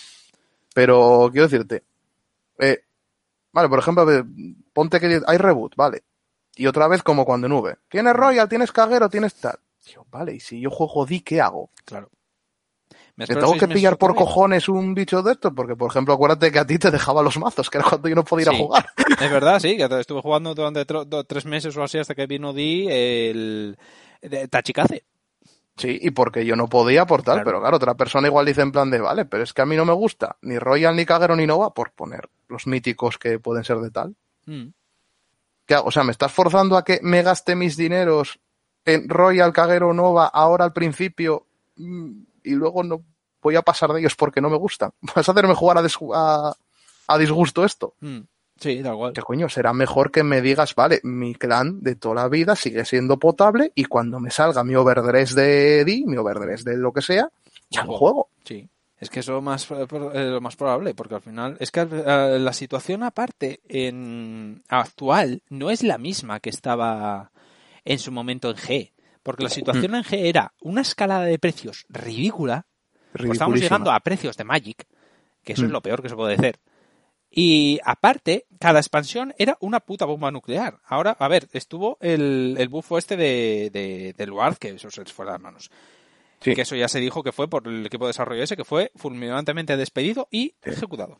[0.74, 1.84] Pero quiero decirte,
[2.58, 2.84] eh,
[3.52, 4.06] vale, por ejemplo,
[4.72, 6.02] ponte que hay reboot, vale.
[6.56, 7.76] Y otra vez como cuando en V.
[7.88, 9.58] Tienes Royal, tienes Caguero, tienes tal.
[9.84, 11.70] Tío, vale, y si yo juego D, ¿qué hago?
[11.84, 12.10] Claro.
[13.16, 15.52] Me ¿Le espero tengo que pillar por cojones un bicho de estos?
[15.54, 18.14] Porque, por ejemplo, acuérdate que a ti te dejaba los mazos, que era cuando yo
[18.14, 18.86] no podía ir a jugar.
[19.20, 20.86] Es verdad, sí, que estuve jugando durante
[21.26, 23.76] tres meses o así hasta que vino Di el
[24.50, 25.04] Tachikaze.
[25.76, 27.44] Sí, y porque yo no podía por tal, Claro.
[27.46, 29.74] pero claro, otra persona igual dice en plan de, vale, pero es que a mí
[29.74, 33.64] no me gusta ni Royal, ni Caguero, ni Nova, por poner los míticos que pueden
[33.64, 34.14] ser de tal.
[34.46, 34.68] Mm.
[35.66, 35.88] ¿Qué hago?
[35.88, 38.38] O sea, ¿me estás forzando a que me gaste mis dineros
[38.84, 43.02] en Royal, Caguero, Nova ahora al principio mm, y luego no
[43.42, 44.90] voy a pasar de ellos porque no me gustan?
[45.14, 45.82] ¿Vas a hacerme jugar a,
[46.14, 46.54] a,
[47.08, 47.94] a disgusto esto?
[48.00, 48.20] Mm.
[48.60, 49.12] Sí, tal cual.
[49.12, 52.84] Que coño, será mejor que me digas, vale, mi clan de toda la vida sigue
[52.84, 57.02] siendo potable y cuando me salga mi overdress de D, mi overdress de lo que
[57.02, 57.28] sea,
[57.70, 58.28] ya lo juego.
[58.44, 58.68] Sí.
[59.00, 61.72] Es que eso es más, eh, pro- eh, lo más probable, porque al final es
[61.72, 67.32] que eh, la situación aparte en actual no es la misma que estaba
[67.84, 68.90] en su momento en G,
[69.22, 72.66] porque la situación en G era una escalada de precios ridícula,
[73.12, 74.86] pues estábamos llegando a precios de Magic,
[75.44, 75.72] que eso es Mm.
[75.72, 76.58] lo peor que se puede hacer.
[77.30, 80.80] Y aparte, cada expansión era una puta bomba nuclear.
[80.84, 85.02] Ahora, a ver, estuvo el, el bufo este de, de, de Luard, que eso se
[85.02, 85.70] les fue de las manos.
[86.40, 86.54] Sí.
[86.54, 88.90] Que eso ya se dijo que fue por el equipo de desarrollo ese, que fue
[88.96, 91.18] fulminantemente despedido y ejecutado.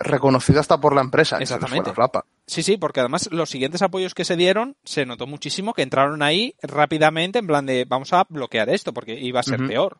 [0.00, 1.38] Reconocido hasta por la empresa.
[1.38, 1.92] Exactamente.
[1.92, 2.24] flapa.
[2.46, 6.22] Sí, sí, porque además los siguientes apoyos que se dieron se notó muchísimo que entraron
[6.22, 9.98] ahí rápidamente en plan de vamos a bloquear esto porque iba a ser peor.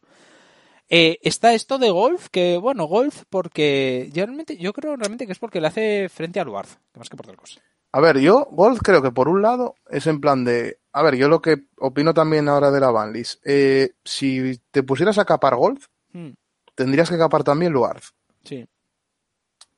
[0.88, 5.32] Eh, está esto de golf, que bueno, golf porque yo realmente, yo creo realmente que
[5.32, 7.60] es porque le hace frente a Luard, que más que por otra cosa.
[7.92, 10.78] A ver, yo, Gold, creo que por un lado es en plan de.
[10.92, 13.40] A ver, yo lo que opino también ahora de la banlist.
[13.44, 15.80] Eh, si te pusieras a capar Gold,
[16.12, 16.30] Hmm,
[16.74, 18.02] tendrías que capar también Luard.
[18.44, 18.66] sí,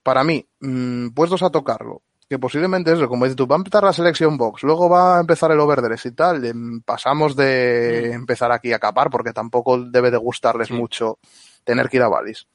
[0.03, 3.85] Para mí, mm, puestos a tocarlo, que posiblemente eso, como dices tú, va a empezar
[3.85, 8.51] la selección box, luego va a empezar el overdress y tal, em, pasamos de empezar
[8.53, 10.75] aquí a capar, porque tampoco debe de gustarles Sí.
[10.75, 11.19] mucho
[11.65, 12.47] tener que ir a Valis.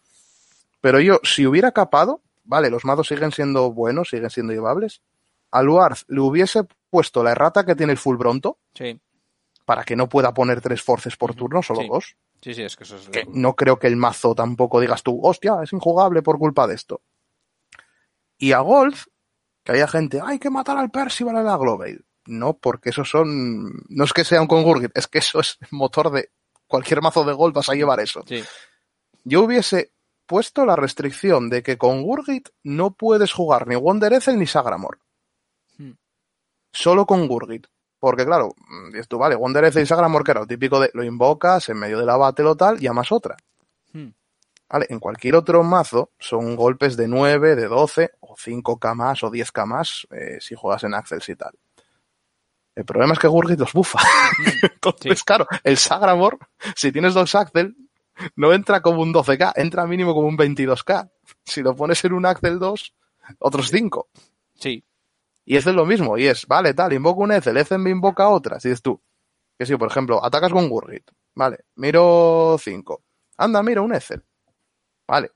[0.82, 5.02] Pero yo, si hubiera capado, vale, los mazos siguen siendo buenos, siguen siendo llevables.
[5.52, 9.00] A Luarz le hubiese puesto la errata que tiene el full bronto, sí,
[9.66, 11.88] para que no pueda poner tres forces por turno, solo Sí.
[11.90, 12.16] dos.
[12.42, 13.10] sí, sí, es que eso es...
[13.10, 16.76] Que no creo que el mazo tampoco digas tú, hostia, es injugable por culpa de
[16.76, 17.02] esto.
[18.38, 19.08] Y a Golf,
[19.64, 22.06] que haya gente, hay que matar al Percival en la Global.
[22.26, 23.84] No, porque esos son.
[23.90, 26.30] No es que sea un Congurgit, es que eso es motor de.
[26.68, 28.24] Cualquier mazo de Golf vas a llevar eso.
[28.28, 28.44] Sí,
[29.24, 29.94] Yo hubiese
[30.26, 35.00] puesto la restricción de que con Gurgit no puedes jugar ni Wonder Ethel ni Sagramor.
[35.78, 35.94] Hmm.
[36.72, 37.68] Solo con Gurgit.
[38.00, 40.92] Porque claro, mm, dices tú, vale, Wonder Ethel y Sagramor, que era lo típico de
[40.94, 43.38] lo invocas en medio de la battle o tal, llamas otra.
[43.94, 44.10] Hmm.
[44.70, 49.32] Vale, en cualquier otro mazo son golpes de 9, de 12, o 5k más, o
[49.32, 51.54] 10k más, eh, si juegas en Axel y tal.
[52.76, 54.00] El problema es que Gurgit los bufa.
[54.62, 55.26] Entonces, Sí.
[55.26, 56.38] claro, el Sagramor,
[56.76, 57.76] si tienes dos Axel,
[58.36, 61.10] no entra como un 12k, entra mínimo como un 22k.
[61.44, 62.94] Si lo pones en un Axel 2,
[63.40, 64.10] otros 5.
[64.56, 64.84] sí,
[65.46, 68.60] Y es lo mismo, y es, vale, tal, invoco un Ethel, Ethel me invoca otra,
[68.60, 69.02] si dices tú.
[69.58, 73.04] Que si, por ejemplo, atacas con Gurgit, vale, miro 5.
[73.38, 74.24] Anda, mira un Ethel.
[75.08, 75.32] Vale.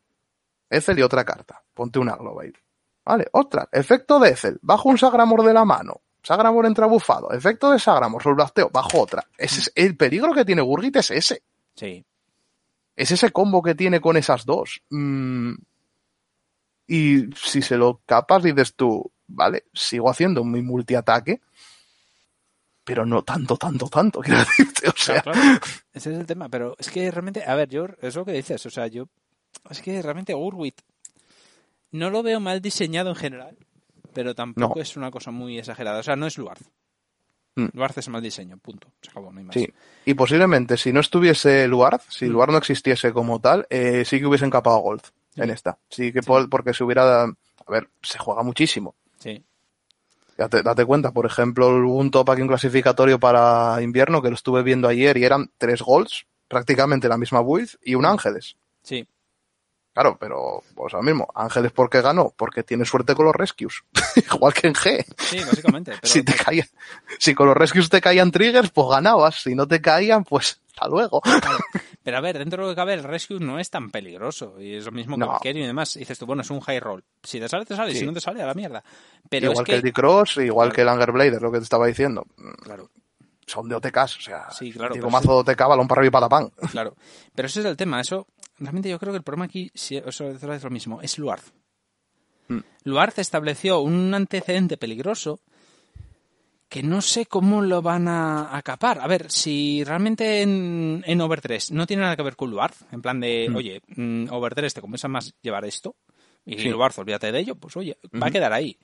[0.69, 1.63] Ethel y otra carta.
[1.73, 2.53] Ponte una Global.
[3.05, 3.67] Vale, otra.
[3.71, 4.59] Efecto de Ethel.
[4.61, 6.01] Bajo un Sagramor de la mano.
[6.23, 7.31] Sagramor entra bufado.
[7.31, 8.21] Efecto de Sagramor.
[8.21, 8.69] Solblasteo.
[8.69, 9.27] Bajo otra.
[9.37, 11.43] Ese es, el peligro que tiene Gurgit es ese.
[11.75, 12.05] sí,
[12.95, 14.81] Es ese combo que tiene con esas dos.
[14.89, 15.53] Mm,
[16.87, 21.41] y si se lo capas, dices tú, vale, sigo haciendo mi multiataque,
[22.83, 24.89] pero no tanto, tanto, tanto, quiero decirte.
[24.89, 25.59] O sea, Claro, claro.
[25.93, 28.65] Ese es el tema, pero es que realmente, a ver, yo, es lo que dices,
[28.65, 29.05] o sea, yo,
[29.69, 30.81] es que realmente Urwit
[31.91, 33.57] no lo veo mal diseñado en general,
[34.13, 34.81] pero tampoco No.
[34.81, 36.59] es una cosa muy exagerada, o sea, no es Luard.
[37.55, 37.67] Mm.
[37.97, 39.53] Es mal diseño, punto, se acabó, no hay más.
[39.53, 39.67] sí.
[40.05, 42.37] Y posiblemente, si no estuviese Luard, si Mm.
[42.37, 45.01] No existiese como tal, eh, sí que hubiesen capado Gold
[45.35, 45.77] en esta.
[45.89, 47.23] Sí que por- porque se hubiera.
[47.23, 48.95] A ver, se juega muchísimo.
[49.19, 49.43] Sí,
[50.37, 54.35] Date, date cuenta, por ejemplo, hubo un top aquí un clasificatorio para invierno que lo
[54.35, 58.55] estuve viendo ayer y eran tres golds, prácticamente la misma build y un ángeles.
[58.81, 59.05] sí,
[59.93, 62.33] Claro, pero pues ahora mismo, Ángeles ¿por qué ganó?
[62.35, 63.83] Porque tiene suerte con los rescues.
[64.33, 65.05] Igual que en G.
[65.17, 65.91] Sí, básicamente.
[65.91, 66.01] Pero...
[66.13, 66.67] si, te caían,
[67.19, 69.41] si con los rescues te caían triggers, pues ganabas.
[69.41, 71.19] Si no te caían, pues hasta luego.
[71.21, 71.57] Claro.
[72.03, 74.59] Pero a ver, dentro de lo que cabe, el rescue no es tan peligroso.
[74.59, 75.39] Y es lo mismo que No.
[75.43, 75.95] el y demás.
[75.97, 77.03] Y dices tú, bueno, es un high roll.
[77.21, 77.91] Si te sale, te sale.
[77.91, 77.99] Sí.
[77.99, 78.83] Si no te sale, a la mierda.
[79.29, 79.81] Pero igual es que, el.
[79.81, 80.75] D-Cross, igual Claro.
[80.75, 82.25] que el Anger Blade, es lo que te estaba diciendo.
[82.63, 82.89] Claro,
[83.45, 86.19] Son de OTKs, o sea, Sí, claro, digo mazo de OTK, balón para arriba
[86.63, 86.95] y claro.
[87.35, 87.99] Pero ese es el tema.
[87.99, 88.27] Eso,
[88.61, 91.41] realmente yo creo que el problema aquí, si, otra vez lo mismo, es Luard.
[92.47, 92.59] Mm.
[93.17, 95.39] Estableció un antecedente peligroso
[96.69, 98.99] que no sé cómo lo van a acapar.
[99.01, 102.73] A ver, si realmente en, en Over 3 no tiene nada que ver con Luard,
[102.93, 103.55] en plan de, Mm.
[103.55, 105.95] oye, mm, Over 3 te compensa más llevar esto,
[106.45, 106.69] y Sí.
[106.69, 108.77] Luard, olvídate de ello, pues oye, va a quedar ahí.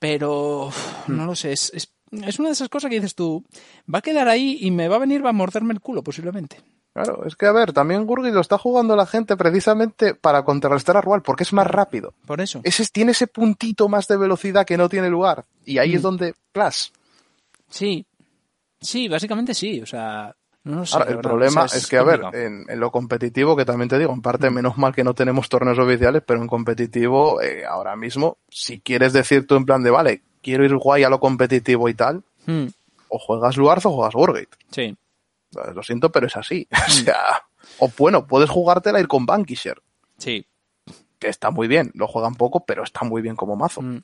[0.00, 0.70] Pero,
[1.06, 1.16] Mm.
[1.16, 3.44] no lo sé, es, es, es una de esas cosas que dices tú,
[3.92, 6.60] va a quedar ahí y me va a venir, va a morderme el culo posiblemente.
[6.94, 10.96] Claro, es que a ver, también Gurgi lo está jugando la gente precisamente para contrarrestar
[10.96, 12.14] a Rual, porque es más rápido.
[12.24, 12.60] Por eso.
[12.62, 15.44] Ese, tiene ese puntito más de velocidad que no tiene lugar.
[15.66, 15.96] Y ahí Mm.
[15.96, 16.92] es donde, plas.
[17.68, 18.06] Sí,
[18.80, 20.94] sí, básicamente sí, o sea, no lo sé.
[20.94, 23.64] Ahora, el verdad, problema o sea, es que, a ver, en, en lo competitivo, que
[23.64, 24.54] también te digo, en parte Mm.
[24.54, 29.12] menos mal que no tenemos torneos oficiales, pero en competitivo, eh, ahora mismo, si quieres
[29.12, 32.66] decir tú en plan de, vale, quiero ir guay a lo competitivo y tal, Mm,
[33.08, 34.48] o juegas Luarz o juegas Wargate.
[34.70, 34.96] sí,
[35.74, 36.66] Lo siento, pero es así.
[36.74, 36.90] Mm.
[36.90, 37.42] O sea,
[37.78, 39.80] o bueno, puedes jugártela ir con Bankisher,
[40.18, 40.46] sí.
[41.18, 41.90] que está muy bien.
[41.94, 43.80] Lo juegan poco, pero está muy bien como mazo.
[43.82, 44.02] mm.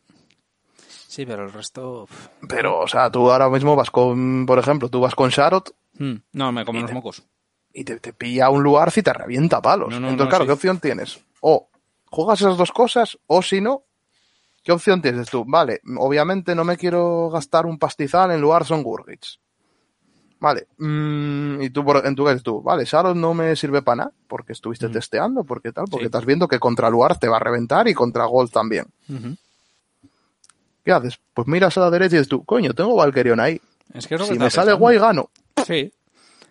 [1.06, 2.06] Sí, pero el resto...
[2.48, 6.14] Pero, o sea, tú ahora mismo vas con, por ejemplo, tú vas con Sharot mm,
[6.34, 7.22] No, me como los te- mocos.
[7.72, 9.88] y te, te pilla un Luarz y te revienta palos.
[9.90, 10.46] No, no, Entonces, no, claro, sí.
[10.48, 11.18] ¿qué opción tienes?
[11.40, 11.68] O
[12.06, 13.82] juegas esas dos cosas, o si no,
[14.62, 15.44] ¿qué opción tienes tú?
[15.46, 19.40] Vale, obviamente no me quiero gastar un pastizal en Luarz o Gurgits.
[20.40, 23.96] Vale, mm, y tú, por- en tu caso, tú, vale, Sharot no me sirve para
[23.96, 24.92] nada, porque estuviste Mm.
[24.92, 26.06] testeando, porque tal, porque Sí.
[26.06, 28.86] estás viendo que contra Luarz te va a reventar y contra Gold también.
[30.84, 31.20] ¿Qué haces?
[31.34, 33.60] Pues miras a la derecha y dices tú, coño, tengo Valkyrion ahí.
[33.92, 35.30] Es que es lo que Si me sale guay, gano.
[35.66, 35.92] Sí.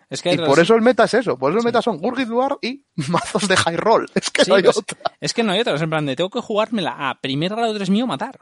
[0.08, 1.36] Es que Y por eso el meta es eso.
[1.36, 4.08] Por eso el meta son Gurgit Luar y mazos de high roll.
[4.14, 4.98] Es que Sí, no hay pues, otra.
[5.20, 5.74] es que no hay otra.
[5.74, 8.40] Es en plan de tengo que jugármela a primer grado 3 mío matar.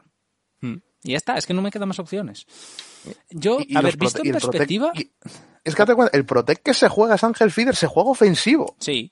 [0.61, 0.75] Mm.
[1.03, 2.45] Y ya está, es que no me quedan más opciones.
[3.29, 5.11] Yo, Y- y a ver, visto en el protect- perspectiva, y-
[5.63, 8.75] es que el Protect que se juega es Ángel Feeder, se juega ofensivo.
[8.79, 9.11] sí,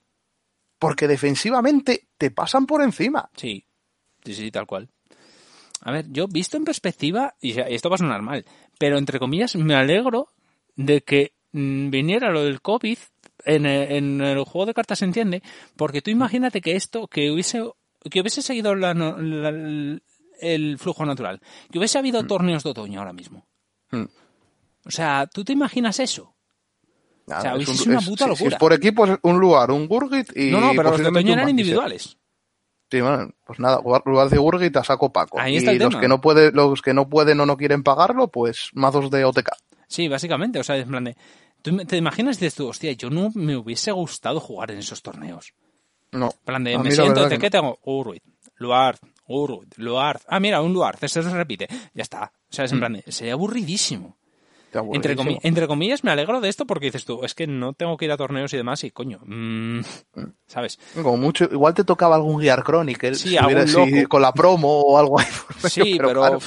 [0.80, 3.30] Porque defensivamente te pasan por encima.
[3.36, 3.66] sí,
[4.24, 4.90] sí, sí, tal cual.
[5.82, 8.46] A ver, yo visto en perspectiva, y esto va a sonar mal,
[8.80, 10.28] pero entre comillas me alegro
[10.76, 12.98] de que mm, viniera lo del COVID
[13.46, 15.42] en el, en el juego de cartas, se entiende,
[15.76, 17.64] porque tú imagínate que esto, que hubiese,
[18.12, 20.04] que hubiese seguido la no- la- el,
[20.42, 21.42] el flujo natural,
[21.72, 23.48] que hubiese habido torneos de otoño ahora mismo.
[23.92, 24.04] Mm.
[24.86, 26.34] O sea, ¿tú te imaginas eso?
[27.26, 28.56] Nada, O sea, es un- una es- puta si- Si locura.
[28.56, 30.50] es por equipo, es un lugar, un Gurgit y.
[30.52, 32.18] no, no, pero los de un eran individuales.
[32.90, 35.38] Sí, bueno, pues nada, lugar de Gurgit a saco Paco.
[35.40, 36.00] Ahí y está el los tema.
[36.02, 39.50] que no puede, los que no pueden o no quieren pagarlo, pues mazos de OTK.
[39.90, 41.18] Sí, básicamente, o sea, en plan de...
[41.62, 45.02] ¿tú te imaginas y dices tú, hostia, yo no me hubiese gustado jugar en esos
[45.02, 45.54] torneos?
[46.14, 46.28] No.
[46.28, 47.78] En plan de, me siento, verdad ¿de que qué tengo?
[47.84, 48.24] Urwit,
[48.56, 50.22] Luard, Urwit, Luard.
[50.28, 51.68] Ah, mira, un Luard, ese se repite.
[51.94, 52.32] Ya está.
[52.50, 54.18] O sea, es en plan de, sería aburridísimo.
[54.74, 55.40] Entre, comi- aburridísimo.
[55.44, 58.12] entre comillas, me alegro de esto porque dices tú, es que no tengo que ir
[58.12, 59.80] a torneos y demás y coño, mm,
[60.48, 60.78] ¿sabes?
[60.94, 63.38] Como mucho, igual te tocaba algún Gear Chronicle, Sí,
[63.68, 65.26] si con la promo o algo ahí.
[65.48, 66.38] por medio, Sí, pero, claro,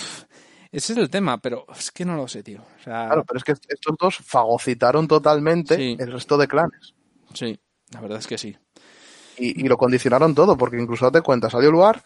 [0.70, 2.60] ese es el tema, pero es que no lo sé, tío.
[2.60, 5.96] O sea, claro, pero es que estos dos fagocitaron totalmente Sí.
[5.98, 6.94] el resto de clanes.
[7.34, 7.58] sí,
[7.92, 8.56] la verdad es que sí.
[9.38, 12.04] Y, y lo condicionaron todo, porque incluso date cuenta, salió Luar,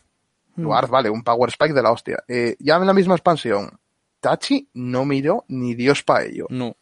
[0.56, 0.62] Mm.
[0.62, 2.22] Luar, vale, un Power Spike de la hostia.
[2.28, 3.70] Eh, ya en la misma expansión,
[4.20, 6.47] Tachi no miró ni Dios pa' ello.
[6.51, 6.76] No,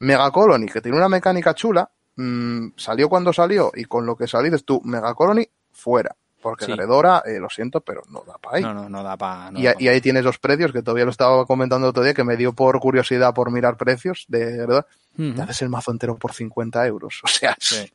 [0.00, 4.26] Mega Colony, que tiene una mecánica chula, mm, salió cuando salió, y con lo que
[4.26, 6.14] salices tú, Mega Colony, fuera.
[6.40, 6.72] Porque Sí.
[6.72, 8.62] Eh, lo siento, pero no da para ahí.
[8.64, 9.56] no, no, no da para...
[9.56, 12.24] y, a- y ahí tienes los precios, que todavía lo estaba comentando otro día, que
[12.24, 14.84] me dio por curiosidad por mirar precios, de verdad.
[15.16, 17.20] Te haces el mazo entero por 50 euros.
[17.24, 17.88] O sea, Sí,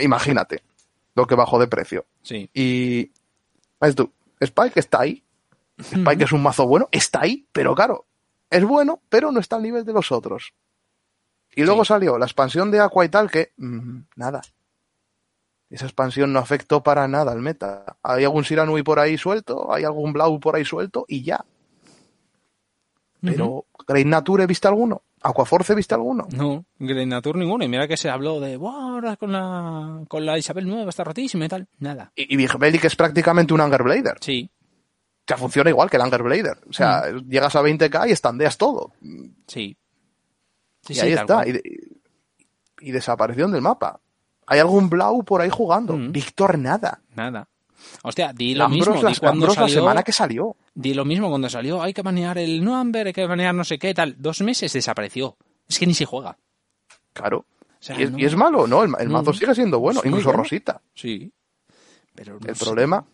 [0.00, 0.62] imagínate
[1.14, 2.06] lo que bajó de precio.
[2.22, 2.48] sí.
[2.54, 3.12] Y, ¿ves
[3.92, 4.12] tú?
[4.40, 5.22] Spike está ahí.
[5.78, 8.06] Spike es un mazo bueno, está ahí, pero claro,
[8.50, 10.54] es bueno, pero no está al nivel de los otros.
[11.56, 14.42] Y luego salió la expansión de Aqua y tal, que mm, nada.
[15.70, 17.96] Esa expansión no afectó para nada al meta.
[18.02, 21.44] Hay algún Siranui por ahí suelto, hay algún Blau por ahí suelto y ya.
[23.20, 25.02] Pero, ¿Great Nature viste alguno?
[25.26, 26.28] ¿Aquaforce viste alguno?
[26.36, 27.64] No, Grey Nature ninguno.
[27.64, 31.02] Y mira que se habló de, "Buah, ahora con la, con la Isabel nueva está
[31.02, 31.66] rotísima y tal.
[31.78, 32.12] Nada.
[32.14, 34.18] Y, y que es prácticamente un Anger Blader.
[34.20, 36.58] Sí, O sea, funciona igual que el Anger Blader.
[36.68, 38.92] O sea, llegas a 20k y estandeas todo.
[39.46, 39.76] sí.
[40.86, 41.48] Sí, y sí, ahí está.
[41.48, 41.62] Y, de-
[42.80, 44.00] y desaparición del mapa.
[44.46, 45.96] Hay algún Blau por ahí jugando.
[45.96, 46.12] Mm.
[46.12, 47.00] Víctor, nada.
[47.14, 47.48] Nada.
[48.02, 49.08] Hostia, di lo Lambros, mismo.
[49.08, 50.54] Di cuando Lambros la semana que salió.
[50.74, 51.82] Di lo mismo cuando salió.
[51.82, 54.16] Hay que banear el no Amber, hay que banear no sé qué, tal.
[54.18, 55.36] Dos meses desapareció.
[55.68, 56.36] Es que ni se juega.
[57.12, 57.44] Claro.
[57.60, 58.66] O sea, ¿Y es, no- y es malo?
[58.66, 59.14] No, el, el No.
[59.14, 60.00] mazo sigue siendo bueno.
[60.04, 60.42] Incluso bueno.
[60.42, 60.80] Rosita.
[60.94, 61.32] Sí.
[62.14, 62.64] Pero no El sé.
[62.64, 63.04] problema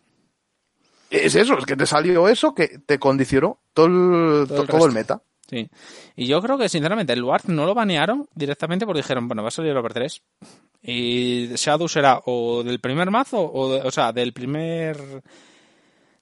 [1.10, 4.88] es eso, es que te salió eso que te condicionó todo el, Todo el todo
[4.92, 5.20] meta.
[5.48, 5.68] Sí.
[6.14, 9.48] Y yo creo que, sinceramente, el Luard no lo banearon directamente porque dijeron, bueno, va
[9.48, 10.22] a salir el Over 3.
[10.82, 14.96] Y Shadow será o del primer mazo, o, de- o sea, del primer.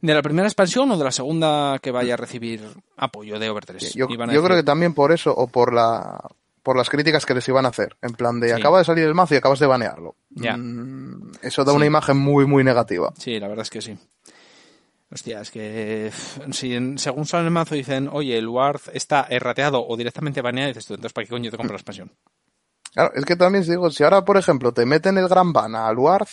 [0.00, 2.62] De la primera expansión o de la segunda que vaya a recibir
[2.96, 3.94] apoyo de Over 3.
[3.94, 6.20] Yo, creo que también por eso, o por la
[6.62, 7.96] por las críticas que les iban a hacer.
[8.02, 8.54] En plan de Sí.
[8.54, 10.16] acaba de salir el mazo y acabas de banearlo.
[10.30, 10.54] Ya.
[10.56, 11.76] Mm, eso da Sí.
[11.76, 13.10] una imagen muy, muy negativa.
[13.16, 13.96] Sí, la verdad es que sí.
[15.10, 16.12] Hostia, es que
[16.52, 20.68] si en- según sale el mazo dicen, oye, el Ward está errateado o directamente baneado,
[20.68, 22.12] dices tú, entonces ¿para qué coño te compro la expansión?
[22.92, 25.90] Claro, es que también digo, si ahora, por ejemplo, te meten el gran ban a
[25.92, 26.28] Luard,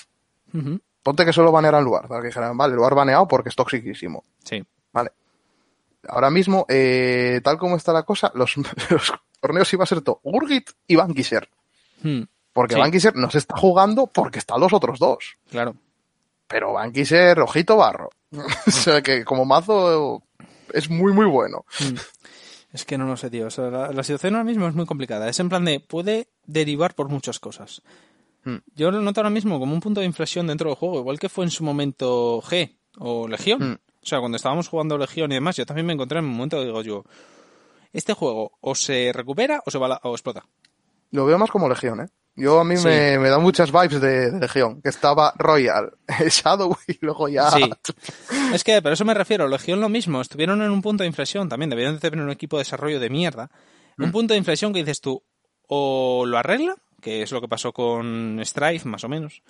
[0.53, 0.81] Ujú.
[1.05, 2.07] Ponte que solo banearan Luard.
[2.07, 4.23] Para que dijeran, vale, Luard baneado porque es toxiquísimo.
[4.43, 4.65] Sí.
[4.91, 5.11] Vale.
[6.07, 8.55] Ahora mismo, eh, tal como está la cosa, los,
[8.89, 11.47] los torneos iba a ser todo Urgit y Vanquisher.
[12.01, 12.79] Hmm, Porque Sí.
[12.79, 15.37] Vanquisher no se está jugando porque están los otros dos.
[15.49, 15.75] claro.
[16.47, 18.09] Pero Vanquisher, ojito barro.
[18.67, 20.21] o sea que como mazo
[20.73, 21.65] es muy, muy bueno.
[21.79, 21.95] Mm.
[22.73, 23.47] Es que no lo sé, tío.
[23.47, 25.27] O sea, la, la situación ahora mismo es muy complicada.
[25.29, 27.81] Es en plan de, puede derivar por muchas cosas.
[28.45, 28.55] Mm.
[28.75, 31.29] Yo lo noto ahora mismo como un punto de inflexión dentro del juego, igual que
[31.29, 33.71] fue en su momento G o Legión.
[33.71, 33.73] Mm.
[34.03, 36.57] O sea, cuando estábamos jugando Legión y demás, yo también me encontré en un momento
[36.59, 37.03] que digo yo,
[37.91, 40.45] este juego o se recupera o se va la- o explota.
[41.11, 42.07] Lo veo más como Legión, ¿eh?
[42.37, 42.85] Yo a mí Sí.
[42.87, 45.93] me, me da muchas vibes de, de Legión, que estaba Royal,
[46.29, 47.49] Shadow y luego ya...
[47.51, 47.63] Sí.
[48.53, 51.47] Es que, pero eso me refiero, Legión lo mismo, estuvieron en un punto de inflexión
[51.49, 53.49] también, debieron de tener un equipo de desarrollo de mierda.
[53.97, 54.03] Mm.
[54.03, 55.23] Un punto de inflexión que dices tú,
[55.67, 56.75] o lo arregla,
[57.05, 59.43] que es lo que pasó con Strife, más o menos.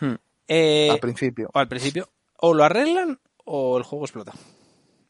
[0.00, 0.14] Hmm.
[0.46, 1.50] Eh, Al principio.
[1.52, 4.32] o al principio, o lo arreglan o el juego explota.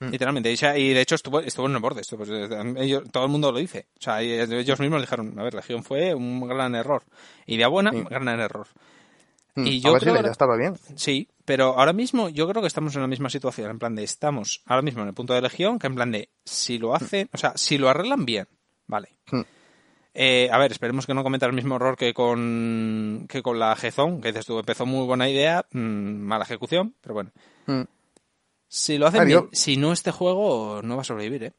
[0.01, 0.09] Mm.
[0.09, 0.51] Literalmente.
[0.51, 2.01] Y, de hecho estuvo, estuvo en el borde.
[2.01, 3.89] Esto, pues, ellos- todo el mundo lo dice.
[3.99, 7.03] O sea, ellos mismos dijeron, a ver, Legión fue un gran error.
[7.47, 8.03] Idea buena, Sí.
[8.09, 8.67] gran error.
[9.57, 10.75] Mm, y a yo ver si creo la idea estaba bien.
[10.97, 14.05] Sí, pero ahora mismo yo creo que estamos en la misma situación, en plan de
[14.05, 17.29] estamos ahora mismo en el punto de Legión, que en plan de si lo hacen,
[17.33, 18.49] o sea, si lo arreglan bien,
[18.87, 19.11] vale.
[20.15, 20.21] Mm.
[20.21, 23.75] Eh, a ver, esperemos que no cometa el mismo error que con que con la
[23.77, 27.31] Gezón, que dices tú, empezó muy buena idea, mm, mala ejecución, pero bueno.
[27.67, 27.83] Mm.
[28.69, 31.45] Si lo hacen A ver, bien, yo- si no este juego no va a sobrevivir,
[31.45, 31.53] ¿eh?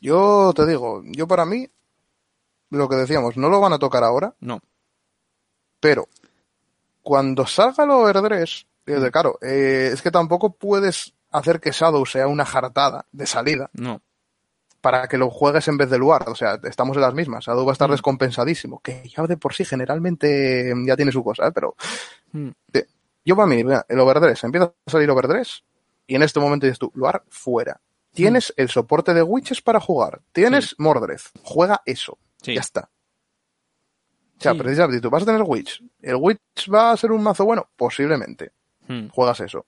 [0.00, 1.68] Yo te digo, yo para mí,
[2.70, 4.60] lo que decíamos, no lo van a tocar ahora, No.
[5.80, 6.08] pero
[7.02, 12.26] cuando salga el Overdress, de claro, eh, es que tampoco puedes hacer que Shadow sea
[12.28, 14.00] una jartada de salida No.
[14.80, 16.28] Para que lo juegues en vez de Luar.
[16.28, 17.44] O sea, estamos en las mismas.
[17.44, 17.92] Shadow va a estar Mm.
[17.92, 21.52] descompensadísimo, que ya de por sí generalmente ya tiene su cosa, ¿eh?
[21.52, 21.74] pero
[22.32, 22.48] Mm.
[23.24, 25.64] yo para mí, mira, el Overdress, empieza a salir Overdress
[26.06, 27.80] y en este momento dices tú, Luar fuera.
[28.12, 30.20] Tienes el soporte de Witches para jugar.
[30.32, 31.20] Tienes Mordred.
[31.44, 32.18] Juega eso.
[32.42, 32.54] Sí.
[32.54, 32.90] Ya está.
[34.38, 34.58] O sea, Sí.
[34.58, 35.82] precisamente, tú vas a tener Witch.
[36.00, 37.68] ¿El Witch va a ser un mazo bueno?
[37.76, 38.52] Posiblemente.
[38.88, 39.08] Mm.
[39.10, 39.66] Juegas eso.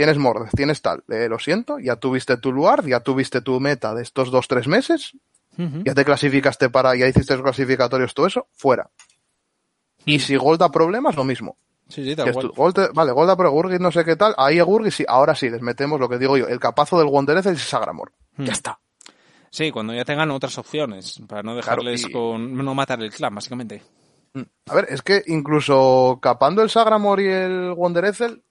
[0.00, 1.04] Tienes Mordred, tienes tal.
[1.10, 4.66] Eh, lo siento, ya tuviste tu lugar, ya tuviste tu meta de estos dos, tres
[4.66, 5.12] meses,
[5.58, 8.88] ya te clasificaste para, ya hiciste los clasificatorios, todo eso, fuera.
[10.06, 11.58] Y si Gold da problemas, lo mismo.
[11.90, 12.48] Sí, sí, tal es cual.
[12.56, 15.34] Gold vale, Gold da pero Gurgit no sé qué tal, ahí a Gurgit sí, ahora
[15.34, 18.10] sí, les metemos lo que digo yo, el capazo del Wondereth y Sagramor.
[18.38, 18.80] Ya está.
[19.50, 22.56] Sí, cuando ya tengan otras opciones, para no dejarles y- con...
[22.56, 23.82] no matar el clan, básicamente.
[24.32, 24.42] Mm.
[24.70, 28.42] A ver, es que incluso capando el Sagramor y el Wonderethel,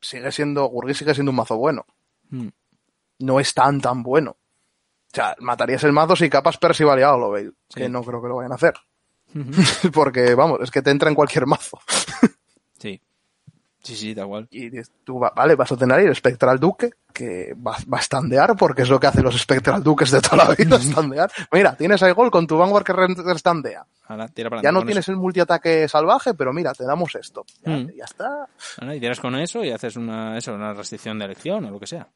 [0.00, 1.86] sigue siendo, Gurgit sigue siendo un mazo bueno.
[2.30, 2.48] Mm.
[3.20, 4.32] No es tan tan bueno.
[4.32, 7.80] O sea, matarías el mazo si capas Percival y Veil, Sí.
[7.80, 8.74] que no creo que lo vayan a hacer.
[9.92, 11.78] Porque, vamos, es que te entra en cualquier mazo.
[12.78, 13.00] Sí.
[13.82, 14.46] Sí, sí, tal cual.
[14.50, 17.98] Y dices, tú, va- vale, vas a tener ahí el Spectral Duque, que va, va
[17.98, 21.30] a standear, porque es lo que hacen los Spectral Duques de toda la vida, standear.
[21.52, 22.92] Mira, tienes ahí gol con tu Vanguard que
[23.38, 23.84] standea.
[24.08, 27.44] Ahora, tira para Ya no tienes el multiataque salvaje, pero mira, te damos esto.
[27.64, 27.88] Ya, Mm.
[27.96, 28.48] ya está.
[28.58, 28.82] eso.
[28.82, 31.80] Ahora, y tiras con eso y haces una, eso, una restricción de elección o lo
[31.80, 32.06] que sea.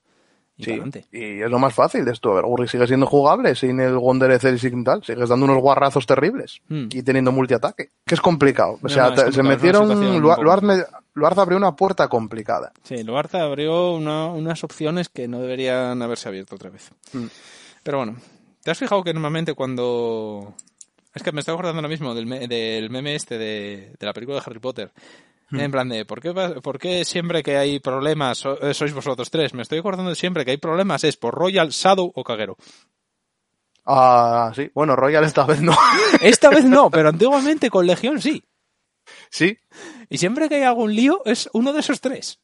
[0.57, 1.07] Y Sí, pa'lante.
[1.11, 2.31] y es lo más fácil de esto.
[2.31, 5.03] A ver, Gurri sigue siendo jugable sin el Wondereth y sin tal.
[5.03, 6.89] Sigues dando unos guarrazos terribles Mm.
[6.91, 7.91] y teniendo multiataque.
[8.07, 8.79] Que es complicado.
[8.83, 10.21] O sea, no, complicado, se metieron.
[10.21, 10.63] Luar,
[11.15, 12.73] poco Luar me- Luar abrió una puerta complicada.
[12.83, 16.91] Sí, Luarza abrió una- unas opciones que no deberían haberse abierto otra vez.
[17.13, 17.27] Mm.
[17.83, 18.17] Pero bueno,
[18.63, 20.55] ¿te has fijado que normalmente cuando...
[21.15, 24.13] Es que me estoy acordando ahora mismo del, me- del meme este de, de la
[24.13, 24.93] película de Harry Potter.
[25.51, 25.61] Mm.
[25.61, 26.33] En plan de, ¿por qué,
[26.63, 29.55] ¿por qué siempre que hay problemas so- eh, sois vosotros tres?
[29.55, 32.57] Me estoy acordando de siempre que hay problemas es por Royal, Shadow o Kagero.
[33.87, 34.71] Ah, sí.
[34.75, 35.77] Bueno, Royal esta vez no.
[36.23, 38.43] Esta vez no, pero antiguamente con Legión sí.
[39.31, 39.59] Sí.
[40.09, 42.41] Y siempre que hay algún lío, es uno de esos tres.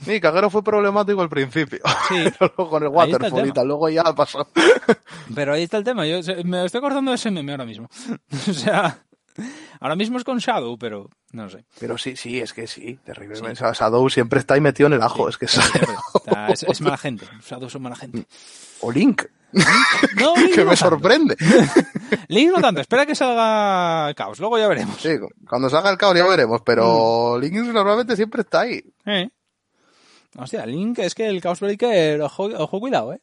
[0.00, 1.80] Sí, Caguero fue problemático al principio.
[2.08, 2.14] Sí.
[2.40, 4.48] Luego con el waterfall luego ya pasó.
[5.34, 6.06] Pero ahí está el tema.
[6.06, 7.88] Yo me estoy acordando de ese meme ahora mismo.
[8.48, 9.04] o sea,
[9.80, 11.64] ahora mismo es con Shadow, pero no sé.
[11.78, 13.38] Pero sí, sí, es que sí, terrible.
[13.38, 15.58] O sea, Shadow siempre está ahí metido en el ajo, es que es...
[15.58, 17.26] O mala gente.
[17.48, 18.24] Shadow son mala gente.
[18.80, 19.24] O Link,
[20.20, 20.76] No, Link que no me tanto.
[20.76, 21.36] sorprende.
[22.28, 22.80] Link no tanto.
[22.80, 24.38] Espera que salga Caos.
[24.40, 25.00] Luego ya veremos.
[25.00, 25.10] Sí,
[25.48, 28.82] cuando salga el caos ya veremos, pero Link normalmente siempre está ahí.
[29.06, 29.28] Eh.
[30.36, 33.20] Hostia, Link es que el Chaos Breaker, ojo, ojo cuidado, eh.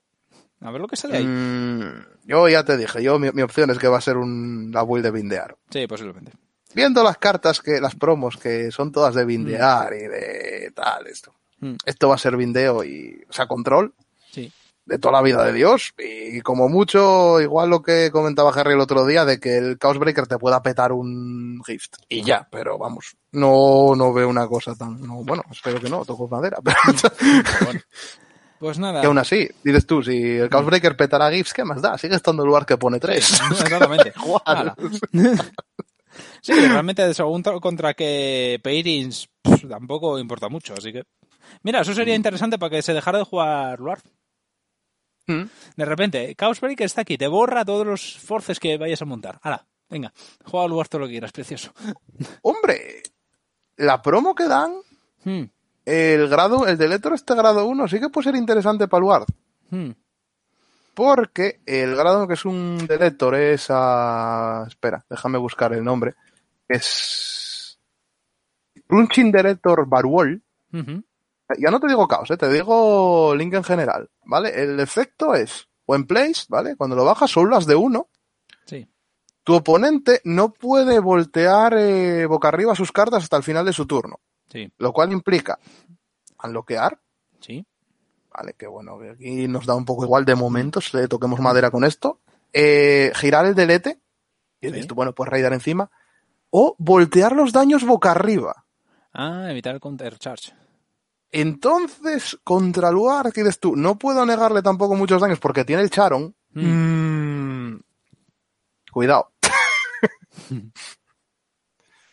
[0.62, 1.26] A ver lo que sale ahí.
[1.26, 4.72] Mm, yo ya te dije, yo mi, mi opción es que va a ser un,
[4.74, 5.56] la build de bindear.
[5.70, 6.32] Sí, posiblemente.
[6.76, 11.34] Viendo las cartas que, las promos que son todas de bindear y de tal, esto.
[11.62, 11.76] Mm.
[11.86, 13.94] Esto va a ser bindeo y, o sea, control
[14.32, 14.52] Sí.
[14.86, 15.94] de toda la vida de Dios.
[15.98, 19.98] Y como mucho, igual lo que comentaba Harry el otro día, de que el Chaos
[19.98, 21.96] Breaker te pueda petar un gift.
[22.10, 26.04] Y ya, pero vamos, no, no veo una cosa tan, no, bueno, espero que no,
[26.04, 26.78] toco madera, pero
[27.64, 27.80] bueno.
[28.60, 29.00] Pues nada.
[29.00, 31.98] que aún así, dices tú, si el Chaos Breaker petará gifts, ¿qué más da?
[31.98, 33.40] Sigue estando en el lugar que pone tres.
[33.50, 34.14] Exactamente.
[36.42, 41.04] Sí, realmente tra- contra que Pairings pff, tampoco importa mucho, así que.
[41.64, 44.00] Mira, eso sería interesante para que se dejara de jugar Luar.
[45.28, 45.44] Mm.
[45.76, 49.40] De repente, Chaos Breaker está aquí, te borra todos los forces que vayas a montar.
[49.42, 50.14] Hala, venga,
[50.44, 51.72] juega Luar todo lo que quieras, precioso.
[52.44, 53.02] Hombre,
[53.78, 54.74] la promo que dan,
[55.24, 55.44] Hmm,
[55.86, 59.26] el grado, el Deletor este grado 1 sí que puede ser interesante para el Ward.
[60.96, 64.66] Porque el grado que es un Deletor es a...
[64.68, 66.16] Espera, déjame buscar el nombre.
[66.68, 67.80] Es...
[68.88, 70.42] Crunching Deletor Barwall.
[70.74, 71.04] Ujú.
[71.60, 72.38] Ya no te digo caos, ¿eh?
[72.38, 74.50] te digo Link en general, ¿vale?
[74.64, 76.76] El efecto es, o en place, ¿vale?
[76.76, 78.10] Cuando lo bajas son las de uno.
[78.66, 78.88] Sí.
[79.44, 83.86] Tu oponente no puede voltear eh, boca arriba sus cartas hasta el final de su
[83.86, 84.22] turno.
[84.50, 85.60] Sí, Lo cual implica
[86.44, 87.00] unlockear,
[87.40, 87.66] sí.
[88.36, 88.54] ¿Vale?
[88.54, 91.84] Que bueno, que aquí nos da un poco igual de momentos, eh, toquemos madera con
[91.84, 92.22] esto.
[92.54, 94.00] Eh, girar el delete,
[94.62, 95.90] y dices tú, bueno, pues raidar encima.
[96.50, 98.66] O voltear los daños boca arriba.
[99.14, 100.54] Ah, evitar el counter charge.
[101.32, 105.90] Entonces, contra Luar, que dices tú, no puedo negarle tampoco muchos daños porque tiene el
[105.90, 106.34] Charon.
[106.52, 107.74] Hmm.
[107.74, 107.82] Mm,
[108.92, 109.34] Cuidado.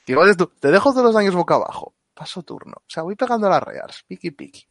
[0.07, 1.95] Igual dices tú, te dejo todos los daños boca abajo.
[2.15, 2.75] Paso turno.
[2.79, 4.05] O sea, voy pegando las rears.
[4.07, 4.67] Piki piki.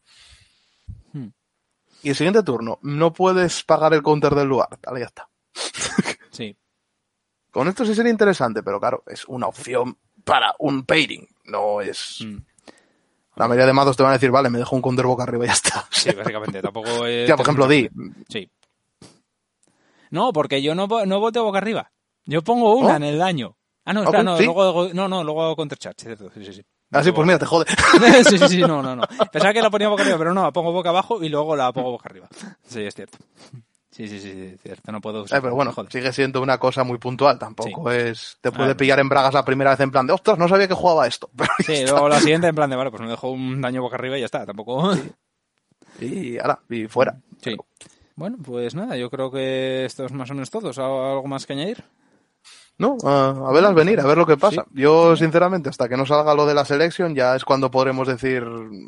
[2.03, 4.69] Y el siguiente turno, no puedes pagar el counter del lugar.
[4.83, 5.29] Vale, ya está.
[6.31, 6.55] Sí.
[7.51, 11.27] Con esto sí sería interesante, pero claro, es una opción para un pairing.
[11.45, 12.19] No es.
[12.25, 12.37] Mm.
[13.35, 15.45] La mayoría de mazos te van a decir, vale, me dejo un counter boca arriba
[15.45, 15.87] y ya está.
[15.91, 16.61] Sí, básicamente.
[16.61, 17.27] Tampoco es.
[17.27, 17.89] Ya, por ejemplo, Di.
[18.29, 18.49] Sí.
[20.09, 21.91] No, porque yo no, no volteo boca arriba.
[22.25, 22.97] Yo pongo una ¿Oh?
[22.97, 23.57] en el daño.
[23.85, 24.45] Ah, no, espera, Ok, no, sí.
[24.45, 26.29] luego no, no, luego hago counter charge, cierto.
[26.33, 26.65] Sí, sí, sí.
[26.91, 27.65] Así, pues mira, te jode.
[28.29, 29.03] sí, sí, sí, no, no, no.
[29.31, 31.71] Pensaba que la ponía boca arriba, pero no, la pongo boca abajo y luego la
[31.71, 32.27] pongo boca arriba.
[32.67, 33.17] Sí, es cierto.
[33.91, 34.91] Sí, sí, sí, sí, es cierto.
[34.91, 35.39] No puedo usar.
[35.39, 35.91] Eh, pero bueno, joder.
[35.91, 37.37] sigue siendo una cosa muy puntual.
[37.39, 38.37] Tampoco es.
[38.41, 40.67] Te puede Ah, pillar en bragas la primera vez en plan de, ostras, no sabía
[40.67, 41.29] que jugaba esto.
[41.35, 43.95] Pero Sí, luego la siguiente en plan de, vale, pues me dejo un daño boca
[43.95, 44.45] arriba y ya está.
[44.45, 44.93] Tampoco.
[45.99, 47.17] y ahora, y fuera.
[47.41, 47.55] Sí.
[48.15, 50.69] Bueno, pues nada, yo creo que esto es más o menos todo.
[50.69, 51.83] ¿Os ¿Algo algo más que añadir?
[52.81, 54.65] No, a, a verlas venir, a ver lo que pasa.
[54.73, 58.43] Yo, sinceramente, hasta que no salga lo de la selección, ya es cuando podremos decir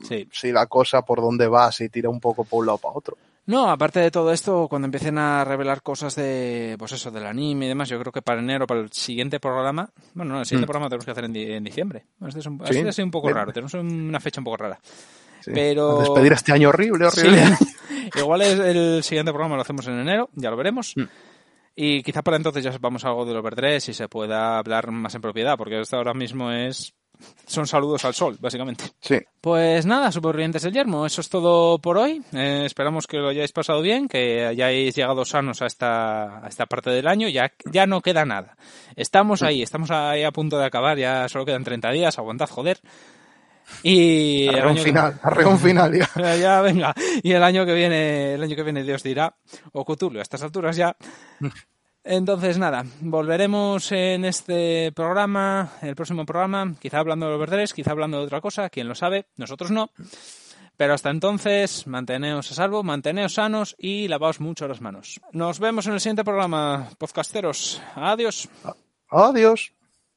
[0.07, 0.28] Sí.
[0.32, 3.18] si la cosa por dónde va, si tira un poco por un lado para otro.
[3.45, 7.65] No, aparte de todo esto, cuando empiecen a revelar cosas de, pues eso, del anime
[7.65, 10.65] y demás, yo creo que para enero, para el siguiente programa, bueno, no, el siguiente
[10.65, 10.72] Mm.
[10.72, 12.06] programa tenemos que hacer en, di- en diciembre.
[12.20, 12.78] Bueno, Este es un, Sí.
[12.78, 14.80] este es un poco raro, tenemos una fecha un poco rara.
[15.41, 15.52] Sí.
[15.53, 17.45] Pero- A Despedir este año horrible, horrible.
[17.57, 17.65] Sí.
[18.20, 20.94] Igual es el siguiente programa lo hacemos en enero, ya lo veremos.
[20.95, 21.02] Mm.
[21.76, 25.22] Y quizá para entonces ya sepamos algo del Overdress y se pueda hablar más en
[25.22, 26.94] propiedad, porque esto ahora mismo es
[27.45, 28.86] son saludos al sol, básicamente.
[29.00, 29.18] Sí.
[29.40, 32.22] Pues nada, supervivientes del yermo, eso es todo por hoy.
[32.34, 36.66] Eh, esperamos que lo hayáis pasado bien, que hayáis llegado sanos a esta, a esta
[36.66, 37.28] parte del año.
[37.28, 38.58] Ya, ya no queda nada.
[38.95, 42.80] Estamos ahí, estamos ahí a punto de acabar, ya solo quedan 30 días, aguantad, joder.
[43.84, 45.94] Y el año que- final, arreón final
[46.40, 46.61] ya.
[46.61, 46.94] venga.
[47.22, 49.35] Y el año que viene, el año que viene Dios dirá,
[49.72, 50.95] o Cthulhu, a estas alturas ya.
[52.06, 57.91] Entonces, nada, volveremos en este programa, el próximo programa, quizá hablando de los verdes, quizá
[57.91, 59.90] hablando de otra cosa, quién lo sabe, nosotros no.
[60.76, 65.22] Pero hasta entonces, manteneos a salvo, manteneos sanos y lavaos mucho las manos.
[65.31, 67.81] Nos vemos en el siguiente programa, podcasteros.
[67.95, 68.49] Adiós.
[69.10, 69.72] Adiós.